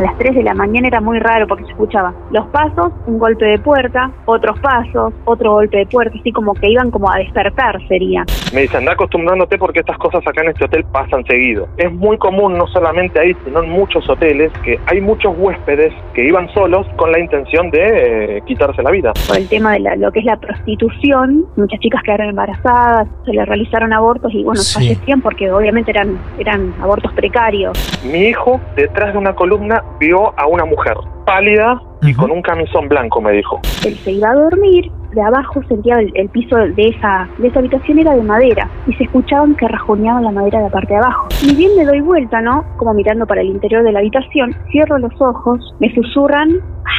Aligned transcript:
a 0.00 0.02
las 0.02 0.18
3 0.18 0.34
de 0.34 0.42
la 0.42 0.54
mañana 0.54 0.88
era 0.88 1.00
muy 1.00 1.18
raro 1.18 1.46
porque 1.46 1.64
se 1.64 1.72
escuchaba 1.72 2.14
los 2.30 2.46
pasos, 2.46 2.92
un 3.06 3.18
golpe 3.18 3.44
de 3.44 3.58
puerta, 3.58 4.10
otros 4.24 4.58
pasos, 4.60 5.12
otro 5.26 5.52
golpe 5.52 5.76
de 5.76 5.86
puerta, 5.86 6.16
así 6.18 6.32
como 6.32 6.54
que 6.54 6.70
iban 6.70 6.90
como 6.90 7.10
a 7.10 7.18
despertar 7.18 7.78
sería. 7.86 8.24
Me 8.54 8.62
dicen, 8.62 8.78
anda 8.80 8.92
acostumbrándote 8.92 9.58
porque 9.58 9.80
estas 9.80 9.98
cosas 9.98 10.26
acá 10.26 10.42
en 10.42 10.48
este 10.48 10.64
hotel 10.64 10.84
pasan 10.90 11.24
seguido. 11.26 11.68
Es 11.76 11.92
muy 11.92 12.16
común, 12.16 12.56
no 12.56 12.66
solamente 12.68 13.20
ahí, 13.20 13.36
sino 13.44 13.62
en 13.62 13.70
muchos 13.70 14.08
hoteles, 14.08 14.50
que 14.64 14.80
hay 14.86 15.02
muchos 15.02 15.34
huéspedes 15.36 15.92
que 16.14 16.26
iban 16.26 16.48
solos 16.54 16.86
con 16.96 17.12
la 17.12 17.20
intención 17.20 17.70
de 17.70 18.38
eh, 18.38 18.42
quitarse 18.46 18.82
la 18.82 18.90
vida. 18.90 19.12
Por 19.28 19.36
el 19.36 19.48
tema 19.48 19.72
de 19.74 19.96
lo 19.98 20.10
que 20.12 20.20
es 20.20 20.24
la 20.24 20.38
prostitución, 20.38 21.44
muchas 21.56 21.78
chicas 21.80 22.02
quedaron 22.02 22.30
embarazadas, 22.30 23.06
se 23.26 23.32
les 23.32 23.46
realizaron 23.46 23.92
abortos 23.92 24.32
y 24.32 24.44
bueno, 24.44 24.60
fallecían 24.62 25.20
porque 25.20 25.50
obviamente 25.52 25.90
eran, 25.90 26.18
eran 26.38 26.72
abortos 26.80 27.12
precarios. 27.12 27.78
Mi 28.02 28.28
hijo, 28.28 28.60
detrás 28.76 29.12
de 29.12 29.18
una 29.18 29.34
columna, 29.34 29.82
vio 29.98 30.38
a 30.38 30.46
una 30.46 30.64
mujer 30.64 30.96
pálida 31.26 31.80
y 32.02 32.14
con 32.14 32.30
un 32.30 32.42
camisón 32.42 32.88
blanco, 32.88 33.20
me 33.20 33.32
dijo. 33.32 33.60
Él 33.84 33.94
se 33.96 34.12
iba 34.12 34.30
a 34.30 34.34
dormir, 34.34 34.90
de 35.12 35.22
abajo 35.22 35.60
sentía 35.68 35.96
el, 36.14 36.28
piso 36.30 36.56
de 36.56 36.88
esa, 36.88 37.28
de 37.38 37.48
esa 37.48 37.58
habitación 37.58 37.98
era 37.98 38.14
de 38.14 38.22
madera 38.22 38.68
y 38.86 38.92
se 38.94 39.04
escuchaban 39.04 39.54
que 39.56 39.68
rajoneaban 39.68 40.24
la 40.24 40.30
madera 40.30 40.58
de 40.58 40.64
la 40.64 40.70
parte 40.70 40.94
de 40.94 40.98
abajo. 40.98 41.28
Y 41.42 41.54
bien 41.54 41.72
me 41.76 41.84
doy 41.84 42.00
vuelta, 42.00 42.40
¿no? 42.40 42.64
Como 42.78 42.94
mirando 42.94 43.26
para 43.26 43.42
el 43.42 43.48
interior 43.48 43.82
de 43.82 43.92
la 43.92 43.98
habitación, 44.00 44.56
cierro 44.70 44.98
los 44.98 45.12
ojos, 45.20 45.74
me 45.78 45.92
susurran 45.94 46.50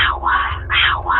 agua, 0.09 0.33
agua. 0.93 1.15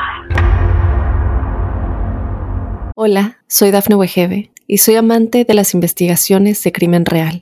Hola, 2.96 3.38
soy 3.48 3.72
Dafne 3.72 3.96
Wegebe 3.96 4.52
y 4.68 4.78
soy 4.78 4.96
amante 4.96 5.44
de 5.44 5.54
las 5.54 5.74
investigaciones 5.74 6.64
de 6.64 6.72
crimen 6.72 7.06
real. 7.06 7.42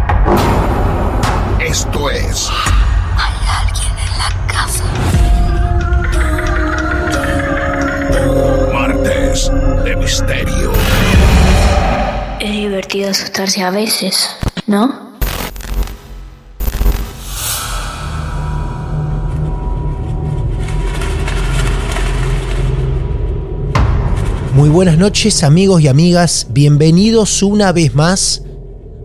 Esto 1.71 2.09
es. 2.09 2.49
Hay 3.15 3.33
alguien 3.61 3.93
en 3.97 4.11
la 4.19 4.29
casa. 4.45 4.83
Martes 8.73 9.49
de 9.85 9.95
Misterio. 9.95 10.73
Es 12.41 12.51
divertido 12.51 13.09
asustarse 13.09 13.63
a 13.63 13.71
veces, 13.71 14.31
¿no? 14.67 15.11
Muy 24.55 24.67
buenas 24.67 24.97
noches 24.97 25.41
amigos 25.45 25.81
y 25.81 25.87
amigas, 25.87 26.47
bienvenidos 26.49 27.41
una 27.41 27.71
vez 27.71 27.95
más 27.95 28.43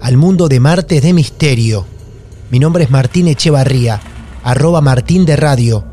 al 0.01 0.17
mundo 0.17 0.49
de 0.49 0.59
Martes 0.59 1.01
de 1.01 1.13
Misterio. 1.13 1.96
Mi 2.49 2.61
nombre 2.61 2.85
es 2.85 2.91
Martín 2.91 3.27
Echevarría, 3.27 4.01
arroba 4.45 4.81
Martín 4.81 5.25
de 5.25 5.35
Radio. 5.35 5.85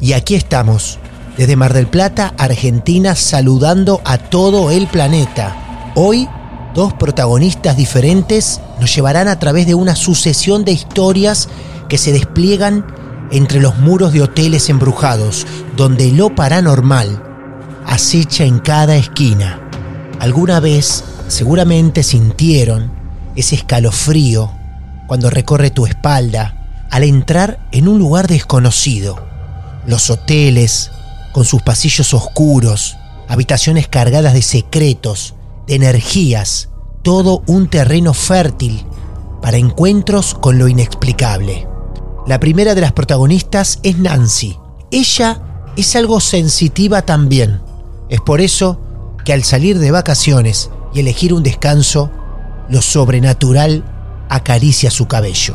Y 0.00 0.12
aquí 0.12 0.36
estamos, 0.36 1.00
desde 1.36 1.56
Mar 1.56 1.74
del 1.74 1.88
Plata, 1.88 2.32
Argentina, 2.38 3.16
saludando 3.16 4.00
a 4.04 4.16
todo 4.16 4.70
el 4.70 4.86
planeta. 4.86 5.92
Hoy, 5.96 6.28
dos 6.76 6.92
protagonistas 6.92 7.76
diferentes 7.76 8.60
nos 8.78 8.94
llevarán 8.94 9.26
a 9.26 9.40
través 9.40 9.66
de 9.66 9.74
una 9.74 9.96
sucesión 9.96 10.64
de 10.64 10.70
historias 10.70 11.48
que 11.88 11.98
se 11.98 12.12
despliegan 12.12 12.86
entre 13.32 13.60
los 13.60 13.76
muros 13.78 14.12
de 14.12 14.22
hoteles 14.22 14.68
embrujados, 14.68 15.44
donde 15.76 16.12
lo 16.12 16.32
paranormal 16.36 17.20
acecha 17.84 18.44
en 18.44 18.60
cada 18.60 18.94
esquina. 18.94 19.60
Alguna 20.20 20.60
vez 20.60 21.02
seguramente 21.26 22.04
sintieron 22.04 22.92
ese 23.34 23.56
escalofrío 23.56 24.55
cuando 25.06 25.30
recorre 25.30 25.70
tu 25.70 25.86
espalda 25.86 26.86
al 26.90 27.04
entrar 27.04 27.68
en 27.72 27.88
un 27.88 27.98
lugar 27.98 28.26
desconocido. 28.26 29.24
Los 29.86 30.10
hoteles, 30.10 30.90
con 31.32 31.44
sus 31.44 31.62
pasillos 31.62 32.14
oscuros, 32.14 32.96
habitaciones 33.28 33.88
cargadas 33.88 34.34
de 34.34 34.42
secretos, 34.42 35.34
de 35.66 35.74
energías, 35.74 36.70
todo 37.02 37.42
un 37.46 37.68
terreno 37.68 38.14
fértil 38.14 38.84
para 39.42 39.58
encuentros 39.58 40.34
con 40.34 40.58
lo 40.58 40.68
inexplicable. 40.68 41.68
La 42.26 42.40
primera 42.40 42.74
de 42.74 42.80
las 42.80 42.92
protagonistas 42.92 43.78
es 43.82 43.98
Nancy. 43.98 44.56
Ella 44.90 45.40
es 45.76 45.94
algo 45.94 46.20
sensitiva 46.20 47.02
también. 47.02 47.60
Es 48.08 48.20
por 48.20 48.40
eso 48.40 48.80
que 49.24 49.32
al 49.32 49.44
salir 49.44 49.78
de 49.78 49.90
vacaciones 49.90 50.70
y 50.94 51.00
elegir 51.00 51.32
un 51.32 51.42
descanso, 51.42 52.10
lo 52.68 52.82
sobrenatural 52.82 53.84
acaricia 54.28 54.90
su 54.90 55.08
cabello. 55.08 55.54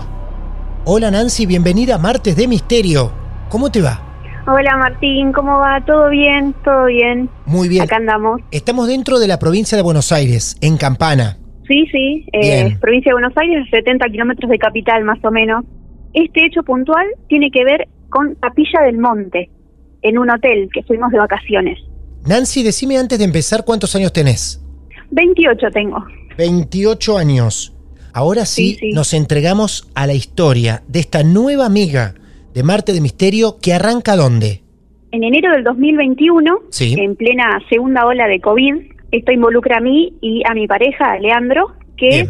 Hola 0.85 1.11
Nancy, 1.11 1.45
bienvenida 1.45 1.95
a 1.95 1.97
Martes 1.97 2.35
de 2.35 2.47
Misterio. 2.47 3.11
¿Cómo 3.49 3.71
te 3.71 3.81
va? 3.81 4.01
Hola 4.47 4.75
Martín, 4.77 5.31
¿cómo 5.31 5.59
va? 5.59 5.83
¿Todo 5.85 6.09
bien? 6.09 6.55
¿Todo 6.63 6.85
bien? 6.85 7.29
Muy 7.45 7.69
bien. 7.69 7.83
Acá 7.83 7.97
andamos. 7.97 8.41
Estamos 8.49 8.87
dentro 8.87 9.19
de 9.19 9.27
la 9.27 9.37
provincia 9.37 9.75
de 9.77 9.83
Buenos 9.83 10.11
Aires, 10.11 10.57
en 10.61 10.77
Campana. 10.77 11.37
Sí, 11.67 11.85
sí, 11.91 12.25
eh, 12.33 12.75
provincia 12.81 13.11
de 13.11 13.13
Buenos 13.13 13.37
Aires, 13.37 13.67
70 13.69 14.07
kilómetros 14.07 14.49
de 14.49 14.57
capital 14.57 15.03
más 15.03 15.23
o 15.23 15.31
menos. 15.31 15.63
Este 16.13 16.45
hecho 16.45 16.63
puntual 16.63 17.05
tiene 17.29 17.51
que 17.51 17.63
ver 17.63 17.87
con 18.09 18.35
Capilla 18.35 18.81
del 18.81 18.97
Monte, 18.97 19.49
en 20.01 20.17
un 20.17 20.29
hotel 20.29 20.69
que 20.73 20.83
fuimos 20.83 21.11
de 21.11 21.19
vacaciones. 21.19 21.79
Nancy, 22.27 22.63
decime 22.63 22.97
antes 22.97 23.19
de 23.19 23.25
empezar 23.25 23.63
cuántos 23.63 23.95
años 23.95 24.11
tenés. 24.11 24.61
28 25.11 25.67
tengo. 25.71 26.03
28 26.37 27.17
años. 27.17 27.75
Ahora 28.13 28.45
sí, 28.45 28.77
nos 28.93 29.13
entregamos 29.13 29.89
a 29.95 30.05
la 30.05 30.13
historia 30.13 30.81
de 30.87 30.99
esta 30.99 31.23
nueva 31.23 31.65
amiga 31.65 32.13
de 32.53 32.63
Marte 32.63 32.91
de 32.93 33.01
Misterio 33.01 33.55
que 33.61 33.73
arranca 33.73 34.15
dónde? 34.15 34.61
En 35.11 35.23
enero 35.23 35.51
del 35.53 35.63
2021, 35.63 36.59
en 36.79 37.15
plena 37.15 37.59
segunda 37.69 38.05
ola 38.05 38.27
de 38.27 38.39
COVID, 38.39 38.75
esto 39.11 39.31
involucra 39.31 39.77
a 39.77 39.81
mí 39.81 40.13
y 40.21 40.41
a 40.45 40.53
mi 40.53 40.67
pareja, 40.67 41.17
Leandro, 41.19 41.73
que 41.97 42.27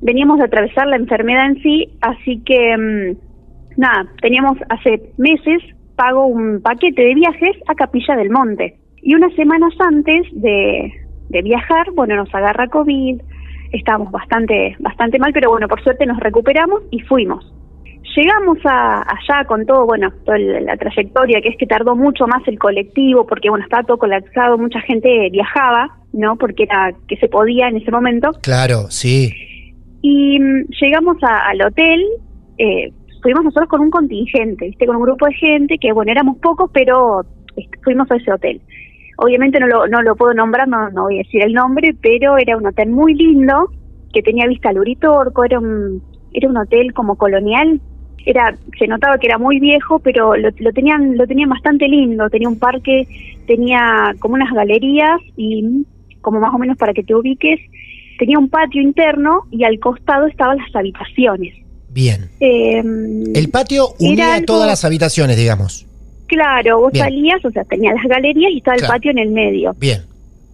veníamos 0.00 0.38
de 0.38 0.44
atravesar 0.44 0.86
la 0.86 0.96
enfermedad 0.96 1.46
en 1.46 1.62
sí, 1.62 1.90
así 2.00 2.42
que 2.44 2.76
mm, 2.76 3.80
nada, 3.80 4.10
teníamos 4.20 4.58
hace 4.68 5.10
meses 5.16 5.62
pago 5.96 6.26
un 6.26 6.60
paquete 6.62 7.02
de 7.02 7.14
viajes 7.14 7.56
a 7.66 7.74
Capilla 7.74 8.16
del 8.16 8.30
Monte. 8.30 8.76
Y 9.02 9.14
unas 9.14 9.34
semanas 9.34 9.72
antes 9.78 10.26
de, 10.32 10.92
de 11.28 11.42
viajar, 11.42 11.90
bueno, 11.92 12.16
nos 12.16 12.34
agarra 12.34 12.68
COVID, 12.68 13.20
estábamos 13.72 14.10
bastante, 14.10 14.76
bastante 14.78 15.18
mal, 15.18 15.32
pero 15.32 15.50
bueno, 15.50 15.68
por 15.68 15.82
suerte 15.82 16.06
nos 16.06 16.18
recuperamos 16.20 16.82
y 16.90 17.00
fuimos. 17.00 17.52
Llegamos 18.16 18.58
a, 18.64 19.02
allá 19.02 19.44
con 19.46 19.64
todo, 19.64 19.86
bueno, 19.86 20.12
toda 20.24 20.38
la 20.38 20.76
trayectoria, 20.76 21.40
que 21.40 21.48
es 21.48 21.56
que 21.56 21.66
tardó 21.66 21.96
mucho 21.96 22.26
más 22.26 22.46
el 22.46 22.58
colectivo, 22.58 23.26
porque 23.26 23.48
bueno, 23.48 23.64
estaba 23.64 23.84
todo 23.84 23.96
colapsado, 23.96 24.58
mucha 24.58 24.80
gente 24.80 25.30
viajaba, 25.30 25.96
¿no? 26.12 26.36
Porque 26.36 26.64
era 26.64 26.92
que 27.08 27.16
se 27.16 27.28
podía 27.28 27.68
en 27.68 27.78
ese 27.78 27.90
momento. 27.90 28.32
Claro, 28.42 28.90
sí. 28.90 29.32
Y 30.02 30.38
mm, 30.38 30.66
llegamos 30.80 31.16
al 31.22 31.62
hotel, 31.62 32.04
eh, 32.58 32.92
fuimos 33.22 33.44
nosotros 33.44 33.70
con 33.70 33.80
un 33.80 33.90
contingente, 33.90 34.66
¿viste? 34.66 34.86
Con 34.86 34.96
un 34.96 35.02
grupo 35.02 35.26
de 35.26 35.34
gente, 35.34 35.78
que 35.78 35.92
bueno, 35.92 36.12
éramos 36.12 36.36
pocos, 36.38 36.70
pero 36.74 37.22
fuimos 37.82 38.10
a 38.10 38.16
ese 38.16 38.32
hotel. 38.32 38.60
Obviamente 39.22 39.60
no 39.60 39.68
lo, 39.68 39.86
no 39.86 40.02
lo 40.02 40.16
puedo 40.16 40.34
nombrar, 40.34 40.66
no, 40.66 40.90
no 40.90 41.04
voy 41.04 41.20
a 41.20 41.22
decir 41.22 41.42
el 41.42 41.52
nombre, 41.52 41.94
pero 42.02 42.38
era 42.38 42.56
un 42.56 42.66
hotel 42.66 42.90
muy 42.90 43.14
lindo, 43.14 43.70
que 44.12 44.20
tenía 44.20 44.48
vista 44.48 44.70
al 44.70 44.78
Uritorco, 44.78 45.44
era 45.44 45.60
un, 45.60 46.02
era 46.32 46.48
un 46.48 46.56
hotel 46.56 46.92
como 46.92 47.14
colonial, 47.14 47.80
era 48.26 48.56
se 48.78 48.86
notaba 48.86 49.18
que 49.18 49.26
era 49.26 49.38
muy 49.38 49.58
viejo 49.58 49.98
pero 49.98 50.36
lo, 50.36 50.52
tenían 50.72 51.16
lo 51.16 51.26
tenían 51.26 51.48
bastante 51.48 51.86
lindo. 51.88 52.28
Tenía 52.30 52.48
un 52.48 52.58
parque 52.58 53.06
tenía 53.46 54.14
como 54.18 54.34
unas 54.34 54.52
galerías 54.52 55.20
y 55.36 55.86
como 56.20 56.40
más 56.40 56.54
o 56.54 56.58
menos 56.58 56.76
para 56.76 56.92
que 56.92 57.02
te 57.02 57.14
ubiques. 57.14 57.60
Tenía 58.18 58.38
un 58.38 58.48
patio 58.48 58.82
interno 58.82 59.42
y 59.50 59.64
al 59.64 59.78
costado 59.80 60.26
estaban 60.26 60.58
las 60.58 60.74
habitaciones. 60.74 61.54
Bien. 61.88 62.28
Em, 62.40 63.24
el 63.34 63.50
patio 63.50 63.94
unía 63.98 64.44
todas 64.44 64.66
las 64.66 64.84
habitaciones 64.84 65.36
digamos 65.36 65.86
claro 66.32 66.80
vos 66.80 66.92
salías 66.94 67.44
o 67.44 67.50
sea 67.50 67.64
tenía 67.64 67.92
las 67.92 68.04
galerías 68.04 68.52
y 68.52 68.58
estaba 68.58 68.76
el 68.76 68.86
patio 68.86 69.10
en 69.10 69.18
el 69.18 69.30
medio 69.30 69.74
bien 69.78 70.00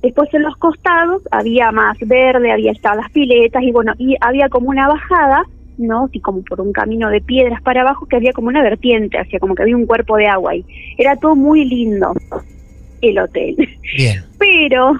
Después 0.02 0.32
en 0.32 0.42
los 0.42 0.56
costados 0.58 1.22
había 1.32 1.72
más 1.72 1.98
verde, 1.98 2.52
había 2.52 2.70
estaban 2.70 2.98
las 2.98 3.10
piletas 3.10 3.60
y 3.64 3.72
bueno, 3.72 3.94
y 3.98 4.14
había 4.20 4.48
como 4.48 4.69
una 4.70 4.86
bajada 4.86 5.42
¿no? 5.78 6.04
Así 6.04 6.20
como 6.20 6.42
por 6.42 6.60
un 6.60 6.72
camino 6.72 7.08
de 7.08 7.20
piedras 7.20 7.62
para 7.62 7.82
abajo 7.82 8.06
que 8.06 8.16
había 8.16 8.32
como 8.32 8.48
una 8.48 8.62
vertiente, 8.62 9.19
hacia 9.19 9.38
como 9.38 9.54
que 9.54 9.62
había 9.62 9.76
un 9.76 9.86
cuerpo 9.86 10.16
de 10.16 10.26
agua 10.26 10.52
ahí. 10.52 10.64
Era 10.96 11.16
todo 11.16 11.36
muy 11.36 11.64
lindo 11.64 12.12
el 13.00 13.19
hotel. 13.19 13.56
Bien. 13.96 14.24
Pero, 14.38 14.96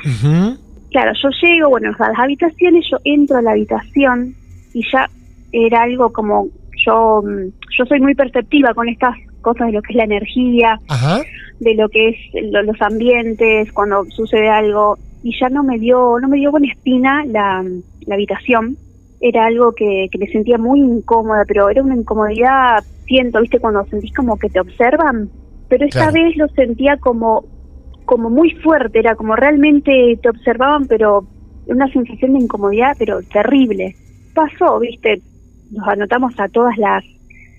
claro, 0.91 1.13
yo 1.21 1.29
llego, 1.43 1.71
bueno, 1.71 1.95
a 1.99 2.09
las 2.09 2.19
habitaciones, 2.19 2.85
yo 2.91 2.99
entro 3.05 3.39
a 3.39 3.43
la 3.43 3.53
habitación 3.53 4.35
y 4.73 4.83
ya 4.91 5.11
era 5.53 5.83
algo 5.83 6.13
como 6.13 6.49
yo 6.87 7.23
mm, 7.23 7.51
yo 7.77 7.85
soy 7.87 8.01
muy 8.01 8.15
perceptiva 8.15 8.75
con 8.75 8.89
estas 8.89 9.17
cosas 9.41 9.69
de 9.69 9.73
lo 9.73 9.83
que 9.83 9.93
es 9.93 9.97
la 9.97 10.05
energía, 10.05 10.79
de 11.61 11.75
lo 11.75 11.89
que 11.89 12.09
es 12.11 12.17
los 12.43 12.81
ambientes, 12.81 13.73
cuando 13.73 14.05
sucede 14.11 14.49
algo. 14.49 14.97
Y 15.23 15.39
ya 15.39 15.49
no 15.49 15.65
me 15.65 15.79
dio 15.79 16.19
no 16.21 16.29
me 16.29 16.39
dio 16.39 16.51
buena 16.51 16.69
espina 16.69 17.25
la, 17.27 17.65
la 18.07 18.15
habitación. 18.15 18.77
Era 19.21 19.47
algo 19.47 19.73
que, 19.73 20.09
me 20.19 20.27
sentía 20.29 20.59
muy 20.59 20.81
incómoda, 20.81 21.45
pero 21.47 21.69
era 21.69 21.83
una 21.83 21.97
incomodidad, 21.97 22.85
siento, 23.07 23.41
viste, 23.41 23.59
cuando 23.59 23.85
sentís 23.87 24.13
como 24.15 24.39
que 24.39 24.49
te 24.49 24.61
observan, 24.61 25.29
pero 25.69 25.87
esta 25.87 26.11
vez 26.13 26.37
lo 26.37 26.47
sentía 26.49 26.97
como, 26.99 27.45
como 28.05 28.31
muy 28.31 28.53
fuerte, 28.53 29.01
era 29.01 29.17
como 29.17 29.35
realmente 29.35 30.19
te 30.23 30.29
observaban, 30.29 30.87
pero 30.87 31.27
una 31.67 31.91
sensación 31.93 32.35
de 32.35 32.41
incomodidad, 32.41 32.97
pero 32.99 33.21
terrible. 33.23 33.95
Pasó, 34.35 34.79
viste, 34.79 35.21
nos 35.73 35.87
anotamos 35.89 36.33
a 36.39 36.49
todas 36.49 36.77
las, 36.79 37.05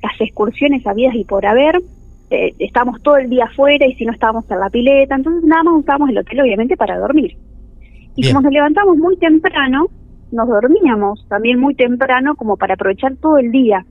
las 0.02 0.20
excursiones 0.20 0.86
habidas 0.86 1.16
y 1.16 1.24
por 1.24 1.46
haber, 1.46 1.82
eh, 2.30 2.54
estábamos 2.60 3.02
todo 3.02 3.18
el 3.18 3.30
día 3.30 3.46
afuera 3.46 3.86
y 3.86 3.96
si 3.96 4.06
no 4.06 4.12
estábamos 4.12 4.50
en 4.52 4.60
la 4.60 4.70
pileta, 4.70 5.16
entonces 5.16 5.44
nada 5.44 5.64
más 5.64 5.76
usábamos 5.80 6.10
el 6.10 6.20
hotel 6.20 6.42
obviamente 6.42 6.78
para 6.78 6.98
dormir. 6.98 7.36
Y 8.16 8.28
como 8.28 8.42
nos 8.42 8.52
levantamos 8.52 8.98
muy 8.98 9.18
temprano, 9.18 9.88
nos 10.32 10.48
dormíamos 10.48 11.26
también 11.28 11.60
muy 11.60 11.76
temprano 11.76 12.36
como 12.36 12.58
para 12.58 12.74
aprovechar 12.74 13.16
todo 13.18 13.38
el 13.38 13.52
día. 13.52 13.86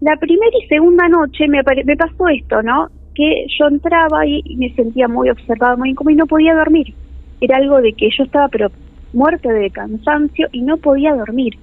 La 0.00 0.16
primera 0.16 0.52
y 0.62 0.66
segunda 0.68 1.08
noche 1.08 1.48
me, 1.48 1.60
me 1.84 1.96
pasó 1.96 2.28
esto, 2.28 2.62
¿no? 2.62 2.88
Que 3.14 3.46
yo 3.58 3.66
entraba 3.68 4.26
y, 4.26 4.42
me 4.56 4.72
sentía 4.74 5.08
muy 5.08 5.30
observada, 5.30 5.76
muy 5.76 5.90
incómoda 5.90 6.12
y 6.12 6.16
no 6.16 6.26
podía 6.26 6.54
dormir. 6.54 6.94
Era 7.40 7.56
algo 7.56 7.80
de 7.80 7.92
que 7.92 8.08
yo 8.16 8.24
estaba 8.24 8.48
pero 8.48 8.70
muerta 9.12 9.52
de 9.52 9.70
cansancio 9.70 10.48
y 10.52 10.62
no 10.62 10.76
podía 10.76 11.14
dormir. 11.14 11.54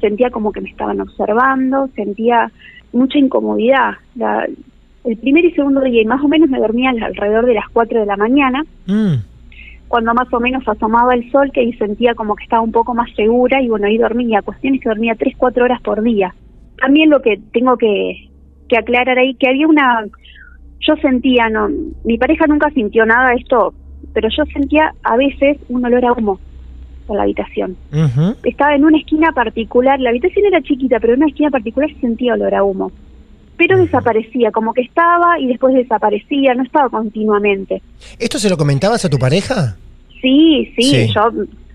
Sentía 0.00 0.30
como 0.30 0.52
que 0.52 0.60
me 0.60 0.70
estaban 0.70 1.00
observando, 1.00 1.88
sentía 1.94 2.50
mucha 2.92 3.18
incomodidad. 3.18 3.94
La, 4.14 4.46
el 5.04 5.16
primer 5.18 5.44
y 5.44 5.52
segundo 5.52 5.80
día, 5.82 6.02
y 6.02 6.06
más 6.06 6.22
o 6.22 6.28
menos 6.28 6.48
me 6.48 6.58
dormía 6.58 6.90
alrededor 6.90 7.46
de 7.46 7.54
las 7.54 7.68
4 7.72 8.00
de 8.00 8.06
la 8.06 8.16
mañana. 8.16 8.64
Mm 8.86 9.14
cuando 9.94 10.12
más 10.12 10.26
o 10.32 10.40
menos 10.40 10.66
asomaba 10.66 11.14
el 11.14 11.30
sol, 11.30 11.52
que 11.52 11.60
ahí 11.60 11.72
sentía 11.74 12.16
como 12.16 12.34
que 12.34 12.42
estaba 12.42 12.62
un 12.62 12.72
poco 12.72 12.94
más 12.94 13.08
segura 13.14 13.62
y 13.62 13.68
bueno, 13.68 13.86
ahí 13.86 13.96
dormía. 13.96 14.42
Cuestión 14.42 14.74
es 14.74 14.80
que 14.80 14.88
dormía 14.88 15.14
3, 15.16 15.34
4 15.36 15.64
horas 15.64 15.80
por 15.82 16.02
día. 16.02 16.34
También 16.78 17.10
lo 17.10 17.22
que 17.22 17.38
tengo 17.52 17.76
que, 17.76 18.28
que 18.68 18.76
aclarar 18.76 19.18
ahí, 19.18 19.34
que 19.34 19.48
había 19.48 19.68
una... 19.68 20.04
Yo 20.80 20.96
sentía, 20.96 21.48
no, 21.48 21.68
mi 22.02 22.18
pareja 22.18 22.46
nunca 22.48 22.70
sintió 22.70 23.06
nada 23.06 23.30
de 23.30 23.36
esto, 23.36 23.72
pero 24.12 24.28
yo 24.36 24.44
sentía 24.46 24.92
a 25.04 25.16
veces 25.16 25.58
un 25.68 25.84
olor 25.84 26.04
a 26.04 26.12
humo 26.12 26.40
en 27.08 27.16
la 27.16 27.22
habitación. 27.22 27.76
Estaba 28.42 28.74
en 28.74 28.84
una 28.84 28.98
esquina 28.98 29.32
particular, 29.32 30.00
la 30.00 30.10
habitación 30.10 30.46
era 30.46 30.62
chiquita, 30.62 30.98
pero 31.00 31.14
en 31.14 31.20
una 31.20 31.28
esquina 31.28 31.50
particular 31.50 31.90
sentía 32.00 32.34
olor 32.34 32.54
a 32.54 32.64
humo. 32.64 32.92
Pero 33.56 33.78
desaparecía, 33.78 34.50
como 34.50 34.74
que 34.74 34.82
estaba 34.82 35.38
y 35.38 35.46
después 35.46 35.74
desaparecía, 35.74 36.54
no 36.54 36.64
estaba 36.64 36.88
continuamente. 36.88 37.82
¿Esto 38.18 38.38
se 38.38 38.50
lo 38.50 38.56
comentabas 38.56 39.04
a 39.04 39.08
tu 39.08 39.18
pareja? 39.18 39.76
Sí, 40.20 40.72
sí, 40.76 41.08
yo 41.14 41.30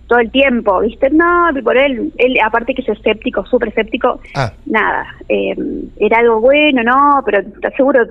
todo 0.10 0.20
el 0.20 0.32
tiempo, 0.32 0.82
¿viste? 0.82 1.10
No, 1.12 1.50
por 1.64 1.78
él, 1.78 2.12
él 2.18 2.36
aparte 2.44 2.74
que 2.74 2.82
es 2.82 2.90
escéptico, 2.90 3.46
súper 3.46 3.70
escéptico, 3.70 4.20
ah. 4.36 4.52
nada, 4.66 5.06
eh, 5.30 5.56
era 6.00 6.18
algo 6.18 6.42
bueno, 6.42 6.82
no, 6.84 7.22
pero 7.24 7.44
seguro 7.78 8.02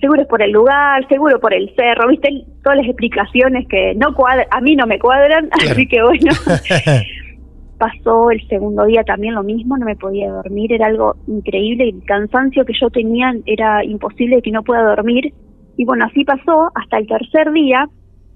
seguro 0.00 0.22
es 0.22 0.28
por 0.28 0.42
el 0.42 0.50
lugar, 0.50 1.06
seguro 1.08 1.38
por 1.40 1.54
el 1.54 1.72
cerro, 1.76 2.08
¿viste? 2.08 2.28
Todas 2.62 2.78
las 2.78 2.88
explicaciones 2.88 3.66
que 3.68 3.94
no 3.94 4.12
cuadran, 4.14 4.46
a 4.50 4.60
mí 4.60 4.76
no 4.76 4.86
me 4.86 4.98
cuadran, 4.98 5.48
así 5.52 5.86
que 5.86 6.02
bueno. 6.02 6.32
Pasó 7.78 8.30
el 8.30 8.46
segundo 8.48 8.84
día 8.84 9.02
también 9.04 9.34
lo 9.34 9.42
mismo, 9.42 9.76
no 9.76 9.86
me 9.86 9.96
podía 9.96 10.30
dormir, 10.30 10.72
era 10.72 10.86
algo 10.86 11.16
increíble, 11.26 11.88
el 11.88 12.04
cansancio 12.04 12.64
que 12.64 12.72
yo 12.80 12.90
tenía 12.90 13.32
era 13.46 13.84
imposible 13.84 14.42
que 14.42 14.50
no 14.50 14.62
pueda 14.62 14.82
dormir. 14.82 15.32
Y 15.76 15.84
bueno, 15.84 16.04
así 16.04 16.24
pasó 16.24 16.70
hasta 16.74 16.98
el 16.98 17.06
tercer 17.06 17.50
día, 17.52 17.88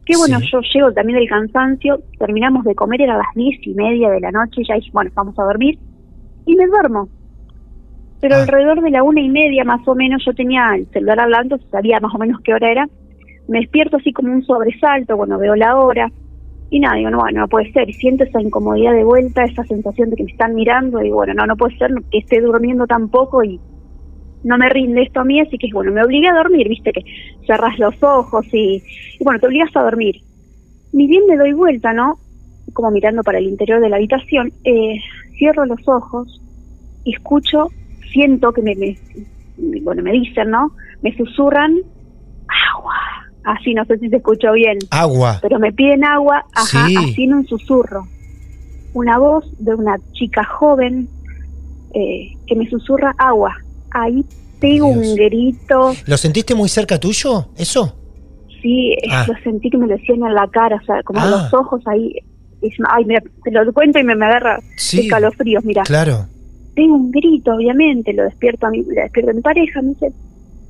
que 0.08 0.16
bueno, 0.16 0.38
yo 0.50 0.60
llego 0.72 0.90
también 0.92 1.18
del 1.18 1.28
cansancio, 1.28 2.00
terminamos 2.18 2.64
de 2.64 2.74
comer, 2.74 3.02
era 3.02 3.18
las 3.18 3.26
diez 3.34 3.58
y 3.62 3.74
media 3.74 4.08
de 4.08 4.20
la 4.20 4.30
noche, 4.30 4.62
ya 4.66 4.76
dije, 4.76 4.90
bueno, 4.90 5.10
vamos 5.14 5.38
a 5.38 5.42
dormir, 5.42 5.78
y 6.46 6.56
me 6.56 6.66
duermo. 6.66 7.10
Pero 8.18 8.36
ah. 8.36 8.40
alrededor 8.40 8.80
de 8.80 8.90
la 8.90 9.02
una 9.02 9.20
y 9.20 9.28
media 9.28 9.64
más 9.64 9.86
o 9.86 9.94
menos 9.94 10.24
yo 10.24 10.32
tenía 10.32 10.70
el 10.74 10.86
celular 10.92 11.20
hablando, 11.20 11.58
sabía 11.70 12.00
más 12.00 12.14
o 12.14 12.18
menos 12.18 12.40
qué 12.42 12.54
hora 12.54 12.70
era, 12.70 12.88
me 13.48 13.60
despierto 13.60 13.98
así 13.98 14.14
como 14.14 14.32
un 14.32 14.42
sobresalto, 14.44 15.14
bueno, 15.14 15.38
veo 15.38 15.54
la 15.54 15.76
hora, 15.76 16.10
y 16.70 16.80
nada, 16.80 16.96
digo, 16.96 17.10
no, 17.10 17.18
bueno, 17.18 17.40
no 17.40 17.48
puede 17.48 17.70
ser, 17.72 17.90
y 17.90 17.92
siento 17.92 18.24
esa 18.24 18.40
incomodidad 18.40 18.94
de 18.94 19.04
vuelta, 19.04 19.44
esa 19.44 19.64
sensación 19.64 20.08
de 20.08 20.16
que 20.16 20.24
me 20.24 20.32
están 20.32 20.54
mirando, 20.54 21.02
y 21.02 21.10
bueno, 21.10 21.34
no, 21.34 21.46
no 21.46 21.54
puede 21.54 21.76
ser 21.76 21.90
que 22.10 22.18
esté 22.18 22.40
durmiendo 22.40 22.86
tampoco 22.86 23.44
y 23.44 23.60
no 24.48 24.56
me 24.56 24.70
rinde 24.70 25.02
esto 25.02 25.20
a 25.20 25.24
mí, 25.24 25.40
así 25.40 25.58
que 25.58 25.68
bueno, 25.74 25.92
me 25.92 26.02
obligué 26.02 26.26
a 26.26 26.34
dormir, 26.34 26.68
viste 26.70 26.90
que 26.90 27.04
cerras 27.46 27.78
los 27.78 28.02
ojos 28.02 28.46
y, 28.50 28.82
bueno, 29.20 29.38
te 29.38 29.46
obligas 29.46 29.76
a 29.76 29.82
dormir. 29.82 30.22
Ni 30.94 31.06
bien 31.06 31.24
me 31.28 31.36
doy 31.36 31.52
vuelta, 31.52 31.92
¿no? 31.92 32.18
Como 32.72 32.90
mirando 32.90 33.22
para 33.22 33.38
el 33.38 33.46
interior 33.46 33.78
de 33.80 33.90
la 33.90 33.96
habitación, 33.96 34.50
eh, 34.64 34.96
cierro 35.36 35.66
los 35.66 35.86
ojos 35.86 36.40
y 37.04 37.14
escucho, 37.14 37.68
siento 38.10 38.52
que 38.52 38.62
me, 38.62 38.74
bueno, 39.82 40.02
me 40.02 40.12
dicen, 40.12 40.50
¿no? 40.50 40.72
Me 41.02 41.14
susurran 41.14 41.76
agua. 42.72 42.94
Así, 43.44 43.74
no 43.74 43.84
sé 43.84 43.98
si 43.98 44.08
se 44.08 44.16
escuchó 44.16 44.52
bien. 44.52 44.78
Agua. 44.90 45.38
Pero 45.42 45.58
me 45.58 45.72
piden 45.74 46.04
agua, 46.04 46.46
ajá, 46.54 46.86
así 46.86 47.24
en 47.24 47.34
un 47.34 47.46
susurro. 47.46 48.06
Una 48.94 49.18
voz 49.18 49.44
de 49.62 49.74
una 49.74 49.98
chica 50.12 50.42
joven 50.44 51.06
eh, 51.92 52.30
que 52.46 52.56
me 52.56 52.66
susurra 52.70 53.14
agua 53.18 53.54
ahí 53.90 54.24
tengo 54.60 54.88
un 54.88 55.14
grito. 55.14 55.92
¿Lo 56.06 56.16
sentiste 56.16 56.54
muy 56.54 56.68
cerca 56.68 56.98
tuyo, 56.98 57.48
eso? 57.56 57.94
Sí, 58.62 58.96
ah. 59.10 59.24
lo 59.28 59.34
sentí 59.42 59.70
que 59.70 59.78
me 59.78 59.86
lo 59.86 59.96
decían 59.96 60.22
en 60.24 60.34
la 60.34 60.48
cara, 60.48 60.76
o 60.76 60.84
sea, 60.84 61.02
como 61.02 61.22
en 61.24 61.30
los 61.30 61.52
ah. 61.52 61.56
ojos 61.56 61.80
ahí. 61.86 62.12
ay, 62.90 63.04
mira, 63.04 63.22
te 63.44 63.50
lo 63.50 63.72
cuento 63.72 63.98
y 63.98 64.04
me, 64.04 64.16
me 64.16 64.26
agarra 64.26 64.58
sí, 64.76 65.00
escalofríos, 65.00 65.64
mira. 65.64 65.82
Claro. 65.84 66.26
Tengo 66.74 66.96
un 66.96 67.10
grito, 67.10 67.54
obviamente, 67.54 68.12
lo 68.12 68.24
despierto 68.24 68.66
a 68.66 68.70
mi, 68.70 68.82
le 68.82 69.02
despierto 69.02 69.30
a 69.30 69.34
mi 69.34 69.40
pareja, 69.40 69.82
me 69.82 69.90
dice, 69.90 70.12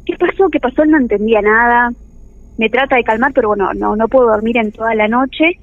¿qué 0.04 0.16
pasó? 0.16 0.48
¿Qué 0.50 0.60
pasó? 0.60 0.82
Él 0.82 0.90
no 0.90 0.98
entendía 0.98 1.40
nada. 1.40 1.92
Me 2.58 2.68
trata 2.68 2.96
de 2.96 3.04
calmar, 3.04 3.32
pero 3.34 3.48
bueno, 3.48 3.72
no, 3.75 3.94
no 3.96 4.08
puedo 4.08 4.28
dormir 4.28 4.56
en 4.58 4.72
toda 4.72 4.94
la 4.94 5.08
noche. 5.08 5.58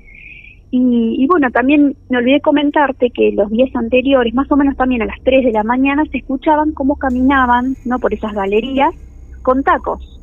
Y, 0.78 1.26
bueno, 1.28 1.50
también 1.52 1.96
me 2.10 2.18
olvidé 2.18 2.42
comentarte 2.42 3.10
que 3.10 3.32
los 3.32 3.50
días 3.50 3.74
anteriores, 3.76 4.34
más 4.34 4.52
o 4.52 4.58
menos 4.58 4.76
también 4.76 5.02
a 5.04 5.06
las 5.06 5.22
3 5.24 5.46
de 5.46 5.52
la 5.54 5.64
mañana, 5.64 6.04
se 6.12 6.18
escuchaban 6.18 6.74
cómo 6.74 6.98
caminaban, 6.98 7.78
¿no? 7.86 7.98
Por 8.00 8.14
esas 8.14 8.34
galerías 8.34 8.94
con 9.42 9.64
tacos. 9.64 10.20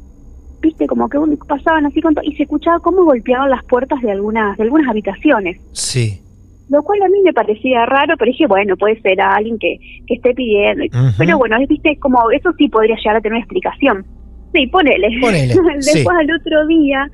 Viste, 0.60 0.86
como 0.86 1.08
que 1.08 1.18
pasaban 1.48 1.86
así 1.86 2.02
con 2.02 2.14
y 2.22 2.36
se 2.36 2.42
escuchaba 2.42 2.80
cómo 2.80 3.04
golpeaban 3.04 3.48
las 3.48 3.64
puertas 3.64 4.02
de 4.02 4.10
algunas 4.10 4.56
de 4.58 4.64
algunas 4.64 4.88
habitaciones. 4.88 5.58
Sí. 5.72 6.20
lo 6.68 6.82
cual 6.82 7.02
a 7.02 7.08
mí 7.08 7.22
me 7.24 7.32
parecía 7.32 7.86
raro, 7.86 8.14
pero 8.18 8.30
dije, 8.30 8.46
bueno, 8.46 8.76
puede 8.76 9.00
ser 9.00 9.20
alguien 9.22 9.58
que, 9.58 9.78
que 10.06 10.14
esté 10.14 10.34
pidiendo. 10.34 10.84
Pero 11.16 11.38
bueno, 11.38 11.56
viste, 11.66 11.96
como 11.96 12.30
eso 12.30 12.52
sí 12.58 12.68
podría 12.68 12.96
llegar 12.96 13.16
a 13.16 13.20
tener 13.22 13.36
una 13.36 13.42
explicación. 13.42 14.04
Sí, 14.52 14.66
ponele. 14.66 15.08
Después 15.76 16.16
al 16.18 16.30
otro 16.30 16.66
día 16.66 17.10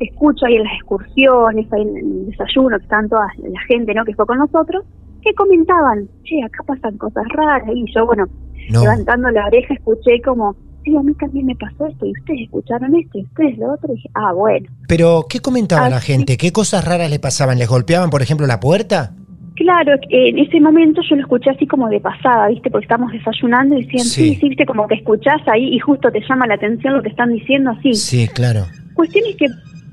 escucho 0.00 0.46
ahí 0.46 0.56
en 0.56 0.64
las 0.64 0.74
excursiones, 0.74 1.72
ahí 1.72 1.82
en 1.82 1.96
el 1.96 2.26
desayuno, 2.26 2.78
que 2.78 2.84
están 2.84 3.08
toda 3.08 3.26
la 3.38 3.60
gente 3.68 3.94
¿no? 3.94 4.04
que 4.04 4.14
fue 4.14 4.26
con 4.26 4.38
nosotros, 4.38 4.84
que 5.22 5.34
comentaban, 5.34 6.08
che, 6.24 6.42
acá 6.42 6.62
pasan 6.66 6.96
cosas 6.98 7.24
raras, 7.28 7.68
y 7.74 7.84
yo, 7.94 8.06
bueno, 8.06 8.26
levantando 8.70 9.30
la 9.30 9.46
oreja 9.46 9.74
escuché 9.74 10.20
como, 10.22 10.56
sí, 10.84 10.96
a 10.96 11.02
mí 11.02 11.12
también 11.14 11.46
me 11.46 11.56
pasó 11.56 11.86
esto, 11.86 12.06
y 12.06 12.12
ustedes 12.12 12.40
escucharon 12.42 12.94
esto, 12.96 13.18
y 13.18 13.24
ustedes 13.24 13.58
lo 13.58 13.74
otro, 13.74 13.92
y 13.92 13.96
dije, 13.96 14.10
ah, 14.14 14.32
bueno. 14.32 14.66
Pero, 14.88 15.26
¿qué 15.28 15.40
comentaba 15.40 15.90
la 15.90 16.00
gente? 16.00 16.36
¿Qué 16.36 16.52
cosas 16.52 16.84
raras 16.84 17.10
le 17.10 17.18
pasaban? 17.18 17.58
¿Les 17.58 17.68
golpeaban, 17.68 18.10
por 18.10 18.22
ejemplo, 18.22 18.46
la 18.46 18.60
puerta? 18.60 19.14
Claro, 19.56 19.92
en 20.08 20.38
ese 20.38 20.58
momento 20.58 21.02
yo 21.02 21.16
lo 21.16 21.22
escuché 21.22 21.50
así 21.50 21.66
como 21.66 21.86
de 21.90 22.00
pasada, 22.00 22.48
¿viste? 22.48 22.70
Porque 22.70 22.86
estamos 22.86 23.12
desayunando 23.12 23.76
y 23.76 23.84
decían, 23.84 24.06
sí, 24.06 24.34
sí, 24.36 24.48
¿viste? 24.48 24.64
Como 24.64 24.88
que 24.88 24.94
escuchás 24.94 25.42
ahí 25.48 25.74
y 25.74 25.78
justo 25.78 26.10
te 26.10 26.22
llama 26.26 26.46
la 26.46 26.54
atención 26.54 26.94
lo 26.94 27.02
que 27.02 27.10
están 27.10 27.30
diciendo 27.30 27.72
así. 27.72 27.92
Sí, 27.92 28.26
claro. 28.28 28.64
Cuestión 28.94 29.24
es 29.28 29.36
que 29.36 29.46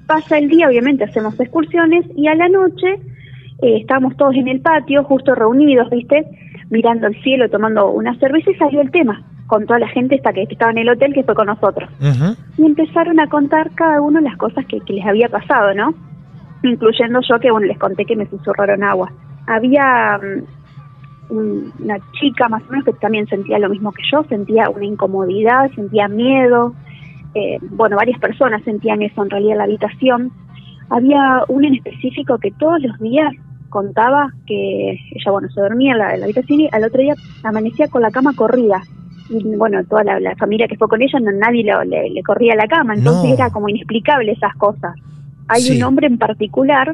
pasa 0.08 0.38
el 0.38 0.50
día, 0.50 0.68
obviamente 0.68 1.04
hacemos 1.04 1.40
excursiones 1.40 2.06
y 2.16 2.28
a 2.28 2.36
la 2.36 2.50
noche 2.50 3.00
eh, 3.62 3.78
estábamos 3.82 4.16
todos 4.18 4.36
en 4.36 4.48
el 4.48 4.62
patio, 4.62 5.04
justo 5.04 5.36
reunidos, 5.36 5.90
¿viste? 5.90 6.26
Mirando 6.70 7.08
el 7.08 7.22
cielo, 7.22 7.50
tomando 7.50 7.92
una 7.92 8.18
cerveza 8.20 8.52
y 8.52 8.56
salió 8.56 8.82
el 8.82 8.92
tema 8.92 9.24
con 9.48 9.66
toda 9.66 9.80
la 9.80 9.88
gente 9.88 10.16
esta 10.16 10.34
que 10.34 10.44
estaba 10.44 10.72
en 10.72 10.80
el 10.80 10.90
hotel 10.90 11.14
que 11.14 11.24
fue 11.24 11.34
con 11.34 11.48
nosotros. 11.48 11.90
Y 12.58 12.66
empezaron 12.66 13.20
a 13.20 13.28
contar 13.28 13.72
cada 13.76 14.02
uno 14.02 14.20
las 14.20 14.38
cosas 14.38 14.66
que, 14.66 14.82
les 14.94 15.06
había 15.06 15.30
pasado, 15.30 15.74
¿no? 15.74 15.94
Incluyendo 16.64 17.22
yo 17.28 17.40
que, 17.40 17.50
bueno, 17.50 17.68
les 17.68 17.78
conté 17.78 18.06
que 18.06 18.16
me 18.16 18.28
susurraron 18.28 18.84
agua. 18.84 19.12
Había 19.48 20.20
mm, 21.32 21.84
una 21.84 21.98
chica 22.20 22.50
más 22.50 22.62
o 22.64 22.72
menos 22.72 22.86
que 22.86 22.94
también 22.94 23.26
sentía 23.28 23.58
lo 23.58 23.70
mismo 23.70 23.94
que 23.94 24.04
yo, 24.12 24.24
sentía 24.26 24.70
una 24.70 24.86
incomodidad, 24.86 25.72
sentía 25.76 26.08
miedo. 26.10 26.76
Eh, 27.36 27.58
bueno, 27.62 27.96
varias 27.96 28.20
personas 28.20 28.64
sentían 28.64 29.02
eso 29.02 29.24
en 29.24 29.30
realidad 29.30 29.54
en 29.54 29.58
la 29.60 29.64
habitación. 29.66 30.32
Había 30.90 31.44
una 31.48 31.68
en 31.68 31.76
específico 31.76 32.38
que 32.38 32.52
todos 32.52 32.82
los 32.82 32.98
días 33.00 33.34
contaba 33.70 34.32
que 34.46 34.92
ella, 34.92 35.32
bueno, 35.32 35.50
se 35.50 35.62
dormía 35.62 35.92
en 35.92 35.98
la, 36.00 36.26
habitación 36.26 36.62
y 36.62 36.70
al 36.72 36.86
otro 36.86 37.02
día 37.02 37.16
amanecía 37.44 37.88
con 37.88 38.02
la 38.02 38.12
cama 38.12 38.34
corrida. 38.34 38.82
Y 39.30 39.44
bueno, 39.58 39.84
toda 39.86 40.04
la, 40.04 40.36
familia 40.38 40.68
que 40.68 40.78
fue 40.78 40.88
con 40.88 41.02
ella, 41.02 41.20
no, 41.20 41.32
nadie 41.34 41.64
le, 41.64 42.24
corría 42.24 42.56
la 42.56 42.68
cama, 42.68 42.94
entonces 42.96 43.34
era 43.34 43.50
como 43.50 43.68
inexplicable 43.68 44.32
esas 44.32 44.56
cosas. 44.56 44.96
Hay 45.50 45.78
un 45.78 45.84
hombre 45.84 46.08
en 46.08 46.18
particular 46.18 46.94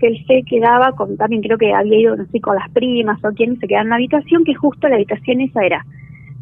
que 0.00 0.06
él 0.06 0.24
se 0.26 0.42
quedaba 0.44 0.92
con, 0.92 1.16
también 1.16 1.42
creo 1.42 1.58
que 1.58 1.72
había 1.72 1.98
ido, 1.98 2.16
no 2.16 2.24
sé, 2.26 2.40
con 2.40 2.56
las 2.56 2.70
primas 2.70 3.22
o 3.24 3.32
quien 3.32 3.58
se 3.58 3.66
quedaba 3.66 3.82
en 3.82 3.88
una 3.88 3.96
habitación, 3.96 4.44
que 4.44 4.54
justo 4.54 4.88
la 4.88 4.96
habitación 4.96 5.40
esa 5.40 5.64
era, 5.64 5.84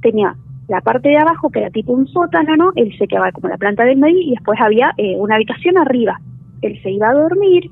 tenía 0.01 0.35
la 0.69 0.83
parte 0.83 1.09
de 1.09 1.17
abajo 1.17 1.51
que 1.51 1.61
era 1.61 1.71
tipo 1.71 1.93
un 1.93 2.07
sótano, 2.07 2.55
¿no? 2.57 2.73
Él 2.77 2.95
se 2.99 3.09
quedaba 3.09 3.33
como 3.33 3.49
la 3.49 3.57
planta 3.57 3.85
del 3.85 3.97
medio 3.97 4.21
y 4.21 4.31
después 4.33 4.61
había 4.61 4.93
eh, 4.99 5.17
una 5.17 5.37
habitación 5.37 5.79
arriba. 5.79 6.21
Él 6.61 6.79
se 6.83 6.91
iba 6.91 7.09
a 7.09 7.15
dormir, 7.15 7.71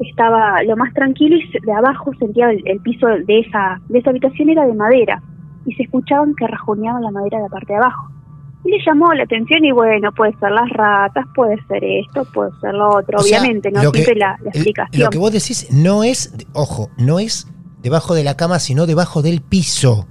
estaba 0.00 0.62
lo 0.62 0.76
más 0.76 0.94
tranquilo 0.94 1.36
y 1.36 1.66
de 1.66 1.72
abajo 1.72 2.10
sentía 2.18 2.50
el, 2.50 2.80
piso 2.80 3.06
de 3.06 3.40
esa, 3.40 3.80
de 3.88 3.98
esa 3.98 4.10
habitación 4.10 4.48
era 4.48 4.66
de 4.66 4.74
madera 4.74 5.22
y 5.66 5.74
se 5.74 5.82
escuchaban 5.82 6.34
que 6.34 6.46
rajoneaban 6.46 7.02
la 7.02 7.10
madera 7.10 7.38
de 7.38 7.44
la 7.44 7.50
parte 7.50 7.72
de 7.74 7.78
abajo. 7.78 8.08
Y 8.64 8.70
le 8.70 8.78
llamó 8.84 9.12
la 9.12 9.24
atención 9.24 9.64
y 9.64 9.72
bueno, 9.72 10.10
puede 10.12 10.32
ser 10.38 10.50
las 10.50 10.70
ratas, 10.70 11.26
puede 11.34 11.56
ser 11.66 11.84
esto, 11.84 12.26
puede 12.32 12.50
ser 12.60 12.74
lo 12.74 12.96
otro, 12.96 13.18
obviamente, 13.20 13.70
¿no? 13.70 13.80
Siempre 13.80 14.14
la, 14.16 14.38
explicación. 14.46 15.04
Lo 15.04 15.10
que 15.10 15.18
vos 15.18 15.32
decís 15.32 15.68
no 15.70 16.02
es, 16.02 16.34
ojo, 16.54 16.88
no 16.96 17.18
es 17.18 17.46
debajo 17.82 18.14
de 18.14 18.24
la 18.24 18.36
cama, 18.36 18.58
sino 18.58 18.86
debajo 18.86 19.20
del 19.20 19.42
piso. 19.42 20.06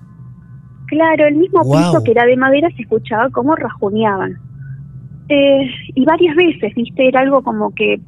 Claro, 0.88 1.28
el 1.28 1.36
mismo 1.36 1.62
piso 1.64 2.04
que 2.04 2.12
era 2.12 2.26
de 2.26 2.38
madera 2.38 2.70
se 2.76 2.84
escuchaba 2.84 3.30
como 3.30 3.56
rajoneaban. 3.56 4.38
Eh, 5.30 5.70
y 5.94 6.06
varias 6.06 6.36
veces, 6.36 6.74
viste, 6.74 7.08
era 7.08 7.22
algo 7.22 7.44
como 7.44 7.74
que 7.76 8.00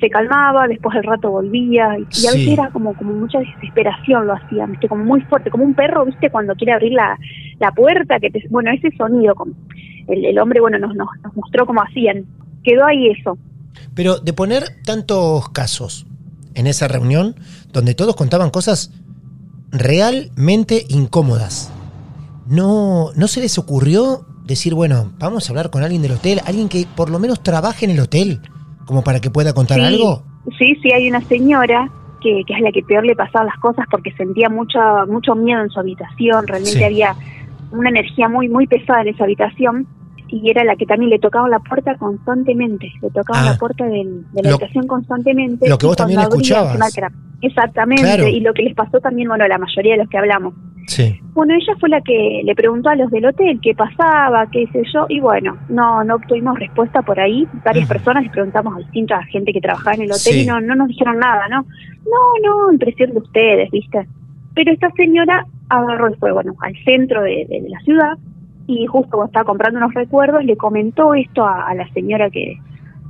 se 0.00 0.10
calmaba, 0.10 0.66
después 0.66 0.96
el 0.96 1.04
rato 1.04 1.30
volvía, 1.30 1.96
y, 1.96 2.26
a 2.26 2.32
veces 2.32 2.48
era 2.48 2.70
como, 2.70 2.92
como 2.94 3.12
mucha 3.12 3.38
desesperación 3.38 4.26
lo 4.26 4.34
hacía, 4.34 4.66
¿viste? 4.66 4.88
como 4.88 5.04
muy 5.04 5.20
fuerte, 5.22 5.48
como 5.48 5.62
un 5.62 5.74
perro, 5.74 6.04
viste, 6.04 6.28
cuando 6.28 6.56
quiere 6.56 6.72
abrir 6.72 6.92
la, 6.92 7.16
la 7.60 7.70
puerta, 7.70 8.18
que 8.18 8.30
te, 8.30 8.42
bueno, 8.50 8.72
ese 8.72 8.90
sonido, 8.96 9.36
como 9.36 9.52
el, 10.08 10.24
el 10.24 10.38
hombre, 10.40 10.60
bueno, 10.60 10.80
nos, 10.80 10.96
nos, 10.96 11.06
nos 11.22 11.36
mostró 11.36 11.66
cómo 11.66 11.82
hacían, 11.82 12.24
quedó 12.64 12.84
ahí 12.84 13.10
eso. 13.10 13.38
Pero 13.94 14.18
de 14.18 14.32
poner 14.32 14.64
tantos 14.84 15.48
casos 15.50 16.04
en 16.54 16.66
esa 16.66 16.88
reunión, 16.88 17.36
donde 17.72 17.94
todos 17.94 18.16
contaban 18.16 18.50
cosas 18.50 18.90
realmente 19.70 20.84
incómodas, 20.88 21.72
¿no, 22.46 23.10
no 23.14 23.28
se 23.28 23.40
les 23.40 23.58
ocurrió 23.58 24.26
decir, 24.44 24.74
bueno, 24.74 25.12
vamos 25.18 25.48
a 25.48 25.52
hablar 25.52 25.70
con 25.70 25.82
alguien 25.82 26.02
del 26.02 26.12
hotel, 26.12 26.40
alguien 26.46 26.68
que 26.68 26.86
por 26.96 27.10
lo 27.10 27.18
menos 27.18 27.42
trabaje 27.42 27.84
en 27.84 27.92
el 27.92 28.00
hotel? 28.00 28.40
como 28.84 29.02
para 29.02 29.20
que 29.20 29.30
pueda 29.30 29.52
contar 29.52 29.80
algo? 29.80 30.22
Sí, 30.58 30.76
sí, 30.82 30.92
hay 30.92 31.08
una 31.08 31.20
señora 31.22 31.90
que, 32.20 32.42
que, 32.46 32.54
es 32.54 32.60
la 32.60 32.72
que 32.72 32.82
peor 32.82 33.04
le 33.04 33.16
pasaban 33.16 33.46
las 33.46 33.58
cosas 33.58 33.86
porque 33.90 34.12
sentía 34.12 34.48
mucho, 34.48 34.78
mucho 35.08 35.34
miedo 35.34 35.62
en 35.62 35.70
su 35.70 35.80
habitación, 35.80 36.46
realmente 36.46 36.84
había 36.84 37.14
una 37.70 37.88
energía 37.88 38.28
muy, 38.28 38.48
muy 38.48 38.66
pesada 38.66 39.02
en 39.02 39.08
esa 39.08 39.24
habitación 39.24 39.86
y 40.32 40.48
era 40.48 40.64
la 40.64 40.76
que 40.76 40.86
también 40.86 41.10
le 41.10 41.18
tocaba 41.18 41.46
la 41.48 41.58
puerta 41.58 41.94
constantemente, 41.96 42.90
le 43.02 43.10
tocaba 43.10 43.42
la 43.42 43.50
ah. 43.52 43.56
puerta 43.58 43.84
de 43.84 44.04
la 44.32 44.50
habitación 44.50 44.86
constantemente. 44.86 45.68
Lo 45.68 45.76
que 45.76 45.86
vos 45.86 45.96
también 45.96 46.20
escuchabas. 46.20 46.76
exactamente, 47.42 48.30
y 48.30 48.40
lo 48.40 48.54
que 48.54 48.62
les 48.62 48.74
pasó 48.74 48.98
también, 49.00 49.28
bueno, 49.28 49.44
a 49.44 49.48
la 49.48 49.58
mayoría 49.58 49.92
de 49.92 49.98
los 49.98 50.08
que 50.08 50.16
hablamos. 50.16 50.54
Sí. 50.86 51.20
Bueno, 51.34 51.54
ella 51.54 51.74
fue 51.78 51.88
la 51.90 52.00
que 52.00 52.40
le 52.44 52.54
preguntó 52.54 52.88
a 52.88 52.96
los 52.96 53.10
del 53.10 53.26
hotel 53.26 53.60
qué 53.62 53.74
pasaba, 53.74 54.46
qué 54.50 54.66
sé 54.72 54.82
yo, 54.92 55.06
y 55.08 55.20
bueno, 55.20 55.56
no 55.68 56.02
no 56.02 56.16
obtuvimos 56.16 56.58
respuesta 56.58 57.02
por 57.02 57.20
ahí. 57.20 57.46
Varias 57.64 57.86
personas 57.86 58.24
les 58.24 58.32
preguntamos 58.32 58.74
a 58.74 58.78
distinta 58.78 59.22
gente 59.26 59.52
que 59.52 59.60
trabajaba 59.60 59.94
en 59.94 60.02
el 60.02 60.12
hotel 60.12 60.38
y 60.38 60.46
no, 60.46 60.60
no 60.60 60.74
nos 60.74 60.88
dijeron 60.88 61.18
nada, 61.18 61.46
¿no? 61.48 61.66
No, 62.04 62.66
no, 62.66 62.72
impresión 62.72 63.12
de 63.12 63.18
ustedes, 63.18 63.70
¿viste? 63.70 64.06
Pero 64.54 64.72
esta 64.72 64.90
señora 64.92 65.46
agarró 65.68 66.10
y 66.10 66.14
fue, 66.16 66.32
bueno, 66.32 66.54
al 66.60 66.74
centro 66.84 67.22
de, 67.22 67.46
la 67.68 67.80
ciudad 67.80 68.18
y 68.80 68.86
justo 68.86 69.10
cuando 69.10 69.26
estaba 69.26 69.44
comprando 69.44 69.78
unos 69.78 69.94
recuerdos 69.94 70.44
le 70.44 70.56
comentó 70.56 71.14
esto 71.14 71.46
a, 71.46 71.74
la 71.74 71.88
señora 71.92 72.30
que 72.30 72.58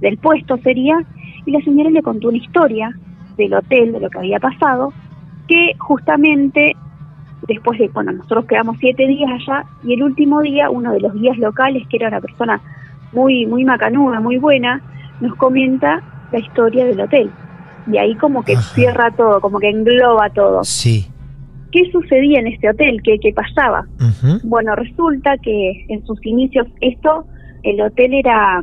del 0.00 0.18
puesto 0.18 0.56
sería 0.58 0.96
y 1.44 1.52
la 1.52 1.60
señora 1.60 1.90
le 1.90 2.02
contó 2.02 2.28
una 2.28 2.38
historia 2.38 2.90
del 3.36 3.54
hotel, 3.54 3.92
de 3.92 4.00
lo 4.00 4.10
que 4.10 4.18
había 4.18 4.38
pasado, 4.38 4.92
que 5.48 5.74
justamente 5.78 6.76
después 7.46 7.78
de, 7.78 7.88
bueno, 7.88 8.12
nosotros 8.12 8.46
quedamos 8.46 8.76
siete 8.78 9.06
días 9.06 9.30
allá 9.30 9.64
y 9.84 9.94
el 9.94 10.02
último 10.02 10.40
día 10.42 10.70
uno 10.70 10.92
de 10.92 11.00
los 11.00 11.14
guías 11.14 11.38
locales, 11.38 11.86
que 11.88 11.96
era 11.96 12.08
una 12.08 12.20
persona 12.20 12.60
muy, 13.12 13.46
muy 13.46 13.64
macanuda, 13.64 14.20
muy 14.20 14.38
buena, 14.38 14.80
nos 15.20 15.34
comenta 15.36 16.02
la 16.32 16.38
historia 16.38 16.84
del 16.84 17.00
hotel. 17.00 17.30
Y 17.90 17.98
ahí 17.98 18.14
como 18.14 18.44
que 18.44 18.56
cierra 18.56 19.10
todo, 19.10 19.40
como 19.40 19.58
que 19.58 19.68
engloba 19.68 20.30
todo. 20.30 20.64
Sí. 20.64 21.08
¿Qué 21.72 21.90
sucedía 21.90 22.40
en 22.40 22.48
este 22.48 22.70
hotel? 22.70 23.00
¿Qué, 23.02 23.18
qué 23.18 23.32
pasaba? 23.32 23.86
Bueno, 24.44 24.76
resulta 24.76 25.36
que 25.38 25.86
en 25.88 26.04
sus 26.06 26.24
inicios 26.24 26.66
esto, 26.80 27.26
el 27.62 27.80
hotel 27.80 28.14
era 28.14 28.62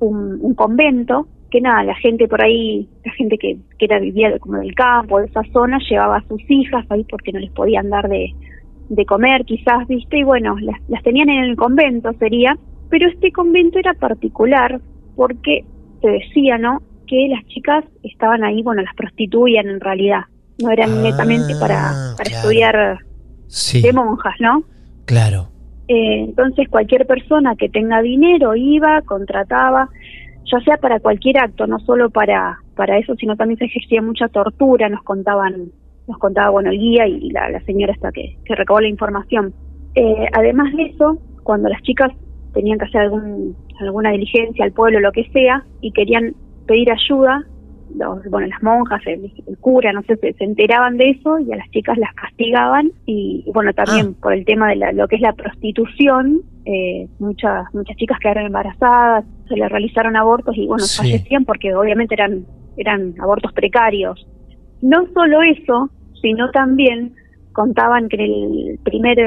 un, 0.00 0.38
un 0.40 0.54
convento 0.54 1.26
que 1.50 1.60
nada, 1.60 1.84
la 1.84 1.94
gente 1.96 2.26
por 2.28 2.42
ahí, 2.42 2.88
la 3.04 3.12
gente 3.12 3.36
que, 3.36 3.58
que 3.78 3.84
era 3.84 3.98
vivía 3.98 4.38
como 4.38 4.56
del 4.56 4.74
campo, 4.74 5.20
de 5.20 5.26
esa 5.26 5.42
zona, 5.52 5.78
llevaba 5.88 6.16
a 6.16 6.26
sus 6.26 6.42
hijas 6.48 6.84
ahí 6.88 7.04
porque 7.04 7.30
no 7.30 7.38
les 7.38 7.50
podían 7.50 7.90
dar 7.90 8.08
de, 8.08 8.32
de 8.88 9.04
comer, 9.04 9.44
quizás, 9.44 9.86
viste, 9.86 10.18
y 10.18 10.22
bueno, 10.24 10.56
las, 10.60 10.80
las 10.88 11.02
tenían 11.02 11.28
en 11.28 11.44
el 11.44 11.56
convento, 11.56 12.10
sería, 12.18 12.56
pero 12.88 13.06
este 13.08 13.32
convento 13.32 13.78
era 13.78 13.92
particular 13.94 14.80
porque 15.14 15.64
se 16.00 16.08
decía, 16.08 16.56
¿no? 16.56 16.80
Que 17.06 17.28
las 17.28 17.44
chicas 17.46 17.84
estaban 18.02 18.44
ahí, 18.44 18.62
bueno, 18.62 18.80
las 18.82 18.94
prostituían 18.94 19.68
en 19.68 19.80
realidad, 19.80 20.22
no 20.62 20.70
eran 20.70 20.90
ah, 20.90 21.02
netamente 21.02 21.54
para, 21.60 22.14
para 22.16 22.30
estudiar 22.30 22.98
de 23.82 23.92
monjas, 23.92 24.34
¿no? 24.40 24.62
Claro. 25.04 25.48
Eh, 25.88 26.24
entonces 26.24 26.68
cualquier 26.68 27.06
persona 27.06 27.54
que 27.56 27.68
tenga 27.68 28.00
dinero 28.00 28.54
iba, 28.54 29.02
contrataba, 29.02 29.88
ya 30.50 30.60
sea 30.60 30.76
para 30.76 31.00
cualquier 31.00 31.38
acto, 31.38 31.66
no 31.66 31.78
solo 31.80 32.10
para, 32.10 32.58
para 32.76 32.98
eso, 32.98 33.14
sino 33.16 33.36
también 33.36 33.58
se 33.58 33.66
ejercía 33.66 34.00
mucha 34.00 34.28
tortura, 34.28 34.88
nos 34.88 35.02
contaban, 35.02 35.72
nos 36.08 36.18
contaba 36.18 36.50
bueno 36.50 36.70
el 36.70 36.78
guía 36.78 37.06
y 37.06 37.30
la, 37.30 37.60
señora 37.66 37.92
hasta 37.92 38.12
que, 38.12 38.38
que 38.44 38.54
recabó 38.54 38.80
la 38.80 38.88
información. 38.88 39.52
Eh, 39.94 40.26
además 40.32 40.72
de 40.74 40.84
eso, 40.84 41.18
cuando 41.42 41.68
las 41.68 41.82
chicas 41.82 42.12
tenían 42.54 42.78
que 42.78 42.86
hacer 42.86 43.02
algún, 43.02 43.56
alguna 43.80 44.10
diligencia 44.10 44.64
al 44.64 44.72
pueblo, 44.72 45.00
lo 45.00 45.12
que 45.12 45.28
sea, 45.32 45.64
y 45.80 45.92
querían 45.92 46.34
pedir 46.66 46.90
ayuda, 46.90 47.44
los, 47.96 48.24
bueno, 48.30 48.46
las 48.46 48.62
monjas, 48.62 49.00
el, 49.06 49.30
cura, 49.60 49.92
no 49.92 50.02
sé, 50.02 50.16
se, 50.16 50.32
se, 50.32 50.44
enteraban 50.44 50.96
de 50.96 51.10
eso 51.10 51.38
y 51.38 51.52
a 51.52 51.56
las 51.56 51.70
chicas 51.70 51.98
las 51.98 52.14
castigaban 52.14 52.92
y, 53.06 53.44
bueno, 53.52 53.72
también 53.72 54.14
ah. 54.14 54.20
por 54.22 54.32
el 54.32 54.44
tema 54.44 54.70
de 54.70 54.92
lo 54.94 55.08
que 55.08 55.16
es 55.16 55.22
la 55.22 55.32
prostitución, 55.32 56.42
eh, 56.64 57.08
muchas 57.18 57.64
muchas 57.74 57.96
chicas 57.96 58.18
quedaron 58.20 58.46
embarazadas, 58.46 59.24
se 59.48 59.56
les 59.56 59.68
realizaron 59.68 60.16
abortos 60.16 60.56
y 60.56 60.66
bueno, 60.66 60.84
fallecían 60.96 61.44
porque 61.44 61.74
obviamente 61.74 62.14
eran 62.14 62.46
eran 62.76 63.14
abortos 63.20 63.52
precarios. 63.52 64.26
no 64.80 65.06
solo 65.12 65.42
eso, 65.42 65.90
sino 66.20 66.50
también 66.50 67.14
contaban 67.52 68.08
que 68.08 68.16
en 68.16 68.22
el 68.22 68.78
primer 68.82 69.18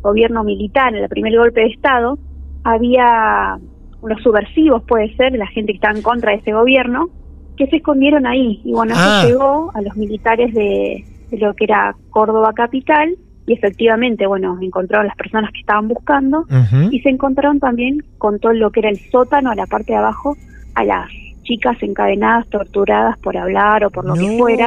gobierno 0.00 0.44
militar, 0.44 0.94
en 0.94 1.02
el 1.02 1.08
primer 1.08 1.36
golpe 1.36 1.60
de 1.60 1.66
Estado, 1.66 2.18
había 2.62 3.58
unos 4.00 4.22
subversivos, 4.22 4.82
puede 4.84 5.14
ser, 5.16 5.32
la 5.32 5.46
gente 5.46 5.72
que 5.72 5.76
estaba 5.76 5.96
en 5.96 6.02
contra 6.02 6.32
de 6.32 6.38
ese 6.38 6.52
gobierno, 6.52 7.08
que 7.56 7.66
se 7.68 7.76
escondieron 7.76 8.26
ahí. 8.26 8.60
Y 8.64 8.72
bueno, 8.72 8.92
eso 8.94 9.02
Ah. 9.04 9.24
llegó 9.26 9.70
a 9.74 9.80
los 9.82 9.96
militares 9.96 10.52
de, 10.54 11.04
de 11.30 11.38
lo 11.38 11.54
que 11.54 11.64
era 11.64 11.94
Córdoba 12.10 12.52
capital 12.54 13.16
y 13.46 13.52
efectivamente, 13.52 14.26
bueno, 14.26 14.56
encontraron 14.60 15.06
las 15.06 15.16
personas 15.16 15.52
que 15.52 15.60
estaban 15.60 15.86
buscando 15.88 16.46
y 16.90 17.00
se 17.00 17.10
encontraron 17.10 17.60
también 17.60 18.02
con 18.18 18.38
todo 18.40 18.52
lo 18.54 18.70
que 18.70 18.80
era 18.80 18.88
el 18.88 18.98
sótano, 19.10 19.50
a 19.50 19.54
la 19.54 19.66
parte 19.66 19.92
de 19.92 19.98
abajo, 19.98 20.36
a 20.74 20.84
las 20.84 21.10
chicas 21.42 21.76
encadenadas, 21.82 22.48
torturadas 22.48 23.18
por 23.18 23.36
hablar 23.36 23.84
o 23.84 23.90
por 23.90 24.06
lo 24.06 24.14
que 24.14 24.38
fuera. 24.38 24.66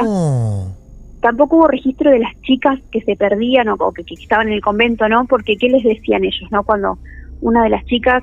Tampoco 1.20 1.56
hubo 1.56 1.66
registro 1.66 2.10
de 2.12 2.20
las 2.20 2.40
chicas 2.42 2.78
que 2.92 3.00
se 3.00 3.16
perdían 3.16 3.68
o, 3.68 3.74
o 3.74 3.92
que, 3.92 4.04
que 4.04 4.14
estaban 4.14 4.46
en 4.46 4.54
el 4.54 4.60
convento, 4.60 5.08
¿no? 5.08 5.26
Porque 5.26 5.56
¿qué 5.56 5.68
les 5.68 5.82
decían 5.82 6.24
ellos, 6.24 6.48
no? 6.52 6.62
Cuando 6.62 6.98
una 7.40 7.64
de 7.64 7.70
las 7.70 7.84
chicas, 7.86 8.22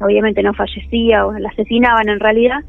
obviamente 0.00 0.40
no 0.44 0.54
fallecía 0.54 1.26
o 1.26 1.32
la 1.32 1.48
asesinaban 1.48 2.08
en 2.08 2.20
realidad, 2.20 2.60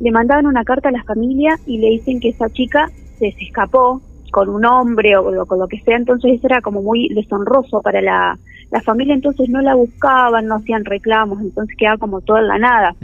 le 0.00 0.10
mandaban 0.10 0.46
una 0.46 0.64
carta 0.64 0.88
a 0.88 0.92
la 0.92 1.04
familia 1.04 1.58
y 1.66 1.78
le 1.78 1.90
dicen 1.90 2.20
que 2.20 2.30
esa 2.30 2.48
chica 2.50 2.90
se, 3.18 3.32
se 3.32 3.44
escapó 3.44 4.00
con 4.32 4.48
un 4.48 4.64
hombre 4.64 5.16
o, 5.16 5.42
o 5.42 5.46
con 5.46 5.58
lo 5.58 5.68
que 5.68 5.80
sea, 5.80 5.96
entonces 5.96 6.32
eso 6.34 6.46
era 6.46 6.60
como 6.60 6.82
muy 6.82 7.08
deshonroso 7.14 7.80
para 7.82 8.00
la, 8.00 8.38
la 8.70 8.80
familia, 8.80 9.14
entonces 9.14 9.48
no 9.48 9.60
la 9.60 9.74
buscaban, 9.74 10.46
no 10.46 10.56
hacían 10.56 10.84
reclamos, 10.84 11.40
entonces 11.40 11.76
quedaba 11.76 11.98
como 11.98 12.20
toda 12.20 12.40
en 12.40 12.48
la 12.48 12.58
nada. 12.58 12.94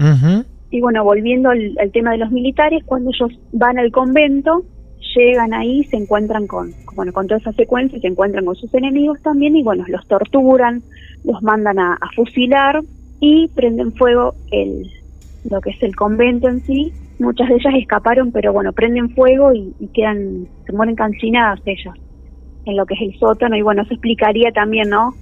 Y 0.70 0.80
bueno, 0.80 1.04
volviendo 1.04 1.50
al, 1.50 1.76
al 1.80 1.90
tema 1.92 2.12
de 2.12 2.18
los 2.18 2.30
militares, 2.30 2.82
cuando 2.84 3.10
ellos 3.10 3.38
van 3.52 3.78
al 3.78 3.90
convento, 3.92 4.64
llegan 5.16 5.54
ahí, 5.54 5.84
se 5.84 5.96
encuentran 5.96 6.46
con, 6.46 6.72
bueno, 6.94 7.12
con 7.12 7.26
toda 7.26 7.38
esa 7.38 7.52
secuencia, 7.52 8.00
se 8.00 8.06
encuentran 8.06 8.44
con 8.44 8.54
sus 8.56 8.72
enemigos 8.74 9.20
también 9.22 9.56
y 9.56 9.62
bueno, 9.62 9.84
los 9.88 10.06
torturan, 10.06 10.82
los 11.24 11.42
mandan 11.42 11.78
a, 11.78 11.94
a 11.94 12.10
fusilar 12.14 12.80
y 13.20 13.48
prenden 13.48 13.92
fuego 13.92 14.34
el, 14.50 14.90
lo 15.50 15.60
que 15.60 15.70
es 15.70 15.82
el 15.82 15.94
convento 15.96 16.48
en 16.48 16.64
sí. 16.64 16.92
Muchas 17.18 17.48
de 17.48 17.54
ellas 17.54 17.74
escaparon, 17.80 18.30
pero 18.32 18.52
bueno, 18.52 18.72
prenden 18.72 19.10
fuego 19.14 19.52
y, 19.52 19.74
y 19.80 19.86
quedan, 19.88 20.46
se 20.66 20.72
mueren 20.72 20.94
calcinadas 20.96 21.60
ellas 21.64 21.94
en 22.66 22.76
lo 22.76 22.84
que 22.84 22.94
es 22.94 23.00
el 23.00 23.18
sótano 23.18 23.56
y 23.56 23.62
bueno, 23.62 23.82
eso 23.82 23.92
explicaría 23.94 24.50
también, 24.52 24.90
¿no? 24.90 25.14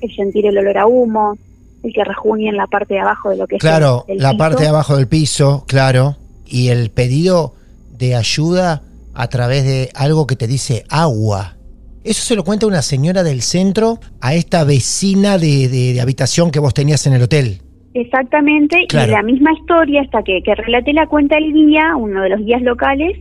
El 0.00 0.14
sentir 0.16 0.46
el 0.46 0.56
olor 0.58 0.78
a 0.78 0.86
humo, 0.86 1.36
el 1.82 1.92
que 1.92 2.02
rejuñe 2.04 2.48
en 2.48 2.56
la 2.56 2.66
parte 2.66 2.94
de 2.94 3.00
abajo 3.00 3.30
de 3.30 3.36
lo 3.36 3.46
que 3.46 3.56
es 3.56 3.60
el- 3.62 3.68
el 4.08 4.18
la 4.18 4.30
piso. 4.30 4.38
parte 4.38 4.62
de 4.62 4.68
abajo 4.68 4.96
del 4.96 5.06
piso, 5.06 5.64
claro. 5.68 6.16
Y 6.46 6.68
el 6.68 6.90
pedido 6.90 7.54
de 7.96 8.14
ayuda 8.16 8.82
a 9.14 9.28
través 9.28 9.64
de 9.64 9.90
algo 9.94 10.26
que 10.26 10.36
te 10.36 10.46
dice 10.46 10.84
agua. 10.88 11.56
Eso 12.02 12.22
se 12.22 12.34
lo 12.36 12.44
cuenta 12.44 12.66
una 12.66 12.82
señora 12.82 13.22
del 13.22 13.42
centro 13.42 13.98
a 14.20 14.34
esta 14.34 14.64
vecina 14.64 15.38
de, 15.38 15.68
de- 15.68 15.92
de 15.92 16.00
habitación 16.00 16.50
que 16.50 16.60
vos 16.60 16.72
tenías 16.74 17.06
en 17.06 17.12
el 17.14 17.22
hotel. 17.22 17.60
Exactamente, 18.00 18.86
Claro. 18.88 19.08
y 19.08 19.14
la 19.14 19.22
misma 19.22 19.52
historia 19.52 20.02
hasta 20.02 20.22
que, 20.22 20.42
que 20.42 20.54
relaté 20.54 20.92
la 20.92 21.06
cuenta 21.06 21.36
el 21.38 21.52
guía, 21.52 21.96
uno 21.96 22.22
de 22.22 22.28
los 22.28 22.40
guías 22.40 22.60
locales, 22.62 23.16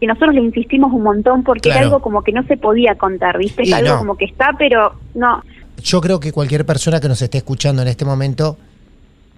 que 0.00 0.06
nosotros 0.06 0.34
le 0.34 0.40
insistimos 0.42 0.92
un 0.92 1.02
montón 1.04 1.42
porque 1.44 1.68
era 1.68 1.76
Claro. 1.78 1.86
algo 1.88 2.02
como 2.02 2.22
que 2.22 2.32
no 2.32 2.42
se 2.44 2.56
podía 2.56 2.96
contar, 2.96 3.38
¿viste? 3.38 3.62
Y 3.66 3.72
algo 3.72 3.92
no. 3.94 3.98
como 3.98 4.16
que 4.16 4.24
está, 4.26 4.50
pero 4.58 4.92
no. 5.14 5.42
Yo 5.82 6.00
creo 6.00 6.18
que 6.20 6.32
cualquier 6.32 6.66
persona 6.66 7.00
que 7.00 7.08
nos 7.08 7.22
esté 7.22 7.38
escuchando 7.38 7.82
en 7.82 7.88
este 7.88 8.04
momento 8.04 8.56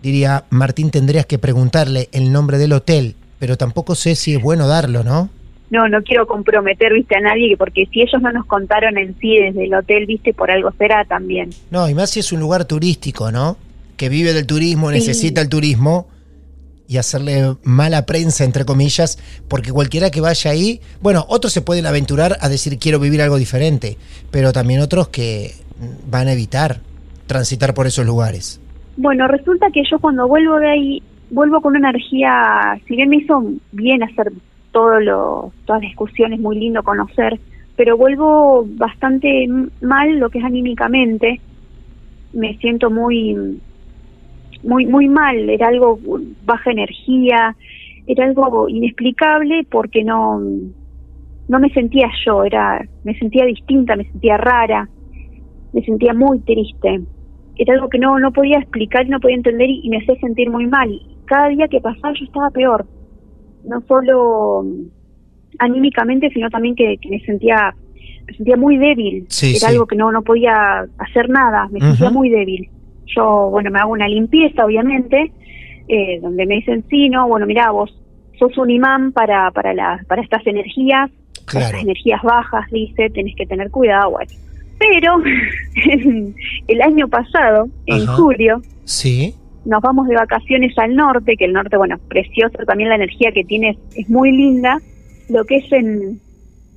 diría, 0.03 0.45
Martín, 0.51 0.91
tendrías 0.91 1.27
que 1.27 1.39
preguntarle 1.39 2.09
el 2.13 2.33
nombre 2.33 2.57
del 2.59 2.73
hotel, 2.73 3.15
pero 3.39 3.57
tampoco 3.57 3.95
sé 3.95 4.15
si 4.15 4.35
es 4.35 4.43
bueno 4.43 4.67
darlo, 4.69 5.05
¿no? 5.05 5.29
No, 5.71 5.87
no 5.87 6.03
quiero 6.03 6.27
comprometer, 6.27 6.95
viste, 6.95 7.15
a 7.17 7.21
nadie, 7.21 7.55
porque 7.59 7.87
si 7.93 8.01
ellos 8.01 8.23
no 8.23 8.33
nos 8.33 8.47
contaron 8.47 8.97
en 8.97 9.15
sí 9.21 9.37
desde 9.37 9.65
el 9.65 9.75
hotel, 9.75 10.07
viste, 10.07 10.33
por 10.33 10.51
algo 10.51 10.73
será 10.79 11.05
también. 11.05 11.51
No, 11.71 11.87
y 11.91 11.95
más 11.95 12.09
si 12.11 12.21
es 12.21 12.33
un 12.33 12.41
lugar 12.41 12.65
turístico, 12.65 13.31
¿no? 13.31 13.59
Que 13.99 14.09
vive 14.09 14.33
del 14.33 14.47
turismo, 14.47 14.89
Sí. 14.91 14.95
necesita 14.97 15.43
el 15.43 15.51
turismo 15.51 16.09
y 16.89 16.97
hacerle 16.97 17.57
mala 17.65 18.07
prensa, 18.07 18.45
entre 18.45 18.65
comillas, 18.65 19.19
porque 19.47 19.73
cualquiera 19.73 20.11
que 20.11 20.23
vaya 20.23 20.51
ahí, 20.51 20.81
bueno, 21.03 21.27
otros 21.29 21.53
se 21.53 21.61
pueden 21.61 21.85
aventurar 21.85 22.39
a 22.41 22.49
decir 22.49 22.79
quiero 22.79 22.99
vivir 22.99 23.21
algo 23.21 23.37
diferente, 23.37 23.99
pero 24.31 24.53
también 24.53 24.81
otros 24.81 25.09
que 25.09 25.53
van 26.11 26.29
a 26.29 26.33
evitar 26.33 26.81
transitar 27.27 27.75
por 27.75 27.87
esos 27.87 28.07
lugares. 28.07 28.59
Bueno, 28.97 29.29
resulta 29.29 29.71
que 29.71 29.83
yo 29.91 29.99
cuando 29.99 30.27
vuelvo 30.27 30.59
de 30.59 30.71
ahí, 30.71 31.03
vuelvo 31.31 31.61
con 31.61 31.77
una 31.77 31.91
energía, 31.91 32.81
si 32.89 32.97
bien 32.97 33.11
me 33.11 33.17
hizo 33.17 33.45
bien 33.73 34.03
hacer 34.03 34.33
todo 34.73 34.99
lo, 34.99 35.53
todas 35.67 35.83
las 35.83 35.91
discusiones, 35.91 36.41
muy 36.41 36.59
lindo 36.59 36.83
conocer, 36.83 37.39
pero 37.77 37.97
vuelvo 37.99 38.67
bastante 38.67 39.47
mal 39.83 40.19
lo 40.19 40.31
que 40.31 40.39
es 40.39 40.45
anímicamente, 40.45 41.41
me 42.33 42.57
siento 42.59 42.91
muy, 42.91 43.61
muy, 44.63 44.87
muy 44.87 45.09
mal, 45.09 45.49
era 45.49 45.69
algo 45.69 45.99
baja 46.45 46.71
energía, 46.71 47.57
era 48.07 48.25
algo 48.25 48.69
inexplicable 48.69 49.67
porque 49.71 50.05
no, 50.05 50.41
no 51.49 51.59
me 51.59 51.71
sentía 51.71 52.09
yo, 52.25 52.45
era, 52.45 52.87
me 53.05 53.17
sentía 53.19 53.45
distinta, 53.45 53.97
me 53.97 54.05
sentía 54.05 54.37
rara, 54.37 54.89
me 55.73 55.83
sentía 55.83 56.15
muy 56.15 56.41
triste 56.41 57.01
era 57.59 57.75
algo 57.75 57.89
que 57.89 57.99
no, 57.99 58.19
no 58.19 58.33
podía 58.33 58.59
explicar 58.59 59.05
y 59.05 59.11
no 59.11 59.21
podía 59.21 59.37
entender 59.37 59.69
y, 59.69 59.81
y 59.83 59.91
me 59.91 59.99
hacía 59.99 60.15
sentir 60.21 60.49
muy 60.49 60.67
mal. 60.67 60.89
Cada 61.27 61.49
día 61.49 61.67
que 61.69 61.81
pasaba 61.81 62.15
yo 62.15 62.25
estaba 62.25 62.51
peor, 62.51 62.87
no 63.65 63.81
solo 63.83 64.63
mm, 64.65 64.87
anímicamente, 65.59 66.31
sino 66.31 66.49
también 66.49 66.77
que, 66.77 66.97
que 66.99 67.11
me 67.11 67.21
sentía 67.21 67.75
me 68.27 68.35
sentía 68.35 68.57
muy 68.57 68.79
débil. 68.79 69.27
Sí, 69.29 69.51
era 69.51 69.69
sí. 69.69 69.75
algo 69.75 69.87
que 69.87 69.97
no, 69.97 70.13
no 70.13 70.23
podía 70.23 70.87
hacer 70.99 71.29
nada, 71.29 71.69
me 71.71 71.81
sentía 71.81 72.11
muy 72.11 72.31
débil. 72.31 72.71
Yo, 73.15 73.49
bueno, 73.51 73.71
me 73.71 73.79
hago 73.81 73.93
una 73.93 74.09
limpieza, 74.09 74.65
obviamente, 74.65 75.33
eh, 75.89 76.19
donde 76.21 76.47
me 76.47 76.57
dicen, 76.57 76.85
sí, 76.91 77.09
no, 77.09 77.27
bueno, 77.29 77.47
mira, 77.47 77.71
vos 77.71 77.95
sos 78.39 78.57
un 78.59 78.71
imán 78.71 79.13
para, 79.13 79.51
para, 79.51 79.73
las 79.75 80.05
para 80.07 80.23
estas 80.23 80.47
energías, 80.47 81.11
para 81.11 81.45
Claro. 81.47 81.67
estas 81.67 81.83
energías 81.83 82.23
bajas, 82.23 82.71
dice, 82.71 83.11
tenés 83.11 83.35
que 83.35 83.47
tener 83.47 83.71
cuidado, 83.71 84.11
bueno. 84.13 84.31
Pero 84.79 85.17
el 86.69 86.83
año 86.83 87.09
pasado, 87.09 87.69
en 87.87 88.03
Ajá. 88.03 88.13
julio, 88.17 88.63
Sí. 88.85 89.35
nos 89.65 89.81
vamos 89.83 90.07
de 90.09 90.15
vacaciones 90.15 90.77
al 90.79 90.95
norte, 90.95 91.37
que 91.37 91.47
el 91.47 91.53
norte, 91.53 91.77
bueno, 91.77 91.97
precioso, 92.09 92.59
también 92.67 92.89
la 92.91 92.95
energía 92.97 93.33
que 93.33 93.45
tiene 93.45 93.71
es, 93.71 93.79
es 93.97 94.09
muy 94.11 94.31
linda. 94.33 94.79
Lo 95.29 95.45
que 95.45 95.57
es 95.57 95.73
en, 95.73 96.21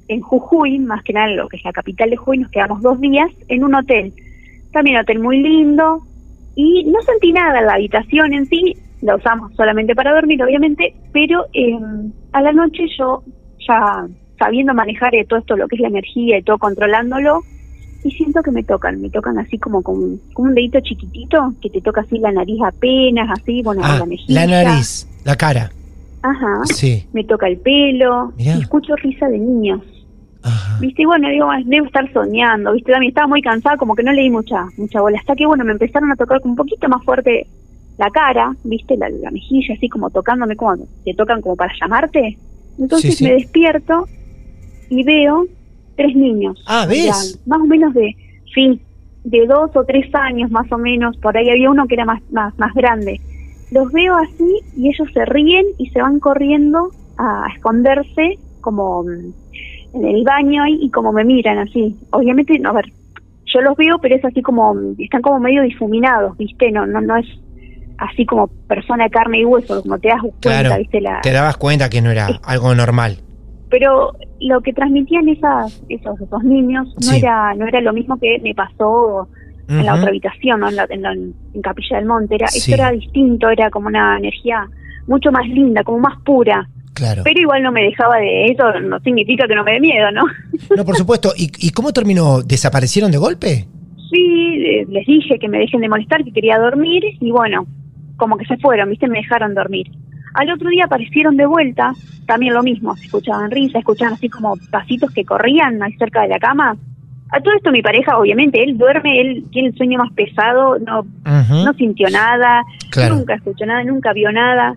en 0.08 0.22
Jujuy, 0.22 0.80
más 0.80 1.04
que 1.04 1.13
nada 1.13 1.28
lo 1.28 1.48
que 1.48 1.58
es 1.58 1.63
la 1.63 1.72
capital 1.72 2.10
de 2.10 2.17
Jujuy, 2.17 2.39
nos 2.39 2.52
quedamos 2.52 2.82
dos 2.82 3.00
días 3.00 3.30
en 3.48 3.63
un 3.63 3.76
hotel. 3.76 4.13
También 4.74 4.98
hotel 4.98 5.20
muy 5.20 5.39
lindo. 5.41 6.02
Y 6.55 6.83
no 6.85 7.01
sentí 7.01 7.31
nada 7.31 7.59
en 7.59 7.65
la 7.65 7.73
habitación 7.73 8.33
en 8.33 8.45
sí, 8.47 8.75
la 9.01 9.15
usamos 9.15 9.53
solamente 9.55 9.95
para 9.95 10.13
dormir, 10.13 10.43
obviamente, 10.43 10.93
pero 11.11 11.45
eh, 11.53 11.77
a 12.33 12.41
la 12.41 12.51
noche 12.51 12.83
yo, 12.97 13.23
ya 13.67 14.05
sabiendo 14.37 14.73
manejar 14.73 15.13
eh, 15.15 15.25
todo 15.27 15.39
esto, 15.39 15.55
lo 15.55 15.67
que 15.67 15.75
es 15.75 15.81
la 15.81 15.87
energía 15.87 16.37
y 16.37 16.43
todo 16.43 16.57
controlándolo, 16.57 17.41
y 18.03 18.11
siento 18.11 18.41
que 18.41 18.51
me 18.51 18.63
tocan, 18.63 18.99
me 19.01 19.09
tocan 19.09 19.37
así 19.37 19.57
como 19.59 19.81
con 19.83 19.95
un, 19.97 20.21
como 20.33 20.49
un 20.49 20.55
dedito 20.55 20.79
chiquitito, 20.81 21.53
que 21.61 21.69
te 21.69 21.81
toca 21.81 22.01
así 22.01 22.17
la 22.17 22.31
nariz 22.31 22.59
apenas, 22.65 23.29
así, 23.31 23.61
bueno, 23.63 23.81
Ah, 23.83 23.97
la 23.99 24.05
mejilla. 24.05 24.45
la 24.45 24.63
nariz, 24.63 25.07
la 25.23 25.35
cara. 25.35 25.71
Ajá. 26.23 26.61
Sí. 26.65 27.05
Me 27.13 27.23
toca 27.23 27.47
el 27.47 27.57
pelo, 27.57 28.33
Mirá. 28.37 28.55
y 28.57 28.61
escucho 28.61 28.95
risa 28.97 29.27
de 29.27 29.39
niños. 29.39 29.81
Viste, 30.80 31.04
y 31.04 31.06
bueno, 31.06 31.30
digo, 31.30 31.49
"Ay, 31.49 31.63
debo 31.65 31.86
estar 31.86 32.12
soñando, 32.12 32.73
viste, 32.73 32.91
también 32.91 33.12
estaba 33.12 33.27
muy 33.27 33.41
cansada, 33.41 33.77
como 33.77 33.95
que 33.95 34.04
no 34.04 34.12
le 34.12 34.21
di 34.23 34.30
mucha, 34.30 34.65
mucha 34.77 34.99
bola. 35.01 35.19
Hasta 35.19 35.36
que, 35.36 35.45
bueno, 35.45 35.63
me 35.63 35.73
empezaron 35.73 36.12
a 36.12 36.15
tocar 36.15 36.39
un 36.43 36.56
poquito 36.56 36.89
más 36.89 37.04
fuerte 37.04 37.47
la 37.97 38.10
cara, 38.10 38.56
viste, 38.63 38.97
la, 38.97 39.10
la 39.10 39.30
mejilla, 39.30 39.75
así 39.75 39.88
como 39.88 40.10
tocándome, 40.10 40.56
como 40.56 40.75
te 41.06 41.13
tocan 41.13 41.41
como 41.41 41.56
para 41.56 41.71
llamarte. 41.80 42.38
Entonces 42.80 43.12
Sí, 43.15 43.17
sí. 43.17 43.23
me 43.25 43.34
despierto 43.34 44.08
y 44.89 45.04
veo 45.04 45.45
tres 45.95 46.15
niños. 46.15 46.63
Ah, 46.65 46.86
¿ves? 46.88 47.06
Ya, 47.06 47.39
más 47.45 47.62
o 47.62 47.65
menos 47.65 47.93
de, 47.93 48.15
sí, 48.56 48.82
de 49.23 49.45
dos 49.45 49.69
o 49.75 49.84
tres 49.86 50.13
años 50.15 50.49
más 50.49 50.71
o 50.71 50.77
menos, 50.80 51.15
por 51.17 51.38
ahí 51.38 51.49
había 51.49 51.69
uno 51.69 51.86
que 51.88 51.93
era 51.95 52.06
más, 52.06 52.21
más, 52.32 52.58
más 52.58 52.73
grande. 52.73 53.21
Los 53.69 53.91
veo 53.91 54.15
así 54.15 54.62
y 54.75 54.88
ellos 54.89 55.08
se 55.13 55.25
ríen 55.25 55.65
y 55.77 55.89
se 55.91 56.01
van 56.01 56.19
corriendo 56.19 56.91
a 57.17 57.45
esconderse 57.56 58.39
como 58.62 59.04
mm, 59.04 59.34
en 59.93 60.06
el 60.06 60.23
baño 60.23 60.63
y 60.67 60.89
como 60.89 61.12
me 61.12 61.23
miran 61.23 61.58
así. 61.60 61.95
Obviamente, 62.12 62.58
no, 62.60 62.69
a 62.69 62.73
ver, 62.73 62.86
yo 63.54 63.62
los 63.62 63.75
veo, 63.77 63.99
pero 63.99 64.15
es 64.15 64.23
así 64.25 64.41
como, 64.41 64.73
están 64.97 65.21
como 65.21 65.39
medio 65.39 65.62
difuminados, 65.63 66.38
¿viste? 66.38 66.71
No, 66.71 66.86
no, 66.86 67.01
no 67.01 67.17
es 67.17 67.25
así 67.97 68.25
como 68.25 68.47
persona 68.67 69.04
de 69.06 69.10
carne 69.10 69.39
y 69.41 69.45
hueso, 69.45 69.82
como 69.82 69.99
te 69.99 70.08
das 70.08 70.21
cuenta, 70.21 70.39
Claro. 70.39 70.77
¿viste? 70.80 71.01
La, 71.01 71.21
Te 71.21 71.32
dabas 71.32 71.58
cuenta 71.58 71.89
que 71.89 72.01
no 72.01 72.10
era 72.10 72.27
algo 72.43 72.73
normal. 72.73 73.17
pero 73.69 74.12
lo 74.41 74.60
que 74.62 74.73
transmitían 74.73 75.30
esas, 75.30 75.82
esos, 75.88 76.19
esos 76.19 76.43
niños 76.43 76.88
no 76.95 77.01
Sí. 77.12 77.17
era 77.19 77.54
no 77.54 77.65
era 77.67 77.80
lo 77.80 77.93
mismo 77.93 78.17
que 78.17 78.38
me 78.43 78.54
pasó 78.56 79.27
en 79.69 79.86
la 79.86 79.93
otra 79.95 80.10
habitación, 80.10 80.60
¿no? 80.60 80.67
en, 80.69 80.75
la, 80.75 80.86
en, 80.89 81.01
la- 81.01 81.13
en 81.13 81.62
Capilla 81.62 81.95
del 81.97 82.06
Monte. 82.06 82.36
Era, 82.36 82.47
Sí. 82.47 82.58
Esto 82.71 82.73
era 82.82 82.91
distinto, 82.91 83.49
era 83.49 83.69
como 83.69 83.88
una 83.88 84.17
energía 84.17 84.67
mucho 85.08 85.32
más 85.32 85.47
linda, 85.47 85.84
como 85.86 85.99
más 85.99 86.19
pura. 86.25 86.67
Claro. 87.01 87.23
Pero 87.23 87.41
igual 87.41 87.63
no 87.63 87.71
me 87.71 87.81
dejaba 87.81 88.17
de 88.17 88.45
eso, 88.45 88.79
no 88.79 88.99
significa 88.99 89.47
que 89.47 89.55
no 89.55 89.63
me 89.63 89.71
dé 89.73 89.79
miedo, 89.79 90.11
¿no? 90.11 90.21
No, 90.77 90.85
por 90.85 90.95
supuesto. 90.95 91.33
¿Y, 91.35 91.51
y 91.57 91.71
cómo 91.71 91.91
terminó? 91.91 92.43
¿Desaparecieron 92.43 93.09
de 93.09 93.17
golpe? 93.17 93.65
Sí, 94.11 94.85
les 94.87 95.07
dije 95.07 95.39
que 95.39 95.49
me 95.49 95.57
dejen 95.57 95.81
de 95.81 95.89
molestar, 95.89 96.23
que 96.23 96.31
quería 96.31 96.59
dormir 96.59 97.03
y 97.19 97.31
bueno, 97.31 97.65
como 98.17 98.37
que 98.37 98.45
se 98.45 98.55
fueron, 98.57 98.91
¿viste? 98.91 99.07
Me 99.07 99.17
dejaron 99.17 99.55
dormir. 99.55 99.89
Al 100.35 100.51
otro 100.51 100.69
día 100.69 100.85
aparecieron 100.85 101.37
de 101.37 101.47
vuelta, 101.47 101.91
también 102.27 102.53
lo 102.53 102.61
mismo, 102.61 102.95
se 102.95 103.05
escuchaban 103.05 103.49
risas, 103.49 103.79
escuchaban 103.79 104.13
así 104.13 104.29
como 104.29 104.55
pasitos 104.69 105.09
que 105.09 105.25
corrían 105.25 105.81
ahí 105.81 105.93
cerca 105.93 106.21
de 106.21 106.27
la 106.27 106.37
cama. 106.37 106.77
A 107.31 107.39
todo 107.41 107.55
esto 107.55 107.71
mi 107.71 107.81
pareja, 107.81 108.15
obviamente, 108.19 108.63
él 108.63 108.77
duerme, 108.77 109.21
él 109.21 109.45
tiene 109.51 109.69
el 109.69 109.75
sueño 109.75 109.97
más 109.97 110.13
pesado, 110.13 110.77
no, 110.77 111.03
no 111.25 111.73
sintió 111.73 112.09
nada, 112.11 112.61
nunca 113.09 113.33
escuchó 113.33 113.65
nada, 113.65 113.83
nunca 113.83 114.13
vio 114.13 114.31
nada. 114.31 114.75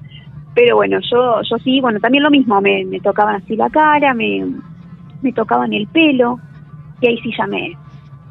Pero 0.54 0.76
bueno, 0.76 0.98
yo, 1.10 1.42
yo 1.42 1.58
sí, 1.58 1.80
bueno, 1.80 1.98
también 2.00 2.22
lo 2.22 2.30
mismo, 2.30 2.60
me, 2.60 2.84
me 2.84 3.00
tocaban 3.00 3.36
así 3.36 3.56
la 3.56 3.70
cara, 3.70 4.14
me, 4.14 4.46
me 5.22 5.32
tocaban 5.32 5.72
el 5.72 5.86
pelo, 5.88 6.38
y 7.00 7.08
ahí 7.08 7.18
sí 7.18 7.32
ya 7.36 7.46
me, 7.46 7.76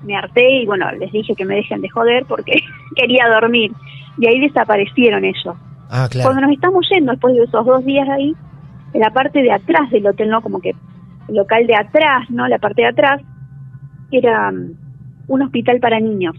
me 0.04 0.16
harté 0.16 0.62
y 0.62 0.66
bueno, 0.66 0.92
les 0.94 1.12
dije 1.12 1.36
que 1.36 1.46
me 1.46 1.56
dejen 1.56 1.82
de 1.82 1.90
joder 1.90 2.26
porque 2.26 2.54
quería 2.96 3.28
dormir. 3.28 3.72
Y 4.18 4.28
ahí 4.28 4.40
desaparecieron 4.40 5.26
ellos. 5.26 5.56
Ah, 5.90 6.08
claro. 6.10 6.30
Cuando 6.30 6.48
nos 6.48 6.52
estamos 6.52 6.88
yendo, 6.90 7.12
después 7.12 7.36
de 7.36 7.44
esos 7.44 7.66
dos 7.66 7.84
días 7.84 8.08
ahí, 8.10 8.36
en 8.94 9.02
la 9.02 9.10
parte 9.12 9.42
de 9.42 9.52
atrás 9.52 9.90
del 9.92 10.06
hotel, 10.06 10.30
¿no? 10.30 10.42
Como 10.42 10.60
que 10.60 10.76
el 11.28 11.36
local 11.36 11.66
de 11.66 11.76
atrás, 11.76 12.30
¿no? 12.30 12.48
La 12.48 12.60
parte 12.60 12.84
de 12.84 12.90
atrás 12.90 13.22
era 14.12 14.50
um, 14.50 14.74
un 15.28 15.42
hospital 15.42 15.80
para 15.80 16.00
niños. 16.00 16.36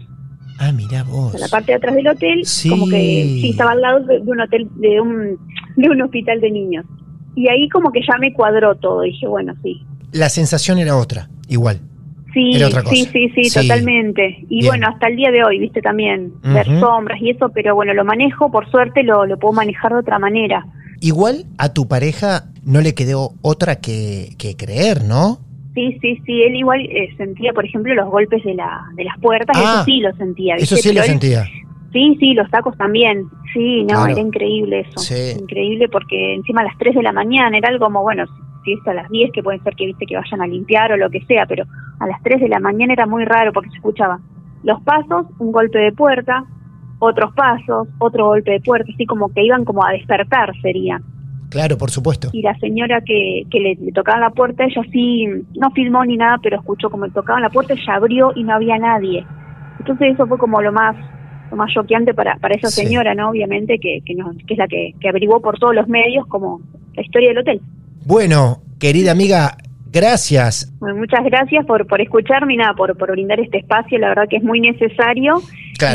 Ah, 0.57 0.71
mira 0.71 1.03
vos. 1.03 1.37
la 1.37 1.49
parte 1.49 1.73
de 1.73 1.75
atrás 1.75 1.95
del 1.95 2.07
hotel, 2.07 2.41
como 2.69 2.85
que 2.87 3.23
sí, 3.41 3.49
estaba 3.49 3.71
al 3.71 3.81
lado 3.81 3.99
de, 4.01 4.19
un 4.19 4.39
hotel, 4.39 4.69
de 4.75 5.01
un, 5.01 5.37
de 5.75 5.89
un 5.89 6.01
hospital 6.01 6.41
de 6.41 6.51
niños. 6.51 6.85
Y 7.35 7.49
ahí 7.49 7.67
como 7.69 7.91
que 7.91 8.01
ya 8.01 8.17
me 8.17 8.33
cuadró 8.33 8.75
todo, 8.75 9.01
dije, 9.01 9.27
bueno, 9.27 9.53
sí. 9.61 9.81
La 10.11 10.29
sensación 10.29 10.77
era 10.77 10.95
otra, 10.95 11.29
igual. 11.49 11.79
Sí, 12.33 12.53
sí, 12.89 13.09
sí, 13.13 13.29
sí, 13.33 13.61
totalmente. 13.61 14.45
Y 14.49 14.65
bueno, 14.65 14.87
hasta 14.89 15.07
el 15.07 15.15
día 15.15 15.31
de 15.31 15.43
hoy, 15.45 15.57
viste 15.57 15.81
también, 15.81 16.33
ver 16.43 16.65
sombras 16.79 17.21
y 17.21 17.29
eso, 17.29 17.49
pero 17.53 17.75
bueno, 17.75 17.93
lo 17.93 18.03
manejo, 18.03 18.51
por 18.51 18.69
suerte 18.69 19.03
lo, 19.03 19.25
lo 19.25 19.39
puedo 19.39 19.53
manejar 19.53 19.93
de 19.93 19.99
otra 19.99 20.19
manera. 20.19 20.65
Igual 20.99 21.45
a 21.57 21.73
tu 21.73 21.87
pareja 21.87 22.49
no 22.63 22.81
le 22.81 22.93
quedó 22.93 23.31
otra 23.41 23.77
que, 23.77 24.35
que 24.37 24.57
creer, 24.57 25.05
¿no? 25.05 25.39
Sí, 25.75 25.97
sí, 26.01 26.21
sí, 26.25 26.41
él 26.43 26.55
igual 26.55 26.81
eh, 26.81 27.13
sentía, 27.17 27.53
por 27.53 27.65
ejemplo, 27.65 27.93
los 27.93 28.09
golpes 28.09 28.43
de, 28.43 28.55
la, 28.55 28.81
de 28.95 29.03
las 29.05 29.17
puertas, 29.19 29.57
eso 29.57 29.65
ah, 29.67 29.83
sí 29.85 29.99
lo 29.99 30.13
sentía. 30.15 30.55
Eso 30.55 30.75
sí 30.77 30.93
lo 30.93 31.03
sentía. 31.03 31.45
Sí, 31.95 32.17
sí, 32.19 32.33
los 32.33 32.51
tacos 32.51 32.75
también. 32.77 33.29
Sí, 33.53 33.85
no, 33.85 34.05
era 34.05 34.19
increíble 34.19 34.81
eso. 34.81 35.39
Increíble 35.39 35.87
porque 35.87 36.35
encima 36.35 36.59
a 36.59 36.65
las 36.65 36.77
3 36.77 36.93
de 36.93 37.01
la 37.01 37.13
mañana 37.13 37.57
era 37.57 37.69
algo 37.69 37.85
como, 37.85 38.01
bueno, 38.01 38.25
si 38.65 38.73
es 38.73 38.85
a 38.85 38.93
las 38.93 39.09
10, 39.09 39.31
que 39.31 39.41
pueden 39.41 39.63
ser 39.63 39.75
que 39.77 39.85
viste 39.85 40.05
que 40.05 40.17
vayan 40.17 40.41
a 40.41 40.47
limpiar 40.47 40.91
o 40.91 40.97
lo 40.97 41.09
que 41.09 41.23
sea, 41.23 41.45
pero 41.45 41.63
a 42.01 42.05
las 42.05 42.21
3 42.21 42.41
de 42.41 42.49
la 42.49 42.59
mañana 42.59 42.91
era 42.91 43.05
muy 43.05 43.23
raro 43.23 43.53
porque 43.53 43.69
se 43.69 43.77
escuchaba 43.77 44.19
los 44.63 44.81
pasos, 44.81 45.27
un 45.39 45.53
golpe 45.53 45.79
de 45.79 45.93
puerta, 45.93 46.43
otros 46.99 47.33
pasos, 47.33 47.87
otro 47.99 48.25
golpe 48.25 48.51
de 48.51 48.59
puerta, 48.59 48.91
así 48.93 49.05
como 49.05 49.29
que 49.29 49.45
iban 49.45 49.63
como 49.63 49.85
a 49.85 49.93
despertar 49.93 50.51
sería. 50.61 50.99
Claro, 51.49 51.77
por 51.77 51.91
supuesto. 51.91 52.27
Y 52.33 52.41
la 52.41 52.57
señora 52.59 52.99
que, 53.05 53.43
que 53.49 53.59
le, 53.61 53.91
tocaba 53.93 54.19
la 54.19 54.31
puerta, 54.31 54.65
ella 54.65 54.81
sí, 54.91 55.27
no 55.57 55.71
filmó 55.71 56.03
ni 56.03 56.17
nada, 56.17 56.39
pero 56.43 56.57
escuchó 56.57 56.89
como 56.89 57.05
le 57.05 57.13
tocaban 57.13 57.43
la 57.43 57.49
puerta, 57.49 57.73
ella 57.73 57.95
abrió 57.95 58.33
y 58.35 58.43
no 58.43 58.53
había 58.53 58.77
nadie. 58.79 59.25
Entonces 59.79 60.15
eso 60.15 60.27
fue 60.27 60.37
como 60.37 60.61
lo 60.61 60.73
más 60.73 60.97
lo 61.55 61.63
más 61.63 61.73
choqueante 61.73 62.13
para, 62.13 62.35
para 62.37 62.55
esa 62.55 62.69
señora, 62.69 63.15
¿no? 63.15 63.29
Obviamente, 63.29 63.79
que, 63.79 64.01
que, 64.05 64.15
que 64.15 64.53
es 64.53 64.57
la 64.57 64.67
que, 64.67 64.93
que 64.99 65.09
averiguó 65.09 65.41
por 65.41 65.57
todos 65.57 65.73
los 65.73 65.87
medios 65.87 66.27
como 66.27 66.61
la 66.95 67.01
historia 67.01 67.29
del 67.29 67.39
hotel. 67.39 67.61
Bueno, 68.05 68.59
querida 68.79 69.11
amiga, 69.11 69.57
gracias. 69.91 70.71
muchas 70.79 71.23
gracias 71.23 71.65
por, 71.65 71.87
por 71.87 72.01
escucharme 72.01 72.53
y 72.53 72.57
nada, 72.57 72.73
por, 72.73 72.95
por 72.97 73.11
brindar 73.11 73.39
este 73.39 73.59
espacio, 73.59 73.97
la 73.97 74.09
verdad 74.09 74.25
que 74.29 74.37
es 74.37 74.43
muy 74.43 74.59
necesario. 74.59 75.41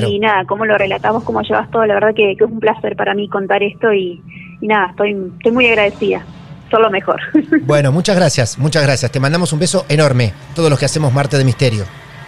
Y 0.08 0.18
nada, 0.18 0.44
cómo 0.46 0.66
lo 0.66 0.76
relatamos, 0.76 1.24
cómo 1.24 1.40
llevas 1.42 1.70
todo, 1.70 1.86
la 1.86 1.94
verdad 1.94 2.14
que, 2.14 2.32
es 2.32 2.40
un 2.40 2.60
placer 2.60 2.96
para 2.96 3.14
mí 3.14 3.28
contar 3.28 3.62
esto 3.62 3.92
y, 3.92 4.20
nada, 4.60 4.88
estoy, 4.90 5.16
estoy 5.36 5.52
muy 5.52 5.66
agradecida. 5.66 6.24
Solo 6.70 6.90
mejor. 6.90 7.20
Bueno, 7.62 7.90
muchas 7.90 8.16
gracias, 8.16 8.58
muchas 8.58 8.82
gracias. 8.82 9.10
Te 9.10 9.20
mandamos 9.20 9.52
un 9.52 9.58
beso 9.58 9.84
enorme, 9.88 10.32
todos 10.54 10.70
los 10.70 10.78
que 10.78 10.84
hacemos 10.84 11.12
Marte 11.12 11.36
de 11.36 11.44
Misterio. 11.44 11.84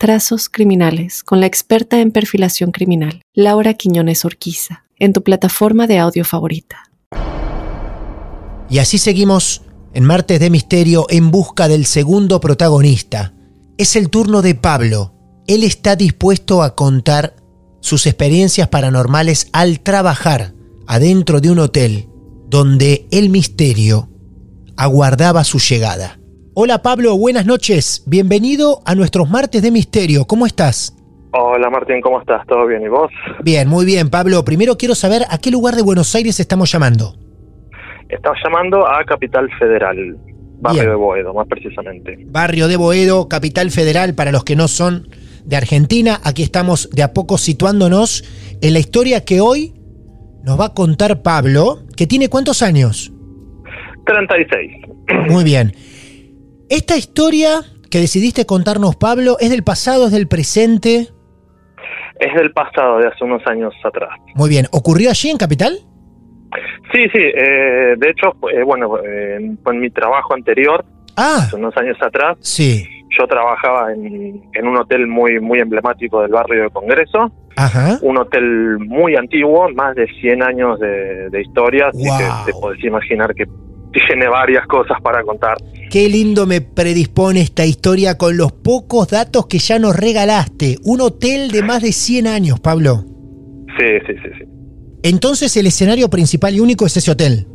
Trazos 0.00 0.48
Criminales 0.48 1.24
con 1.24 1.40
la 1.40 1.46
experta 1.46 2.00
en 2.00 2.12
perfilación 2.12 2.70
criminal, 2.70 3.20
Laura 3.34 3.74
Quiñones 3.74 4.24
Orquiza, 4.24 4.84
en 4.96 5.12
tu 5.12 5.24
plataforma 5.24 5.88
de 5.88 5.98
audio 5.98 6.24
favorita. 6.24 6.84
Y 8.70 8.78
así 8.78 8.98
seguimos 8.98 9.62
en 9.94 10.04
Martes 10.04 10.38
de 10.38 10.50
Misterio 10.50 11.06
en 11.10 11.32
busca 11.32 11.66
del 11.66 11.84
segundo 11.84 12.40
protagonista. 12.40 13.34
Es 13.76 13.96
el 13.96 14.08
turno 14.08 14.40
de 14.40 14.54
Pablo. 14.54 15.16
Él 15.48 15.64
está 15.64 15.96
dispuesto 15.96 16.62
a 16.62 16.76
contar 16.76 17.34
sus 17.80 18.06
experiencias 18.06 18.68
paranormales 18.68 19.48
al 19.52 19.80
trabajar 19.80 20.54
adentro 20.86 21.40
de 21.40 21.50
un 21.50 21.58
hotel 21.58 22.08
donde 22.46 23.08
el 23.10 23.30
misterio 23.30 24.08
aguardaba 24.76 25.42
su 25.42 25.58
llegada. 25.58 26.17
Hola 26.60 26.82
Pablo, 26.82 27.16
buenas 27.16 27.46
noches. 27.46 28.02
Bienvenido 28.04 28.80
a 28.84 28.96
nuestros 28.96 29.30
Martes 29.30 29.62
de 29.62 29.70
Misterio. 29.70 30.24
¿Cómo 30.24 30.44
estás? 30.44 30.92
Hola 31.30 31.70
Martín, 31.70 32.00
¿cómo 32.00 32.18
estás? 32.18 32.44
¿Todo 32.48 32.66
bien? 32.66 32.82
¿Y 32.82 32.88
vos? 32.88 33.12
Bien, 33.44 33.68
muy 33.68 33.86
bien, 33.86 34.10
Pablo. 34.10 34.44
Primero 34.44 34.76
quiero 34.76 34.96
saber 34.96 35.22
a 35.30 35.38
qué 35.38 35.52
lugar 35.52 35.76
de 35.76 35.82
Buenos 35.82 36.12
Aires 36.16 36.40
estamos 36.40 36.72
llamando. 36.72 37.14
Estaba 38.08 38.34
llamando 38.42 38.84
a 38.84 39.04
Capital 39.04 39.48
Federal, 39.56 40.18
barrio 40.58 40.90
de 40.90 40.96
Boedo, 40.96 41.32
más 41.32 41.46
precisamente. 41.46 42.18
Barrio 42.26 42.66
de 42.66 42.76
Boedo, 42.76 43.28
Capital 43.28 43.70
Federal, 43.70 44.16
para 44.16 44.32
los 44.32 44.42
que 44.42 44.56
no 44.56 44.66
son 44.66 45.06
de 45.44 45.54
Argentina. 45.54 46.18
Aquí 46.24 46.42
estamos 46.42 46.90
de 46.90 47.04
a 47.04 47.12
poco 47.12 47.38
situándonos 47.38 48.24
en 48.60 48.72
la 48.72 48.80
historia 48.80 49.24
que 49.24 49.40
hoy 49.40 49.74
nos 50.42 50.58
va 50.58 50.64
a 50.64 50.74
contar 50.74 51.22
Pablo, 51.22 51.84
que 51.96 52.08
tiene 52.08 52.28
cuántos 52.28 52.62
años? 52.62 53.12
36. 54.06 54.72
Muy 55.30 55.44
bien. 55.44 55.72
Esta 56.70 56.98
historia 56.98 57.62
que 57.90 57.98
decidiste 57.98 58.44
contarnos, 58.44 58.94
Pablo, 58.96 59.36
¿es 59.40 59.50
del 59.50 59.62
pasado, 59.62 60.06
es 60.06 60.12
del 60.12 60.28
presente? 60.28 61.08
Es 62.20 62.34
del 62.34 62.52
pasado, 62.52 62.98
de 62.98 63.06
hace 63.06 63.24
unos 63.24 63.46
años 63.46 63.72
atrás. 63.82 64.10
Muy 64.34 64.50
bien. 64.50 64.66
¿Ocurrió 64.72 65.08
allí 65.08 65.30
en 65.30 65.38
Capital? 65.38 65.78
Sí, 66.92 67.08
sí, 67.10 67.18
eh, 67.18 67.94
de 67.96 68.10
hecho, 68.10 68.34
eh, 68.52 68.62
bueno, 68.64 68.98
eh, 68.98 69.36
en 69.36 69.80
mi 69.80 69.88
trabajo 69.88 70.34
anterior, 70.34 70.84
ah, 71.16 71.38
hace 71.38 71.56
unos 71.56 71.74
años 71.78 71.96
atrás, 72.02 72.36
sí. 72.40 72.86
yo 73.18 73.26
trabajaba 73.26 73.92
en, 73.92 74.66
un 74.66 74.76
hotel 74.76 75.06
muy 75.06 75.40
muy 75.40 75.60
emblemático 75.60 76.22
del 76.22 76.32
barrio 76.32 76.64
de 76.64 76.70
Congreso, 76.70 77.32
un 78.02 78.18
hotel 78.18 78.78
muy 78.78 79.16
antiguo, 79.16 79.68
más 79.70 79.94
de 79.96 80.06
100 80.20 80.42
años 80.42 80.78
de, 80.80 81.40
historia, 81.40 81.88
así 81.88 82.04
que 82.04 82.52
te 82.52 82.58
podés 82.58 82.82
imaginar 82.84 83.34
que 83.34 83.46
tiene 83.92 84.28
varias 84.28 84.66
cosas 84.66 85.00
para 85.02 85.22
contar. 85.22 85.56
Qué 85.90 86.08
lindo 86.08 86.46
me 86.46 86.60
predispone 86.60 87.40
esta 87.40 87.64
historia 87.64 88.18
con 88.18 88.36
los 88.36 88.52
pocos 88.52 89.08
datos 89.08 89.46
que 89.46 89.58
ya 89.58 89.78
nos 89.78 89.96
regalaste. 89.96 90.76
Un 90.84 91.00
hotel 91.00 91.50
de 91.50 91.62
más 91.62 91.82
de 91.82 91.92
100 91.92 92.26
años, 92.26 92.60
Pablo. 92.60 93.04
Sí, 93.78 93.86
sí, 94.06 94.14
sí, 94.22 94.30
sí. 94.38 94.44
Entonces 95.02 95.56
el 95.56 95.66
escenario 95.66 96.08
principal 96.10 96.54
y 96.54 96.60
único 96.60 96.84
es 96.84 96.96
ese 96.96 97.10
hotel. 97.10 97.46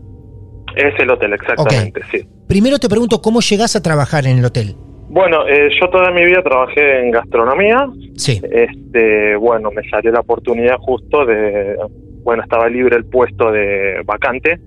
Es 0.76 1.00
el 1.00 1.10
hotel, 1.12 1.34
exactamente, 1.34 2.02
sí. 2.12 2.26
Primero 2.48 2.80
te 2.80 2.90
pregunto, 2.90 3.22
¿cómo 3.22 3.42
llegás 3.42 3.76
a 3.76 3.84
trabajar 3.84 4.26
en 4.26 4.40
el 4.40 4.46
hotel? 4.46 4.76
Bueno, 5.10 5.48
eh, 5.48 5.70
yo 5.80 5.90
toda 5.90 6.10
mi 6.12 6.26
vida 6.26 6.42
trabajé 6.42 7.02
en 7.02 7.12
gastronomía. 7.12 7.88
Sí. 8.16 8.42
Este, 8.52 9.36
bueno, 9.36 9.70
me 9.70 9.88
salió 9.90 10.12
la 10.12 10.22
oportunidad 10.22 10.78
justo 10.80 11.26
de, 11.26 11.76
bueno, 12.24 12.42
estaba 12.42 12.68
libre 12.70 12.96
el 12.96 13.06
puesto 13.06 13.52
de 13.52 14.02
vacante 14.06 14.60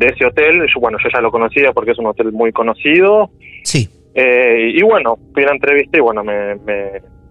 de 0.00 0.06
ese 0.06 0.24
hotel. 0.24 0.66
bueno, 0.80 0.98
yo 1.02 1.10
ya 1.12 1.20
lo 1.20 1.30
conocía 1.30 1.72
porque 1.72 1.92
es 1.92 1.98
un 1.98 2.06
hotel 2.06 2.32
muy 2.32 2.52
conocido. 2.52 3.30
Sí. 3.62 3.88
Eh, 4.14 4.72
y 4.74 4.82
bueno, 4.82 5.16
fui 5.34 5.44
a 5.44 5.46
la 5.46 5.52
entrevista 5.52 5.98
y 5.98 6.00
bueno, 6.00 6.24
me, 6.24 6.52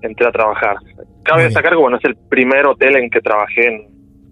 entré 0.02 0.28
a 0.28 0.32
trabajar. 0.32 0.78
Cabe 1.24 1.44
destacar 1.44 1.72
que 1.74 1.80
bueno, 1.80 1.98
es 1.98 2.06
el 2.06 2.16
primer 2.30 2.66
hotel 2.68 2.96
en 2.96 3.10
que 3.10 3.22
trabajé 3.22 3.68
en, 3.68 3.88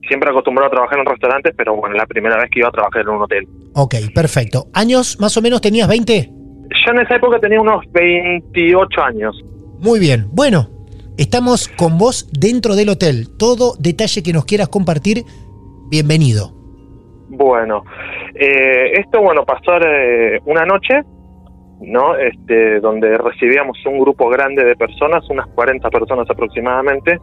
siempre 0.08 0.30
acostumbrado 0.30 0.67
a 0.67 0.71
trabajar 0.71 1.00
en 1.00 1.06
restaurantes, 1.06 1.54
pero 1.58 1.76
bueno, 1.76 1.95
la 1.95 2.06
primera 2.06 2.38
vez 2.38 2.50
que 2.52 2.60
iba 2.60 2.69
a 2.69 2.71
trabajar 2.71 3.02
en 3.02 3.10
un 3.10 3.21
hotel. 3.23 3.47
Ok, 3.73 3.95
perfecto. 4.13 4.67
¿Años 4.73 5.19
más 5.19 5.36
o 5.36 5.41
menos 5.41 5.60
tenías 5.60 5.88
20? 5.88 6.30
Yo 6.30 6.91
en 6.93 7.00
esa 7.00 7.15
época 7.15 7.39
tenía 7.39 7.60
unos 7.60 7.84
28 7.91 9.02
años. 9.02 9.36
Muy 9.80 10.00
bien. 10.00 10.28
Bueno, 10.32 10.69
estamos 11.17 11.67
con 11.69 11.97
vos 11.97 12.30
dentro 12.32 12.76
del 12.76 12.89
hotel. 12.89 13.30
Todo 13.38 13.73
detalle 13.80 14.21
que 14.21 14.32
nos 14.32 14.45
quieras 14.45 14.69
compartir, 14.69 15.23
bienvenido. 15.89 16.57
Bueno, 17.30 17.84
eh, 18.34 18.92
esto 18.94 19.22
bueno 19.22 19.46
pasó 19.46 19.78
eh, 19.82 20.40
una 20.46 20.66
noche, 20.66 21.02
¿no? 21.82 22.16
Este, 22.16 22.80
donde 22.80 23.18
recibíamos 23.18 23.78
un 23.86 24.00
grupo 24.00 24.30
grande 24.30 24.63
de 24.63 24.76
personas, 24.76 25.30
unas 25.30 25.48
40 25.48 25.90
personas 25.90 26.30
aproximadamente. 26.30 27.20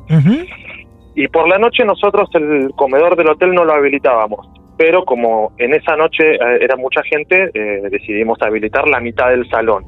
Y 1.15 1.29
por 1.29 1.49
la 1.49 1.59
noche 1.59 1.85
nosotros 1.85 2.29
el 2.35 2.73
comedor 2.77 3.17
del 3.17 3.29
hotel 3.29 3.55
no 3.55 3.65
lo 3.65 3.73
habilitábamos, 3.73 4.49
pero 4.77 5.05
como 5.05 5.53
en 5.59 5.75
esa 5.75 5.97
noche 5.97 6.35
eh, 6.35 6.59
era 6.61 6.77
mucha 6.77 7.03
gente, 7.03 7.51
eh, 7.55 7.83
decidimos 7.91 8.41
habilitar 8.43 8.89
la 8.89 9.01
mitad 9.01 9.31
del 9.31 9.49
salón. 9.49 9.85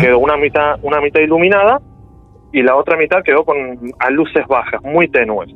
Quedó 0.00 0.18
una 0.18 0.36
mitad, 0.36 0.78
una 0.82 1.00
mitad 1.00 1.20
iluminada 1.20 1.80
y 2.52 2.62
la 2.62 2.76
otra 2.76 2.96
mitad 2.96 3.22
quedó 3.22 3.44
con 3.44 3.78
a 3.98 4.10
luces 4.10 4.46
bajas, 4.46 4.82
muy 4.82 5.08
tenues. 5.08 5.50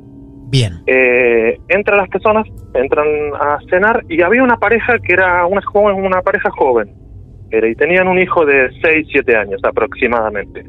Bien. 0.49 0.73
Eh, 0.87 1.57
entran 1.67 1.97
las 1.97 2.09
personas, 2.09 2.47
entran 2.73 3.07
a 3.39 3.59
cenar 3.69 4.03
y 4.09 4.21
había 4.21 4.43
una 4.43 4.57
pareja 4.57 4.97
que 4.99 5.13
era 5.13 5.45
una 5.45 5.61
joven, 5.61 6.03
una 6.03 6.21
pareja 6.21 6.49
joven. 6.51 6.93
Era, 7.51 7.67
y 7.67 7.75
tenían 7.75 8.07
un 8.07 8.19
hijo 8.19 8.45
de 8.45 8.69
6, 8.81 9.07
7 9.11 9.35
años 9.35 9.61
aproximadamente 9.63 10.63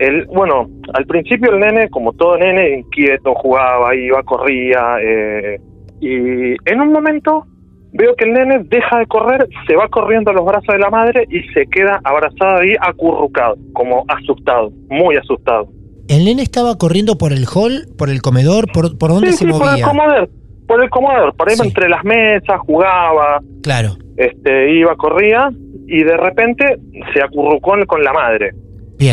el, 0.00 0.24
bueno, 0.26 0.66
al 0.94 1.04
principio 1.04 1.52
el 1.52 1.60
nene, 1.60 1.90
como 1.90 2.14
todo 2.14 2.38
nene, 2.38 2.78
inquieto, 2.78 3.34
jugaba, 3.34 3.94
iba, 3.94 4.22
corría, 4.22 4.96
eh, 4.98 5.60
y 6.00 6.54
en 6.64 6.80
un 6.80 6.90
momento 6.90 7.44
veo 7.92 8.14
que 8.16 8.24
el 8.24 8.32
nene 8.32 8.60
deja 8.64 8.98
de 8.98 9.06
correr, 9.06 9.46
se 9.66 9.76
va 9.76 9.88
corriendo 9.88 10.30
a 10.30 10.34
los 10.34 10.46
brazos 10.46 10.74
de 10.74 10.78
la 10.78 10.88
madre 10.88 11.26
y 11.28 11.42
se 11.52 11.66
queda 11.66 12.00
abrazado 12.02 12.60
ahí, 12.60 12.74
acurrucado, 12.80 13.56
como 13.74 14.04
asustado, 14.08 14.70
muy 14.88 15.16
asustado. 15.16 15.68
¿El 16.10 16.24
nene 16.24 16.42
estaba 16.42 16.76
corriendo 16.76 17.16
por 17.16 17.32
el 17.32 17.46
hall, 17.46 17.86
por 17.96 18.10
el 18.10 18.20
comedor, 18.20 18.66
por, 18.72 18.98
por 18.98 19.10
dónde 19.10 19.30
se 19.30 19.46
movía? 19.46 19.60
por 19.60 19.78
el 19.78 19.84
comedor, 19.84 20.30
por 20.66 20.82
el 20.82 20.90
comedor, 20.90 21.36
por 21.36 21.48
ahí 21.48 21.54
entre 21.62 21.88
las 21.88 22.02
mesas, 22.02 22.58
jugaba. 22.66 23.40
Claro. 23.62 23.90
Este, 24.16 24.72
iba, 24.74 24.96
corría 24.96 25.50
y 25.86 26.02
de 26.02 26.16
repente 26.16 26.80
se 27.14 27.22
acurrucó 27.22 27.76
con 27.86 28.02
la 28.02 28.12
madre. 28.12 28.50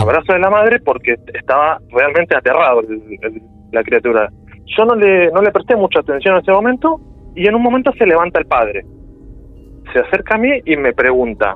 Abrazo 0.01 0.33
de 0.33 0.39
la 0.39 0.49
madre 0.49 0.79
porque 0.79 1.17
estaba 1.35 1.79
realmente 1.91 2.35
aterrado 2.35 2.81
la 3.71 3.83
criatura. 3.83 4.31
Yo 4.75 4.85
no 4.85 4.95
le, 4.95 5.31
no 5.31 5.43
le 5.43 5.51
presté 5.51 5.75
mucha 5.75 5.99
atención 5.99 6.33
en 6.33 6.41
ese 6.41 6.51
momento 6.51 6.99
y 7.35 7.47
en 7.47 7.53
un 7.53 7.61
momento 7.61 7.93
se 7.95 8.07
levanta 8.07 8.39
el 8.39 8.47
padre. 8.47 8.83
Se 9.93 9.99
acerca 9.99 10.33
a 10.33 10.39
mí 10.39 10.49
y 10.65 10.75
me 10.75 10.93
pregunta, 10.93 11.53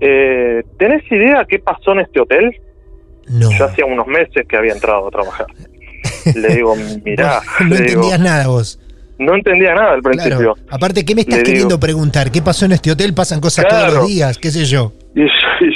eh, 0.00 0.64
¿tenés 0.76 1.04
idea 1.10 1.46
qué 1.48 1.60
pasó 1.60 1.92
en 1.92 2.00
este 2.00 2.20
hotel? 2.20 2.50
No. 3.28 3.50
Yo 3.50 3.64
hacía 3.64 3.86
unos 3.86 4.06
meses 4.06 4.46
que 4.48 4.56
había 4.56 4.72
entrado 4.72 5.08
a 5.08 5.10
trabajar. 5.10 5.46
le 6.34 6.48
digo, 6.56 6.74
mirá. 7.04 7.40
no 7.66 7.76
entendías 7.76 8.20
nada 8.20 8.46
vos. 8.48 8.78
No 9.18 9.34
entendía 9.34 9.74
nada 9.74 9.92
al 9.92 10.02
principio. 10.02 10.56
Aparte, 10.68 11.04
¿qué 11.04 11.14
me 11.14 11.20
estás 11.20 11.42
queriendo 11.42 11.78
preguntar? 11.78 12.30
¿Qué 12.30 12.42
pasó 12.42 12.64
en 12.64 12.72
este 12.72 12.90
hotel? 12.90 13.14
Pasan 13.14 13.40
cosas 13.40 13.66
todos 13.68 13.94
los 13.94 14.06
días, 14.08 14.38
qué 14.38 14.50
sé 14.50 14.64
yo. 14.64 14.92
y 15.14 15.26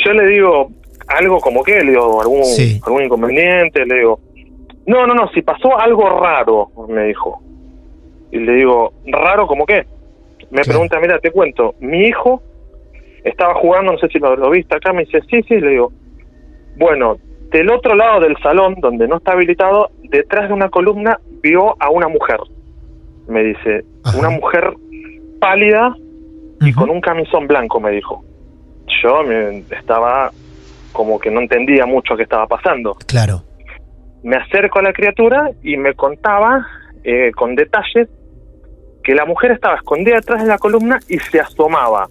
yo 0.05 0.13
le 0.13 0.27
digo, 0.29 0.71
algo 1.07 1.39
como 1.39 1.63
que, 1.63 1.81
le 1.83 1.93
digo, 1.93 2.21
algún, 2.21 2.43
algún 2.85 3.05
inconveniente, 3.05 3.85
le 3.87 3.99
digo, 3.99 4.21
no, 4.87 5.07
no, 5.07 5.15
no, 5.15 5.29
si 5.33 5.43
pasó 5.43 5.79
algo 5.79 6.09
raro, 6.21 6.71
me 6.89 7.05
dijo. 7.05 7.43
Y 8.33 8.39
le 8.39 8.53
digo, 8.55 8.93
¿raro 9.07 9.47
como 9.47 9.67
qué? 9.67 9.87
Me 10.51 10.63
pregunta, 10.63 10.99
mira, 11.01 11.19
te 11.19 11.31
cuento, 11.31 11.75
mi 11.81 12.07
hijo 12.07 12.43
estaba 13.25 13.55
jugando, 13.55 13.93
no 13.93 13.99
sé 13.99 14.09
si 14.09 14.19
lo, 14.19 14.51
viste 14.51 14.77
acá, 14.77 14.93
me 14.93 15.05
dice, 15.05 15.21
sí, 15.29 15.43
sí, 15.49 15.61
le 15.61 15.71
digo, 15.71 15.93
bueno, 16.77 17.17
del 17.51 17.71
otro 17.71 17.95
lado 17.95 18.21
del 18.21 18.37
salón, 18.43 18.77
donde 18.81 19.09
no 19.09 19.19
está 19.19 19.33
habilitado, 19.33 19.91
detrás 20.11 20.49
de 20.49 20.55
una 20.55 20.69
columna, 20.69 21.19
vio 21.43 21.81
a 21.81 21.91
una 21.91 22.09
mujer. 22.09 22.39
Me 23.29 23.43
dice, 23.43 23.85
una 24.17 24.31
mujer 24.31 24.73
pálida 25.41 25.95
y 26.61 26.73
con 26.73 26.91
un 26.91 27.01
camisón 27.01 27.47
blanco, 27.47 27.81
me 27.81 27.91
dijo. 27.91 28.25
Yo 29.03 29.23
me, 29.25 29.59
estaba 29.71 30.31
como 30.93 31.19
que 31.19 31.31
no 31.31 31.41
entendía 31.41 31.87
mucho 31.87 32.17
qué 32.17 32.23
estaba 32.23 32.47
pasando. 32.47 32.95
Claro. 33.07 33.43
Me 34.23 34.37
acerco 34.37 34.79
a 34.79 34.83
la 34.83 34.93
criatura 34.93 35.51
y 35.63 35.77
me 35.77 35.95
contaba 35.95 36.67
eh, 37.05 37.31
con 37.33 37.55
detalles 37.55 38.09
que 39.05 39.15
la 39.15 39.25
mujer 39.25 39.53
estaba 39.53 39.77
escondida 39.77 40.17
detrás 40.17 40.43
de 40.43 40.49
la 40.49 40.59
columna 40.59 40.99
y 41.09 41.19
se 41.19 41.39
asomaba. 41.39 42.09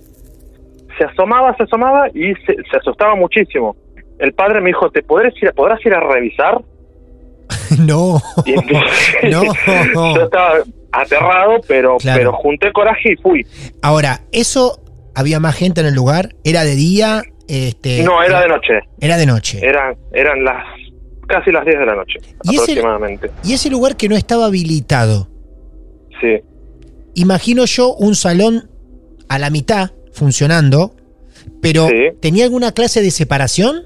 Se 0.98 1.04
asomaba, 1.04 1.54
se 1.58 1.63
asomaba 1.63 2.08
y 2.13 2.34
se, 2.45 2.56
asustaba 2.78 3.15
muchísimo. 3.15 3.76
El 4.19 4.34
padre 4.34 4.62
me 4.62 4.67
dijo, 4.67 4.89
¿te 4.91 5.04
podrás 5.04 5.34
ir, 5.41 5.51
podrás 5.54 5.86
ir 5.86 5.93
a 5.93 5.99
revisar? 5.99 6.62
no. 7.80 8.21
no. 9.23 10.15
Yo 10.15 10.23
estaba 10.23 10.60
aterrado, 10.91 11.62
pero, 11.67 11.97
pero 12.04 12.34
junté 12.34 12.71
coraje 12.71 13.13
y 13.13 13.15
fui. 13.17 13.45
Ahora, 13.82 14.21
¿eso 14.32 14.80
había 15.13 15.39
más 15.39 15.56
gente 15.56 15.82
en 15.82 15.88
el 15.88 15.93
lugar? 15.93 16.30
¿Era 16.43 16.63
de 16.63 16.75
día? 16.75 17.23
Este, 17.47 18.04
no, 18.04 18.23
era 18.23 18.41
de 18.41 18.47
noche. 18.47 18.80
Era 18.99 19.17
de 19.17 19.25
noche. 19.25 19.60
Eran, 19.62 19.95
eran 20.13 20.43
las 20.43 20.65
casi 21.28 21.51
las 21.51 21.65
10 21.65 21.80
de 21.80 21.86
la 21.86 21.95
noche, 21.95 22.19
¿Y 22.43 22.56
aproximadamente. 22.56 23.28
Ese, 23.28 23.49
¿Y 23.49 23.54
ese 23.54 23.69
lugar 23.69 23.97
que 23.97 24.08
no 24.08 24.15
estaba 24.15 24.45
habilitado? 24.45 25.28
Sí. 26.21 26.41
Imagino 27.15 27.65
yo 27.65 27.93
un 27.95 28.15
salón 28.15 28.69
a 29.28 29.39
la 29.39 29.49
mitad 29.49 29.91
funcionando, 30.13 30.95
pero 31.62 31.88
¿tenía 32.21 32.45
alguna 32.45 32.73
clase 32.73 33.01
de 33.01 33.12
separación? 33.12 33.86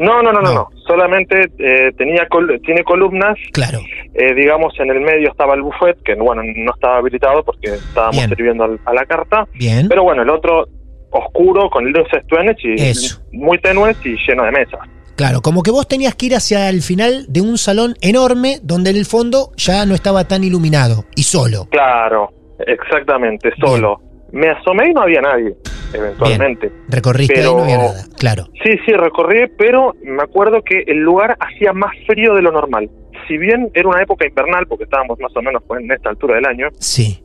No, 0.00 0.22
no, 0.22 0.32
no, 0.32 0.40
no, 0.40 0.68
Solamente 0.86 1.42
eh, 1.58 1.92
tenía 1.96 2.26
tiene 2.64 2.82
columnas. 2.84 3.36
Claro. 3.52 3.80
Eh, 4.14 4.34
digamos, 4.34 4.72
en 4.80 4.90
el 4.90 5.00
medio 5.00 5.30
estaba 5.30 5.54
el 5.54 5.60
buffet, 5.60 6.02
que 6.02 6.14
bueno, 6.14 6.42
no 6.42 6.72
estaba 6.72 6.96
habilitado 6.96 7.44
porque 7.44 7.74
estábamos 7.74 8.24
sirviendo 8.24 8.64
a 8.86 8.94
la 8.94 9.04
carta. 9.04 9.46
Bien. 9.54 9.88
Pero 9.88 10.02
bueno, 10.02 10.22
el 10.22 10.30
otro 10.30 10.66
oscuro 11.10 11.68
con 11.68 11.84
luces 11.92 12.26
tuenes 12.26 12.56
y 12.64 13.36
muy 13.36 13.58
tenues 13.60 13.96
y 14.04 14.16
lleno 14.26 14.44
de 14.44 14.52
mesas. 14.52 14.80
Claro, 15.16 15.42
como 15.42 15.62
que 15.62 15.70
vos 15.70 15.86
tenías 15.86 16.14
que 16.14 16.26
ir 16.26 16.34
hacia 16.34 16.70
el 16.70 16.80
final 16.80 17.26
de 17.28 17.42
un 17.42 17.58
salón 17.58 17.94
enorme 18.00 18.56
donde 18.62 18.88
en 18.88 18.96
el 18.96 19.04
fondo 19.04 19.52
ya 19.56 19.84
no 19.84 19.94
estaba 19.94 20.24
tan 20.24 20.44
iluminado 20.44 21.04
y 21.14 21.24
solo. 21.24 21.68
Claro, 21.70 22.30
exactamente, 22.66 23.52
solo. 23.60 24.00
Me 24.32 24.48
asomé 24.48 24.90
y 24.90 24.94
no 24.94 25.02
había 25.02 25.20
nadie, 25.20 25.54
eventualmente. 25.92 26.70
Recorriste 26.88 27.40
y 27.40 27.44
no 27.44 27.62
había 27.62 27.78
nada, 27.78 28.04
claro. 28.18 28.44
Sí, 28.64 28.72
sí, 28.84 28.92
recorrí, 28.92 29.50
pero 29.56 29.94
me 30.02 30.22
acuerdo 30.22 30.62
que 30.62 30.84
el 30.86 30.98
lugar 30.98 31.36
hacía 31.40 31.72
más 31.72 31.92
frío 32.06 32.34
de 32.34 32.42
lo 32.42 32.52
normal. 32.52 32.90
Si 33.26 33.36
bien 33.36 33.70
era 33.74 33.88
una 33.88 34.02
época 34.02 34.26
invernal, 34.26 34.66
porque 34.66 34.84
estábamos 34.84 35.18
más 35.20 35.34
o 35.36 35.42
menos 35.42 35.62
en 35.78 35.90
esta 35.90 36.10
altura 36.10 36.36
del 36.36 36.46
año. 36.46 36.68
Sí. 36.78 37.22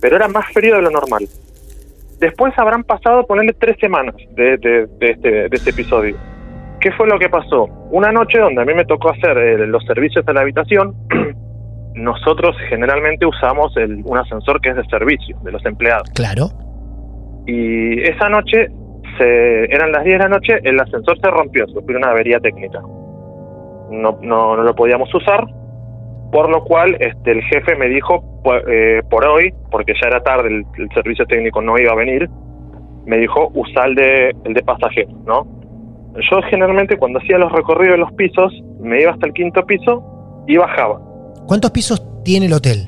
Pero 0.00 0.16
era 0.16 0.28
más 0.28 0.46
frío 0.52 0.76
de 0.76 0.82
lo 0.82 0.90
normal. 0.90 1.26
Después 2.18 2.52
habrán 2.58 2.84
pasado, 2.84 3.26
ponerle 3.26 3.54
tres 3.54 3.76
semanas 3.80 4.14
de, 4.32 4.54
este, 5.00 5.28
de 5.28 5.48
este 5.50 5.70
episodio. 5.70 6.16
¿Qué 6.80 6.90
fue 6.92 7.06
lo 7.06 7.18
que 7.18 7.28
pasó? 7.28 7.64
Una 7.90 8.10
noche 8.10 8.38
donde 8.38 8.62
a 8.62 8.64
mí 8.64 8.72
me 8.72 8.86
tocó 8.86 9.10
hacer 9.10 9.36
eh, 9.36 9.66
los 9.66 9.84
servicios 9.84 10.24
de 10.24 10.32
la 10.32 10.40
habitación, 10.40 10.94
nosotros 11.94 12.56
generalmente 12.68 13.26
usamos 13.26 13.76
el, 13.76 14.02
un 14.04 14.18
ascensor 14.18 14.60
que 14.60 14.70
es 14.70 14.76
de 14.76 14.84
servicio, 14.84 15.36
de 15.42 15.52
los 15.52 15.64
empleados. 15.64 16.08
Claro. 16.14 16.48
Y 17.46 18.00
esa 18.02 18.28
noche, 18.28 18.68
se, 19.18 19.64
eran 19.64 19.92
las 19.92 20.04
10 20.04 20.18
de 20.18 20.24
la 20.24 20.28
noche, 20.28 20.58
el 20.62 20.78
ascensor 20.78 21.18
se 21.20 21.30
rompió, 21.30 21.66
sufrió 21.68 21.98
una 21.98 22.10
avería 22.10 22.38
técnica. 22.40 22.80
No, 23.90 24.18
no, 24.22 24.56
no 24.56 24.62
lo 24.62 24.74
podíamos 24.74 25.12
usar, 25.14 25.46
por 26.30 26.48
lo 26.48 26.62
cual 26.62 26.96
este, 27.00 27.32
el 27.32 27.42
jefe 27.42 27.74
me 27.76 27.88
dijo 27.88 28.22
eh, 28.68 29.02
por 29.10 29.26
hoy, 29.26 29.52
porque 29.70 29.94
ya 30.00 30.08
era 30.08 30.22
tarde, 30.22 30.64
el, 30.78 30.88
servicio 30.94 31.26
técnico 31.26 31.60
no 31.60 31.76
iba 31.78 31.92
a 31.92 31.96
venir, 31.96 32.28
me 33.06 33.18
dijo 33.18 33.50
usar 33.54 33.88
el 33.88 33.94
de, 33.96 34.36
el 34.44 34.54
de 34.54 34.62
pasajeros, 34.62 35.14
¿no? 35.26 35.46
Yo 36.30 36.40
generalmente 36.48 36.96
cuando 36.96 37.18
hacía 37.18 37.38
los 37.38 37.50
recorridos 37.52 37.94
de 37.94 37.98
los 37.98 38.12
pisos, 38.12 38.52
me 38.80 39.00
iba 39.00 39.12
hasta 39.12 39.26
el 39.26 39.32
quinto 39.32 39.64
piso 39.66 40.44
y 40.46 40.56
bajaba. 40.56 41.00
¿Cuántos 41.50 41.72
pisos 41.72 42.22
tiene 42.22 42.46
el 42.46 42.52
hotel? 42.52 42.86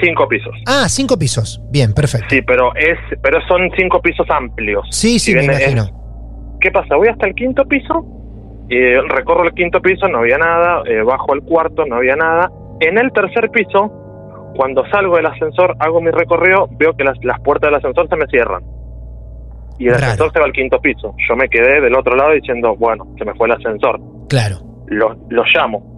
Cinco 0.00 0.26
pisos. 0.26 0.54
Ah, 0.66 0.88
cinco 0.88 1.18
pisos. 1.18 1.60
Bien, 1.70 1.92
perfecto. 1.92 2.28
Sí, 2.30 2.40
pero 2.40 2.74
es, 2.74 2.96
pero 3.20 3.38
son 3.46 3.70
cinco 3.76 4.00
pisos 4.00 4.26
amplios. 4.30 4.86
Sí, 4.90 5.18
sí, 5.18 5.34
me 5.34 5.44
imagino. 5.44 6.56
¿Qué 6.58 6.70
pasa? 6.70 6.96
Voy 6.96 7.08
hasta 7.08 7.26
el 7.26 7.34
quinto 7.34 7.66
piso 7.66 8.16
recorro 9.10 9.44
el 9.44 9.52
quinto 9.52 9.82
piso, 9.82 10.08
no 10.08 10.20
había 10.20 10.38
nada, 10.38 10.84
eh, 10.86 11.02
bajo 11.02 11.34
al 11.34 11.42
cuarto, 11.42 11.84
no 11.84 11.96
había 11.96 12.16
nada. 12.16 12.50
En 12.80 12.96
el 12.96 13.12
tercer 13.12 13.50
piso, 13.50 13.92
cuando 14.56 14.82
salgo 14.90 15.16
del 15.16 15.26
ascensor, 15.26 15.76
hago 15.78 16.00
mi 16.00 16.10
recorrido, 16.12 16.70
veo 16.78 16.96
que 16.96 17.04
las, 17.04 17.22
las 17.24 17.38
puertas 17.40 17.68
del 17.68 17.74
ascensor 17.74 18.08
se 18.08 18.16
me 18.16 18.26
cierran. 18.28 18.64
Y 19.78 19.88
el 19.88 19.96
ascensor 19.96 20.32
se 20.32 20.38
va 20.38 20.46
al 20.46 20.52
quinto 20.52 20.80
piso. 20.80 21.14
Yo 21.28 21.36
me 21.36 21.50
quedé 21.50 21.82
del 21.82 21.94
otro 21.94 22.16
lado 22.16 22.32
diciendo, 22.32 22.74
bueno, 22.74 23.06
se 23.18 23.26
me 23.26 23.34
fue 23.34 23.48
el 23.48 23.52
ascensor. 23.52 24.00
Claro. 24.30 24.60
Lo, 24.86 25.14
lo 25.28 25.44
llamo. 25.54 25.95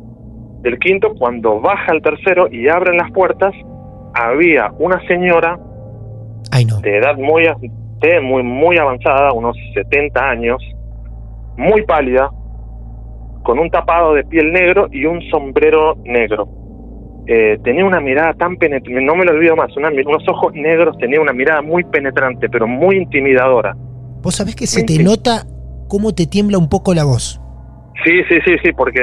Del 0.61 0.79
quinto, 0.79 1.15
cuando 1.19 1.61
baja 1.61 1.93
el 1.93 2.03
tercero 2.03 2.49
y 2.51 2.69
abren 2.69 2.97
las 2.97 3.11
puertas, 3.13 3.55
había 4.15 4.73
una 4.79 5.01
señora 5.07 5.59
de 6.83 6.99
edad 6.99 7.17
muy, 7.17 7.45
muy, 8.23 8.43
muy 8.43 8.79
avanzada, 8.79 9.33
unos 9.33 9.57
70 9.75 10.21
años, 10.21 10.63
muy 11.57 11.83
pálida, 11.85 12.31
con 13.45 13.59
un 13.59 13.71
tapado 13.71 14.15
de 14.15 14.25
piel 14.25 14.53
negro 14.53 14.89
y 14.91 15.05
un 15.05 15.21
sombrero 15.31 15.97
negro. 16.05 16.49
Eh, 17.27 17.59
tenía 17.63 17.85
una 17.85 18.01
mirada 18.01 18.33
tan 18.35 18.57
penetrante, 18.57 19.03
no 19.03 19.15
me 19.15 19.25
lo 19.25 19.33
olvido 19.33 19.55
más, 19.55 19.71
unos 19.77 20.29
ojos 20.29 20.53
negros, 20.55 20.97
tenía 20.99 21.21
una 21.21 21.33
mirada 21.33 21.61
muy 21.61 21.85
penetrante, 21.85 22.49
pero 22.49 22.67
muy 22.67 22.97
intimidadora. 22.97 23.77
Vos 24.23 24.37
sabés 24.37 24.57
que 24.57 24.67
se 24.67 24.83
te 24.83 25.03
nota 25.03 25.47
cómo 25.89 26.15
te 26.15 26.27
tiembla 26.27 26.59
un 26.59 26.69
poco 26.69 26.95
la 26.95 27.05
voz. 27.05 27.41
Sí, 28.05 28.23
sí, 28.29 28.37
sí, 28.45 28.53
sí, 28.63 28.73
porque 28.73 29.01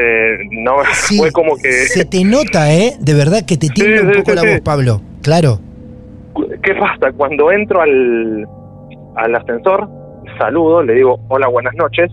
no 0.52 0.78
fue 1.18 1.32
como 1.32 1.56
que... 1.58 1.72
Se 1.72 2.06
te 2.06 2.24
nota, 2.24 2.74
¿eh? 2.74 2.94
De 3.00 3.14
verdad 3.14 3.44
que 3.46 3.58
te 3.58 3.68
tiembla 3.70 4.02
un 4.02 4.12
poco 4.14 4.34
la 4.34 4.44
voz, 4.44 4.62
Pablo. 4.62 5.02
Claro. 5.22 5.60
¿Qué 6.64 6.74
pasa? 6.76 7.12
Cuando 7.16 7.52
entro 7.52 7.82
al, 7.82 8.46
al 9.16 9.36
ascensor, 9.36 9.90
saludo, 10.38 10.84
le 10.84 10.94
digo, 10.94 11.20
hola, 11.30 11.48
buenas 11.48 11.74
noches, 11.76 12.12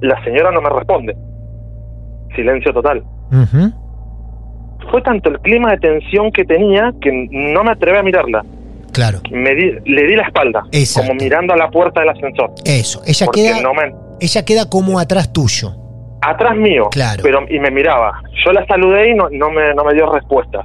la 0.00 0.22
señora 0.24 0.50
no 0.50 0.60
me 0.60 0.70
responde. 0.70 1.16
Silencio 2.34 2.72
total. 2.72 3.02
Fue 4.90 5.02
tanto 5.02 5.30
el 5.30 5.38
clima 5.40 5.70
de 5.72 5.78
tensión 5.78 6.30
que 6.32 6.44
tenía 6.44 6.92
que 7.00 7.28
no 7.30 7.64
me 7.64 7.72
atreví 7.72 7.98
a 7.98 8.02
mirarla. 8.02 8.44
Claro. 8.92 9.20
Me 9.30 9.54
le 9.54 10.06
di 10.06 10.16
la 10.16 10.24
espalda, 10.24 10.64
como 10.94 11.14
mirando 11.14 11.54
a 11.54 11.56
la 11.56 11.70
puerta 11.70 12.00
del 12.00 12.10
ascensor. 12.10 12.52
Eso, 12.64 13.02
ella 13.06 13.26
queda, 13.32 13.56
ella 14.20 14.44
queda 14.44 14.68
como 14.68 14.98
atrás 14.98 15.32
tuyo. 15.32 15.81
Atrás 16.22 16.56
mío, 16.56 16.88
claro. 16.90 17.20
pero 17.22 17.40
y 17.48 17.58
me 17.58 17.70
miraba. 17.70 18.22
Yo 18.44 18.52
la 18.52 18.64
saludé 18.66 19.10
y 19.10 19.14
no, 19.14 19.28
no, 19.30 19.50
me, 19.50 19.74
no 19.74 19.84
me 19.84 19.92
dio 19.92 20.10
respuesta. 20.12 20.62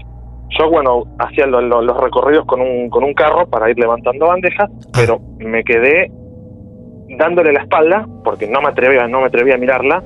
Yo, 0.58 0.70
bueno, 0.70 1.04
hacía 1.20 1.46
los 1.48 2.02
recorridos 2.02 2.46
con 2.46 2.62
un, 2.62 2.89
con 2.89 3.04
un 3.04 3.13
carro 3.13 3.48
para 3.48 3.70
ir 3.70 3.78
levantando 3.78 4.28
bandejas, 4.28 4.70
ah. 4.70 4.89
pero 4.93 5.20
me 5.39 5.63
quedé 5.63 6.12
dándole 7.17 7.54
la 7.54 7.62
espalda, 7.62 8.08
porque 8.24 8.48
no 8.48 8.62
me 8.62 8.70
atrevía, 8.70 9.08
no 9.08 9.22
me 9.22 9.28
atrevía 9.28 9.56
a 9.56 9.58
mirarla, 9.58 10.04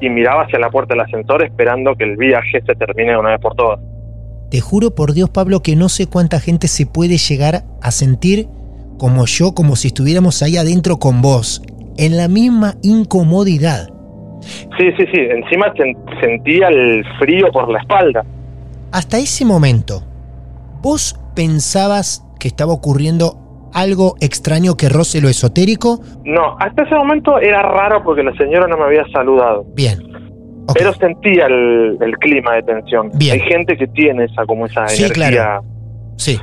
y 0.00 0.08
miraba 0.08 0.42
hacia 0.42 0.58
la 0.58 0.70
puerta 0.70 0.94
del 0.94 1.02
ascensor 1.02 1.42
esperando 1.42 1.94
que 1.94 2.04
el 2.04 2.16
viaje 2.16 2.62
se 2.66 2.74
termine 2.74 3.12
de 3.12 3.18
una 3.18 3.30
vez 3.30 3.40
por 3.40 3.54
todas. 3.54 3.80
Te 4.50 4.60
juro 4.60 4.94
por 4.94 5.12
Dios, 5.12 5.30
Pablo, 5.30 5.60
que 5.60 5.74
no 5.74 5.88
sé 5.88 6.06
cuánta 6.06 6.38
gente 6.38 6.68
se 6.68 6.86
puede 6.86 7.16
llegar 7.16 7.64
a 7.82 7.90
sentir 7.90 8.46
como 8.98 9.26
yo, 9.26 9.52
como 9.52 9.76
si 9.76 9.88
estuviéramos 9.88 10.42
ahí 10.42 10.56
adentro 10.56 10.98
con 10.98 11.20
vos, 11.20 11.62
en 11.96 12.16
la 12.16 12.28
misma 12.28 12.74
incomodidad. 12.82 13.88
Sí, 14.78 14.92
sí, 14.96 15.04
sí. 15.12 15.20
Encima 15.20 15.72
sentía 16.20 16.68
el 16.68 17.04
frío 17.18 17.50
por 17.52 17.70
la 17.70 17.80
espalda. 17.80 18.24
Hasta 18.92 19.18
ese 19.18 19.44
momento, 19.44 20.02
¿vos 20.80 21.18
pensabas 21.34 22.24
que 22.38 22.48
estaba 22.48 22.72
ocurriendo 22.72 23.70
algo 23.74 24.14
extraño 24.20 24.76
que 24.76 24.88
roce 24.88 25.20
lo 25.20 25.28
esotérico? 25.28 26.00
No, 26.24 26.56
hasta 26.58 26.82
ese 26.82 26.94
momento 26.94 27.38
era 27.38 27.62
raro 27.62 28.02
porque 28.02 28.22
la 28.22 28.34
señora 28.36 28.66
no 28.66 28.76
me 28.76 28.84
había 28.84 29.04
saludado. 29.12 29.64
Bien. 29.74 29.98
Pero 30.74 30.92
sentía 30.94 31.46
el, 31.46 31.98
clima 32.18 32.54
de 32.54 32.62
tensión. 32.62 33.10
Bien. 33.14 33.34
Hay 33.34 33.48
gente 33.48 33.76
que 33.76 33.86
tiene 33.88 34.24
esa 34.24 34.44
como 34.46 34.66
esa 34.66 34.88
sí, 34.88 35.04
energía. 35.04 35.28
Claro. 35.28 35.64
Sí. 36.16 36.40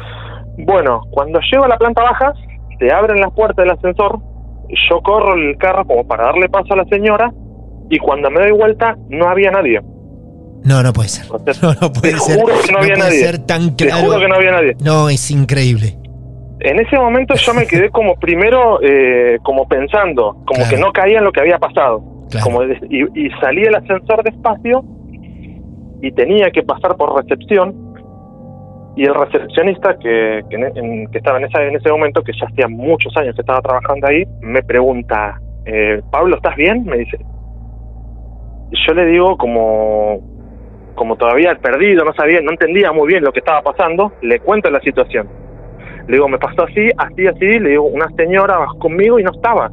Bueno, 0.60 1.02
cuando 1.10 1.40
llego 1.52 1.66
a 1.66 1.68
la 1.68 1.78
planta 1.78 2.04
baja, 2.04 2.34
se 2.80 2.92
abren 2.92 3.20
las 3.20 3.34
puertas 3.34 3.66
del 3.66 3.72
ascensor, 3.72 4.20
yo 4.90 5.02
corro 5.02 5.34
el 5.36 5.58
carro 5.58 5.86
como 5.86 6.08
para 6.08 6.26
darle 6.26 6.48
paso 6.50 6.74
a 6.74 6.78
la 6.78 6.86
señora 6.86 7.34
y 7.90 7.98
cuando 8.00 8.30
me 8.32 8.42
doy 8.42 8.52
vuelta 8.52 8.98
no 9.10 9.28
había 9.28 9.52
nadie. 9.52 9.82
No, 10.64 10.82
no 10.82 10.94
puede 10.94 11.10
ser. 11.10 11.26
No, 11.62 11.74
no 11.82 11.92
puede 11.92 12.18
ser. 12.20 12.40
Juro 12.40 12.56
que 12.66 12.72
no, 12.72 12.80
había 12.80 12.94
puede 12.96 13.10
nadie. 13.10 13.20
ser 13.20 13.40
tan 13.40 13.76
claro. 13.76 14.02
Te 14.02 14.06
juro 14.06 14.20
que 14.20 14.28
no 14.28 14.36
había 14.36 14.52
nadie. 14.52 14.76
No, 14.84 15.10
es 15.10 15.30
increíble. 15.32 15.98
En 16.60 16.80
ese 16.80 16.98
momento 16.98 17.36
yo 17.36 17.54
me 17.54 17.66
quedé 17.68 17.90
como 17.90 18.16
primero, 18.16 18.80
eh, 18.82 19.38
como 19.44 19.68
pensando, 19.68 20.38
como 20.46 20.68
que 20.70 20.78
no 20.78 20.94
caía 20.94 21.18
en 21.18 21.26
lo 21.26 21.32
que 21.32 21.42
había 21.42 21.60
pasado. 21.60 22.02
Como 22.42 22.64
y, 22.64 23.30
salí 23.42 23.62
del 23.64 23.76
ascensor 23.76 24.24
despacio 24.24 24.84
y 26.02 26.12
tenía 26.14 26.50
que 26.52 26.64
pasar 26.64 26.96
por 26.96 27.16
recepción 27.16 27.94
y 28.96 29.04
el 29.04 29.14
recepcionista 29.14 29.98
que, 29.98 30.42
que, 30.50 31.18
estaba 31.18 31.40
en, 31.40 31.46
esa, 31.46 31.64
en 31.64 31.76
ese 31.76 31.90
momento, 31.90 32.24
que 32.24 32.32
ya 32.40 32.48
hacía 32.48 32.68
muchos 32.68 33.16
años 33.18 33.36
que 33.36 33.42
estaba 33.42 33.62
trabajando 33.62 34.08
ahí, 34.08 34.24
me 34.42 34.62
pregunta, 34.64 35.40
eh, 35.66 36.02
Pablo, 36.12 36.36
¿estás 36.36 36.56
bien? 36.56 36.86
Me 36.86 37.00
dice, 37.00 37.18
yo 38.88 38.94
le 38.94 39.06
digo 39.06 39.38
como 39.38 40.34
como 40.96 41.16
todavía 41.16 41.56
perdido, 41.56 42.06
no 42.06 42.14
sabía, 42.14 42.40
no 42.42 42.52
entendía 42.52 42.92
muy 42.92 43.08
bien 43.08 43.24
lo 43.24 43.32
que 43.32 43.40
estaba 43.40 43.62
pasando, 43.62 44.14
le 44.22 44.40
cuento 44.40 44.70
la 44.70 44.80
situación. 44.82 45.28
Le 46.08 46.18
digo, 46.18 46.28
me 46.28 46.38
pasó 46.38 46.64
así, 46.64 46.90
así, 46.98 47.28
así, 47.28 47.60
le 47.60 47.72
digo, 47.72 47.84
una 47.84 48.10
señora 48.16 48.58
bajó 48.58 48.78
conmigo 48.78 49.20
y 49.20 49.24
no 49.24 49.32
estaba. 49.32 49.72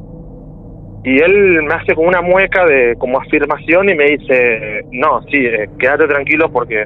Y 1.03 1.21
él 1.21 1.63
me 1.63 1.73
hace 1.73 1.93
como 1.95 2.07
una 2.07 2.21
mueca 2.21 2.65
de 2.65 2.95
como 2.97 3.19
afirmación 3.19 3.89
y 3.89 3.95
me 3.95 4.05
dice, 4.05 4.85
no, 4.91 5.21
sí, 5.23 5.45
eh, 5.45 5.69
quédate 5.79 6.07
tranquilo 6.07 6.51
porque 6.51 6.85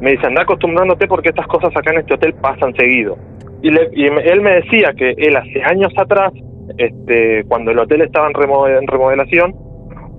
me 0.00 0.12
dice, 0.12 0.26
anda 0.26 0.42
acostumbrándote 0.42 1.06
porque 1.06 1.30
estas 1.30 1.46
cosas 1.46 1.70
acá 1.76 1.92
en 1.92 2.00
este 2.00 2.14
hotel 2.14 2.34
pasan 2.34 2.74
seguido. 2.74 3.16
Y, 3.62 3.70
y 3.70 4.06
él 4.06 4.40
me 4.42 4.56
decía 4.56 4.92
que 4.96 5.14
él 5.16 5.36
hace 5.36 5.62
años 5.64 5.92
atrás, 5.96 6.32
este, 6.76 7.44
cuando 7.44 7.70
el 7.70 7.78
hotel 7.78 8.02
estaba 8.02 8.28
en 8.28 8.86
remodelación, 8.86 9.54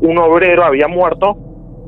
un 0.05 0.17
obrero 0.17 0.63
había 0.63 0.87
muerto 0.87 1.37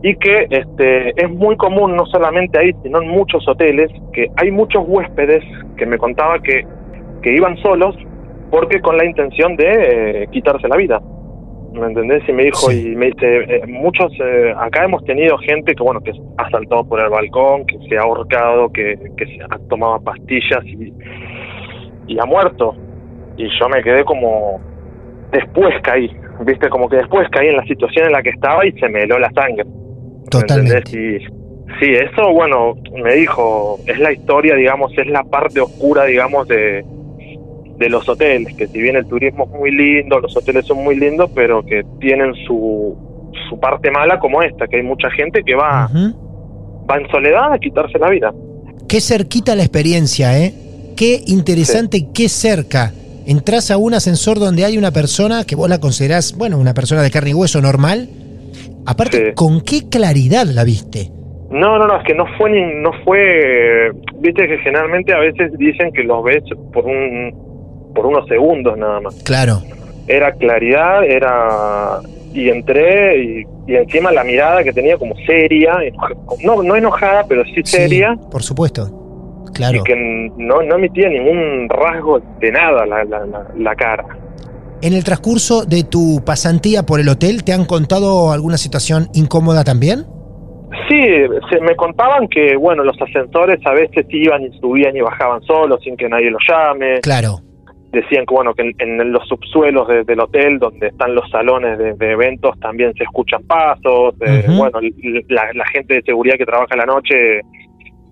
y 0.03 0.15
que 0.15 0.47
este, 0.49 1.09
es 1.21 1.29
muy 1.29 1.55
común 1.57 1.95
no 1.95 2.05
solamente 2.05 2.59
ahí, 2.59 2.71
sino 2.83 3.01
en 3.01 3.09
muchos 3.09 3.47
hoteles, 3.47 3.91
que 4.13 4.27
hay 4.35 4.51
muchos 4.51 4.83
huéspedes 4.87 5.43
que 5.75 5.85
me 5.85 5.97
contaba 5.97 6.39
que, 6.39 6.65
que 7.21 7.35
iban 7.35 7.57
solos 7.57 7.95
porque 8.51 8.79
con 8.79 8.97
la 8.97 9.05
intención 9.05 9.55
de 9.55 10.23
eh, 10.23 10.27
quitarse 10.31 10.67
la 10.67 10.77
vida. 10.77 11.01
¿Me 11.73 11.85
entendés? 11.85 12.23
Y 12.27 12.31
me 12.31 12.45
dijo, 12.45 12.71
y 12.71 12.95
me 12.95 13.07
dice, 13.07 13.43
eh, 13.43 13.61
muchos, 13.67 14.11
eh, 14.19 14.53
acá 14.57 14.85
hemos 14.85 15.03
tenido 15.03 15.37
gente 15.37 15.75
que, 15.75 15.83
bueno, 15.83 15.99
que 16.01 16.11
ha 16.37 16.49
saltado 16.49 16.87
por 16.87 16.99
el 16.99 17.09
balcón, 17.09 17.65
que 17.65 17.77
se 17.87 17.97
ha 17.97 18.01
ahorcado, 18.01 18.71
que, 18.71 18.97
que 19.15 19.25
se 19.25 19.43
ha 19.43 19.59
tomado 19.69 19.99
pastillas 20.01 20.65
y, 20.65 20.93
y 22.07 22.19
ha 22.19 22.25
muerto. 22.25 22.75
Y 23.35 23.47
yo 23.59 23.69
me 23.69 23.83
quedé 23.83 24.03
como, 24.05 24.59
después 25.31 25.73
caí, 25.83 26.11
viste, 26.45 26.69
como 26.69 26.89
que 26.89 26.97
después 26.97 27.27
caí 27.31 27.47
en 27.47 27.57
la 27.57 27.65
situación 27.65 28.05
en 28.07 28.11
la 28.13 28.21
que 28.21 28.29
estaba 28.29 28.65
y 28.65 28.71
se 28.73 28.87
me 28.89 29.03
heló 29.03 29.19
la 29.19 29.31
sangre. 29.31 29.65
Totalmente. 30.29 30.91
Y, 30.91 31.19
sí, 31.79 31.93
eso, 31.93 32.31
bueno, 32.33 32.75
me 33.03 33.15
dijo, 33.15 33.79
es 33.85 33.99
la 33.99 34.11
historia, 34.11 34.55
digamos, 34.55 34.91
es 34.97 35.07
la 35.07 35.23
parte 35.23 35.59
oscura, 35.61 36.05
digamos, 36.05 36.47
de, 36.47 36.83
de 37.77 37.89
los 37.89 38.07
hoteles, 38.07 38.55
que 38.55 38.67
si 38.67 38.81
bien 38.81 38.95
el 38.95 39.05
turismo 39.07 39.45
es 39.45 39.51
muy 39.51 39.71
lindo, 39.71 40.19
los 40.19 40.35
hoteles 40.35 40.65
son 40.65 40.83
muy 40.83 40.95
lindos, 40.95 41.29
pero 41.33 41.65
que 41.65 41.83
tienen 41.99 42.33
su, 42.45 42.95
su 43.49 43.59
parte 43.59 43.91
mala 43.91 44.19
como 44.19 44.41
esta, 44.41 44.67
que 44.67 44.77
hay 44.77 44.83
mucha 44.83 45.09
gente 45.11 45.43
que 45.43 45.55
va, 45.55 45.89
va 46.89 46.97
en 46.97 47.07
soledad 47.09 47.53
a 47.53 47.59
quitarse 47.59 47.99
la 47.99 48.09
vida. 48.09 48.33
Qué 48.87 49.01
cerquita 49.01 49.55
la 49.55 49.63
experiencia, 49.63 50.37
¿eh? 50.39 50.53
Qué 50.95 51.21
interesante 51.27 51.97
y 51.97 52.13
qué 52.13 52.27
cerca 52.27 52.91
entras 53.27 53.71
a 53.71 53.77
un 53.77 53.93
ascensor 53.93 54.39
donde 54.39 54.63
hay 54.63 54.77
una 54.77 54.91
persona 54.91 55.43
que 55.43 55.55
vos 55.55 55.69
la 55.69 55.79
considerás, 55.79 56.35
bueno, 56.37 56.57
una 56.57 56.73
persona 56.73 57.01
de 57.03 57.11
carne 57.11 57.31
y 57.31 57.33
hueso 57.33 57.61
normal. 57.61 58.09
Aparte, 58.85 59.33
¿con 59.33 59.61
qué 59.61 59.89
claridad 59.89 60.45
la 60.45 60.63
viste? 60.63 61.11
No, 61.51 61.77
no, 61.77 61.87
no, 61.87 61.97
es 61.97 62.05
que 62.05 62.15
no 62.15 62.25
fue 62.37 62.49
ni, 62.51 62.81
no 62.81 62.91
fue, 63.03 63.91
viste 64.19 64.47
que 64.47 64.57
generalmente 64.59 65.13
a 65.13 65.19
veces 65.19 65.51
dicen 65.57 65.91
que 65.91 66.03
los 66.03 66.23
ves 66.23 66.43
por 66.73 66.85
un, 66.85 67.91
por 67.93 68.05
unos 68.05 68.27
segundos 68.27 68.77
nada 68.77 69.01
más. 69.01 69.15
Claro. 69.23 69.61
Era 70.07 70.31
claridad, 70.33 71.03
era, 71.03 71.99
y 72.33 72.47
entré 72.47 73.23
y, 73.23 73.43
y 73.67 73.75
encima 73.75 74.11
la 74.11 74.23
mirada 74.23 74.63
que 74.63 74.71
tenía 74.71 74.97
como 74.97 75.15
seria, 75.25 75.77
no, 76.43 76.63
no 76.63 76.75
enojada, 76.77 77.25
pero 77.27 77.43
sí 77.43 77.61
seria. 77.65 78.15
por 78.31 78.41
supuesto 78.41 78.96
y 79.59 79.83
que 79.83 80.31
no, 80.37 80.61
no 80.61 80.75
emitía 80.75 81.09
ningún 81.09 81.67
rasgo 81.69 82.19
de 82.39 82.51
nada 82.51 82.85
la, 82.85 83.03
la, 83.55 83.75
cara. 83.75 84.05
En 84.81 84.93
el 84.93 85.03
transcurso 85.03 85.65
de 85.65 85.83
tu 85.83 86.23
pasantía 86.25 86.83
por 86.83 86.99
el 86.99 87.09
hotel, 87.09 87.43
¿te 87.43 87.53
han 87.53 87.65
contado 87.65 88.31
alguna 88.31 88.57
situación 88.57 89.07
incómoda 89.13 89.63
también? 89.63 90.05
Sí, 90.89 91.03
se, 91.49 91.61
me 91.61 91.75
contaban 91.75 92.27
que, 92.27 92.55
bueno, 92.55 92.83
los 92.83 93.01
ascensores 93.01 93.59
a 93.65 93.73
veces 93.73 94.05
iban 94.09 94.43
y 94.43 94.59
subían 94.59 94.95
y 94.95 95.01
bajaban 95.01 95.41
solos 95.43 95.81
sin 95.83 95.97
que 95.97 96.07
nadie 96.07 96.29
los 96.29 96.41
llame. 96.47 96.99
Claro. 97.01 97.39
Decían 97.91 98.25
que, 98.25 98.35
bueno, 98.35 98.53
que 98.53 98.73
en, 98.77 99.11
los 99.11 99.27
subsuelos 99.27 99.87
del 100.05 100.19
hotel, 100.19 100.59
donde 100.59 100.87
están 100.87 101.15
los 101.15 101.27
salones 101.29 101.77
de, 101.77 102.11
eventos, 102.11 102.59
también 102.59 102.93
se 102.93 103.03
escuchan 103.03 103.43
pasos. 103.47 104.13
Eh, 104.21 104.45
bueno, 104.49 104.79
la, 105.29 105.53
la, 105.53 105.65
gente 105.67 105.95
de 105.95 106.01
seguridad 106.03 106.37
que 106.37 106.45
trabaja 106.45 106.73
en 106.73 106.79
la 106.79 106.85
noche 106.85 107.41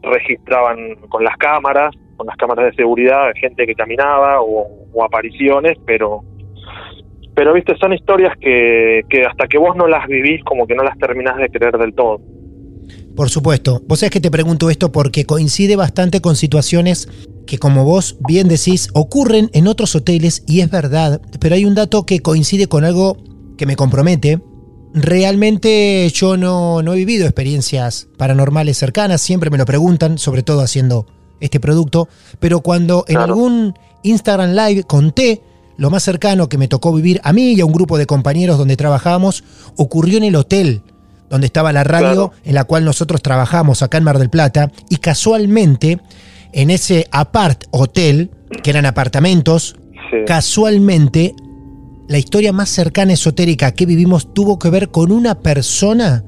registraban 0.05 0.95
con 1.09 1.23
las 1.23 1.37
cámaras, 1.37 1.93
con 2.15 2.27
las 2.27 2.37
cámaras 2.37 2.65
de 2.65 2.75
seguridad, 2.75 3.31
gente 3.35 3.65
que 3.65 3.75
caminaba 3.75 4.41
o, 4.41 5.03
apariciones, 5.03 5.77
pero 5.85 6.21
pero 7.35 7.51
viste, 7.51 7.75
son 7.75 7.91
historias 7.91 8.33
que, 8.39 9.01
que 9.09 9.25
hasta 9.25 9.45
que 9.47 9.57
vos 9.57 9.75
no 9.75 9.87
las 9.87 10.07
vivís, 10.07 10.41
como 10.45 10.65
que 10.65 10.73
no 10.73 10.83
las 10.83 10.97
terminás 10.97 11.35
de 11.35 11.49
creer 11.49 11.77
del 11.77 11.93
todo. 11.93 12.21
Por 13.15 13.29
supuesto. 13.29 13.81
Vos 13.87 13.99
sabés 13.99 14.11
que 14.11 14.19
te 14.19 14.31
pregunto 14.31 14.69
esto 14.69 14.91
porque 14.91 15.25
coincide 15.25 15.75
bastante 15.75 16.21
con 16.21 16.35
situaciones 16.35 17.09
que, 17.47 17.57
como 17.57 17.85
vos 17.85 18.17
bien 18.27 18.47
decís, 18.47 18.89
ocurren 18.93 19.49
en 19.53 19.67
otros 19.67 19.95
hoteles 19.95 20.43
y 20.47 20.61
es 20.61 20.69
verdad, 20.69 21.21
pero 21.39 21.55
hay 21.55 21.65
un 21.65 21.75
dato 21.75 22.05
que 22.05 22.19
coincide 22.19 22.67
con 22.67 22.83
algo 22.83 23.17
que 23.57 23.65
me 23.65 23.75
compromete. 23.75 24.39
Realmente 24.97 26.09
yo 26.13 26.37
no, 26.37 26.81
no 26.81 26.93
he 26.93 26.95
vivido 26.95 27.25
experiencias 27.25 28.07
paranormales 28.17 28.77
cercanas, 28.77 29.19
siempre 29.19 29.49
me 29.49 29.57
lo 29.57 29.65
preguntan, 29.65 30.17
sobre 30.17 30.41
todo 30.41 30.61
haciendo 30.61 31.05
este 31.41 31.59
producto, 31.59 32.07
pero 32.39 32.61
cuando 32.61 33.03
en 33.09 33.17
algún 33.17 33.77
Instagram 34.03 34.51
Live 34.51 34.83
conté 34.83 35.41
lo 35.75 35.89
más 35.89 36.01
cercano 36.01 36.47
que 36.47 36.57
me 36.57 36.69
tocó 36.69 36.93
vivir 36.93 37.19
a 37.25 37.33
mí 37.33 37.53
y 37.53 37.59
a 37.59 37.65
un 37.65 37.73
grupo 37.73 37.97
de 37.97 38.05
compañeros 38.05 38.57
donde 38.57 38.77
trabajábamos, 38.77 39.43
ocurrió 39.75 40.17
en 40.17 40.23
el 40.23 40.35
hotel 40.37 40.81
donde 41.29 41.47
estaba 41.47 41.73
la 41.73 41.83
radio 41.83 42.31
en 42.45 42.55
la 42.55 42.63
cual 42.63 42.85
nosotros 42.85 43.21
trabajamos 43.21 43.81
acá 43.81 43.97
en 43.97 44.05
Mar 44.05 44.17
del 44.17 44.29
Plata, 44.29 44.71
y 44.89 44.97
casualmente 44.97 45.99
en 46.53 46.69
ese 46.69 47.07
apart 47.11 47.65
hotel, 47.71 48.31
que 48.63 48.69
eran 48.69 48.85
apartamentos, 48.85 49.75
casualmente 50.25 51.35
la 52.07 52.17
historia 52.17 52.53
más 52.53 52.69
cercana 52.69 53.13
esotérica 53.13 53.71
que 53.73 53.85
vivimos 53.85 54.33
tuvo 54.33 54.59
que 54.59 54.69
ver 54.69 54.89
con 54.89 55.11
una 55.11 55.39
persona 55.39 56.23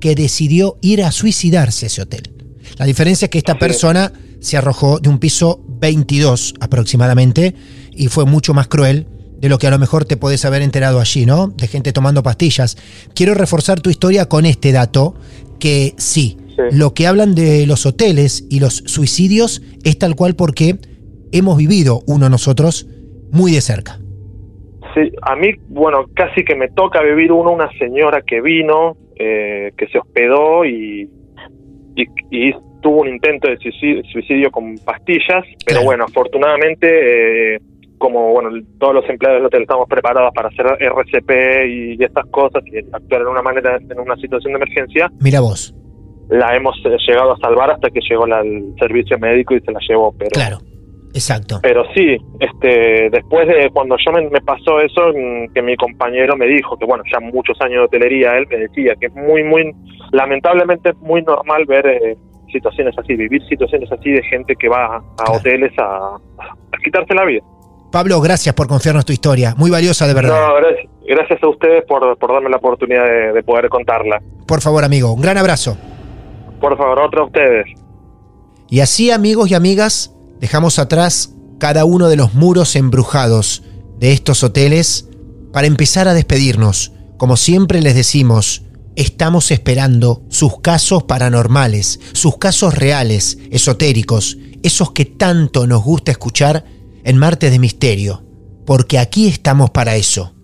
que 0.00 0.14
decidió 0.14 0.78
ir 0.82 1.02
a 1.02 1.12
suicidarse 1.12 1.86
a 1.86 1.88
ese 1.88 2.02
hotel. 2.02 2.34
La 2.76 2.86
diferencia 2.86 3.26
es 3.26 3.30
que 3.30 3.38
esta 3.38 3.58
persona 3.58 4.12
se 4.40 4.56
arrojó 4.56 4.98
de 4.98 5.08
un 5.08 5.18
piso 5.18 5.64
22 5.80 6.54
aproximadamente 6.60 7.54
y 7.92 8.08
fue 8.08 8.26
mucho 8.26 8.52
más 8.52 8.68
cruel 8.68 9.08
de 9.40 9.48
lo 9.48 9.58
que 9.58 9.66
a 9.66 9.70
lo 9.70 9.78
mejor 9.78 10.04
te 10.04 10.16
podés 10.16 10.44
haber 10.44 10.62
enterado 10.62 11.00
allí, 11.00 11.26
¿no? 11.26 11.48
De 11.48 11.66
gente 11.66 11.92
tomando 11.92 12.22
pastillas. 12.22 12.76
Quiero 13.14 13.34
reforzar 13.34 13.80
tu 13.80 13.90
historia 13.90 14.26
con 14.26 14.46
este 14.46 14.72
dato, 14.72 15.14
que 15.58 15.94
sí, 15.98 16.38
lo 16.70 16.94
que 16.94 17.06
hablan 17.06 17.34
de 17.34 17.66
los 17.66 17.86
hoteles 17.86 18.44
y 18.48 18.60
los 18.60 18.82
suicidios 18.86 19.62
es 19.82 19.98
tal 19.98 20.16
cual 20.16 20.36
porque 20.36 20.78
hemos 21.32 21.56
vivido 21.56 22.02
uno 22.06 22.28
nosotros 22.28 22.86
muy 23.32 23.52
de 23.52 23.60
cerca. 23.60 24.03
A 25.22 25.36
mí, 25.36 25.50
bueno, 25.68 26.06
casi 26.14 26.44
que 26.44 26.54
me 26.54 26.68
toca 26.68 27.02
vivir 27.02 27.32
uno, 27.32 27.52
una 27.52 27.70
señora 27.78 28.22
que 28.22 28.40
vino, 28.40 28.96
eh, 29.16 29.72
que 29.76 29.86
se 29.88 29.98
hospedó 29.98 30.64
y, 30.64 31.08
y, 31.96 32.52
tuvo 32.82 33.00
un 33.00 33.08
intento 33.08 33.48
de 33.48 33.56
suicidio, 33.56 34.50
con 34.50 34.76
pastillas, 34.78 35.44
pero 35.66 35.82
bueno, 35.82 36.04
afortunadamente... 36.04 37.54
Eh, 37.54 37.58
como 37.96 38.32
bueno 38.32 38.50
todos 38.78 38.96
los 38.96 39.08
empleados 39.08 39.38
del 39.38 39.46
hotel 39.46 39.62
estamos 39.62 39.88
preparados 39.88 40.30
para 40.34 40.48
hacer 40.48 40.66
RCP 40.66 41.30
y, 41.68 42.04
estas 42.04 42.26
cosas 42.26 42.62
y 42.66 42.78
actuar 42.92 43.22
en 43.22 43.28
una 43.28 43.40
manera 43.40 43.78
en 43.78 43.98
una 43.98 44.16
situación 44.16 44.52
de 44.52 44.56
emergencia 44.56 45.10
mira 45.20 45.40
vos. 45.40 45.74
la 46.28 46.54
hemos 46.54 46.76
eh, 46.84 46.96
llegado 47.06 47.32
a 47.32 47.38
salvar 47.38 47.70
hasta 47.70 47.88
que 47.88 48.00
llegó 48.00 48.26
el 48.26 48.74
servicio 48.78 49.18
médico 49.18 49.54
y 49.54 49.60
se 49.60 49.72
la 49.72 49.78
llevó 49.88 50.12
pero 50.18 50.30
claro 50.32 50.58
exacto 51.14 51.60
pero 51.62 51.84
sí 51.94 52.16
este 52.40 53.08
después 53.10 53.48
de 53.48 53.70
cuando 53.72 53.96
yo 54.04 54.12
me, 54.12 54.40
pasó 54.40 54.80
eso 54.80 55.12
mm, 55.14 55.52
que 55.54 55.62
mi 55.62 55.76
compañero 55.76 56.36
me 56.36 56.46
dijo 56.46 56.76
que 56.76 56.84
bueno 56.84 57.04
ya 57.10 57.20
muchos 57.20 57.58
años 57.60 57.78
de 57.78 57.84
hotelería 57.84 58.36
él 58.36 58.46
me 58.50 58.58
decía 58.58 58.94
que 59.00 59.06
es 59.06 59.14
muy 59.14 59.42
muy 59.44 59.72
lamentablemente 60.12 60.90
es 60.90 60.96
muy 60.98 61.22
normal 61.22 61.64
ver 61.66 61.86
eh, 61.86 62.16
situaciones 62.52 62.94
así 62.98 63.14
vivir 63.14 63.42
situaciones 63.46 63.90
así 63.90 64.10
de 64.10 64.22
gente 64.24 64.54
que 64.56 64.68
va 64.68 64.96
a 64.96 65.32
hoteles 65.32 65.72
a 65.78 66.18
quitarse 66.82 67.14
la 67.14 67.24
vida 67.24 67.42
Pablo, 67.94 68.20
gracias 68.20 68.52
por 68.56 68.66
confiarnos 68.66 69.04
tu 69.04 69.12
historia. 69.12 69.54
Muy 69.56 69.70
valiosa, 69.70 70.08
de 70.08 70.14
verdad. 70.14 70.48
No, 70.48 70.54
gracias, 71.06 71.40
a 71.40 71.48
ustedes 71.48 71.84
por, 71.86 72.18
darme 72.18 72.50
la 72.50 72.56
oportunidad 72.56 73.04
de, 73.32 73.40
poder 73.44 73.68
contarla. 73.68 74.20
Por 74.48 74.60
favor, 74.60 74.82
amigo, 74.82 75.12
un 75.12 75.20
gran 75.20 75.38
abrazo. 75.38 75.76
Por 76.60 76.76
favor, 76.76 76.98
otro 76.98 77.22
a 77.22 77.26
ustedes. 77.26 77.66
Y 78.68 78.80
así, 78.80 79.12
amigos 79.12 79.48
y 79.52 79.54
amigas, 79.54 80.13
dejamos 80.44 80.78
atrás 80.78 81.30
cada 81.58 81.86
uno 81.86 82.08
de 82.08 82.16
los 82.16 82.34
muros 82.34 82.76
embrujados 82.76 83.62
de 83.98 84.12
estos 84.12 84.42
hoteles 84.42 85.06
para 85.54 85.66
empezar 85.66 86.06
a 86.06 86.12
despedirnos. 86.12 86.92
Como 87.16 87.38
siempre 87.38 87.80
les 87.80 87.94
decimos, 87.94 88.60
estamos 88.94 89.50
esperando 89.50 90.22
sus 90.28 90.60
casos 90.60 91.04
paranormales, 91.04 91.98
sus 92.12 92.36
casos 92.36 92.74
reales, 92.74 93.38
esotéricos, 93.50 94.36
esos 94.62 94.92
que 94.92 95.06
tanto 95.06 95.66
nos 95.66 95.82
gusta 95.82 96.10
escuchar 96.10 96.66
en 97.04 97.16
Martes 97.16 97.50
de 97.50 97.58
Misterio, 97.58 98.22
porque 98.66 98.98
aquí 98.98 99.28
estamos 99.28 99.70
para 99.70 99.96
eso, 99.96 100.34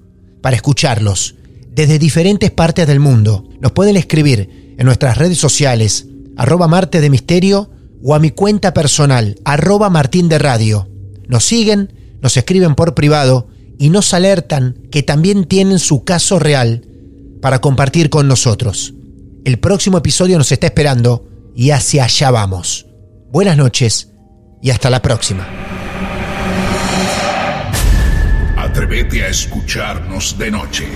para 0.41 0.57
escucharlos 0.57 1.35
desde 1.73 1.99
diferentes 1.99 2.51
partes 2.51 2.87
del 2.87 3.01
mundo. 3.01 3.47
Nos 3.61 3.73
pueden 3.73 3.99
escribir 3.99 4.75
en 4.79 4.87
nuestras 4.87 5.19
redes 5.19 5.37
sociales, 5.37 6.07
arroba 6.39 6.69
Martes 6.69 7.03
de 7.03 7.11
Misterio 7.11 7.71
o 8.03 8.15
a 8.15 8.19
mi 8.19 8.31
cuenta 8.31 8.73
personal, 8.75 9.37
arroba 9.45 9.91
Martín 9.91 10.29
de 10.29 10.39
Radio. 10.39 10.89
Nos 11.29 11.45
siguen, 11.45 11.93
nos 12.23 12.37
escriben 12.37 12.75
por 12.75 12.95
privado 12.95 13.49
y 13.79 13.91
nos 13.91 14.13
alertan 14.15 14.77
que 14.91 15.03
también 15.03 15.45
tienen 15.45 15.79
su 15.79 16.05
caso 16.05 16.39
real 16.39 16.87
para 17.41 17.61
compartir 17.61 18.11
con 18.11 18.29
nosotros. 18.29 18.95
El 19.45 19.59
próximo 19.59 19.99
episodio 19.99 20.37
nos 20.39 20.53
está 20.53 20.67
esperando 20.67 21.27
y 21.55 21.71
hacia 21.71 22.05
allá 22.05 22.31
vamos. 22.31 22.87
Buenas 23.31 23.57
noches 23.57 24.11
y 24.63 24.71
hasta 24.71 24.91
la 24.91 25.01
próxima. 25.01 25.47
Atrévete 28.57 29.25
a 29.25 29.29
escucharnos 29.29 30.37
de 30.39 30.51
noche. 30.51 30.87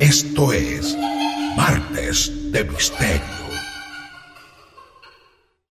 Esto 0.00 0.52
es 0.52 0.96
Martes 1.56 2.30
de 2.52 2.64
Misterio. 2.64 3.43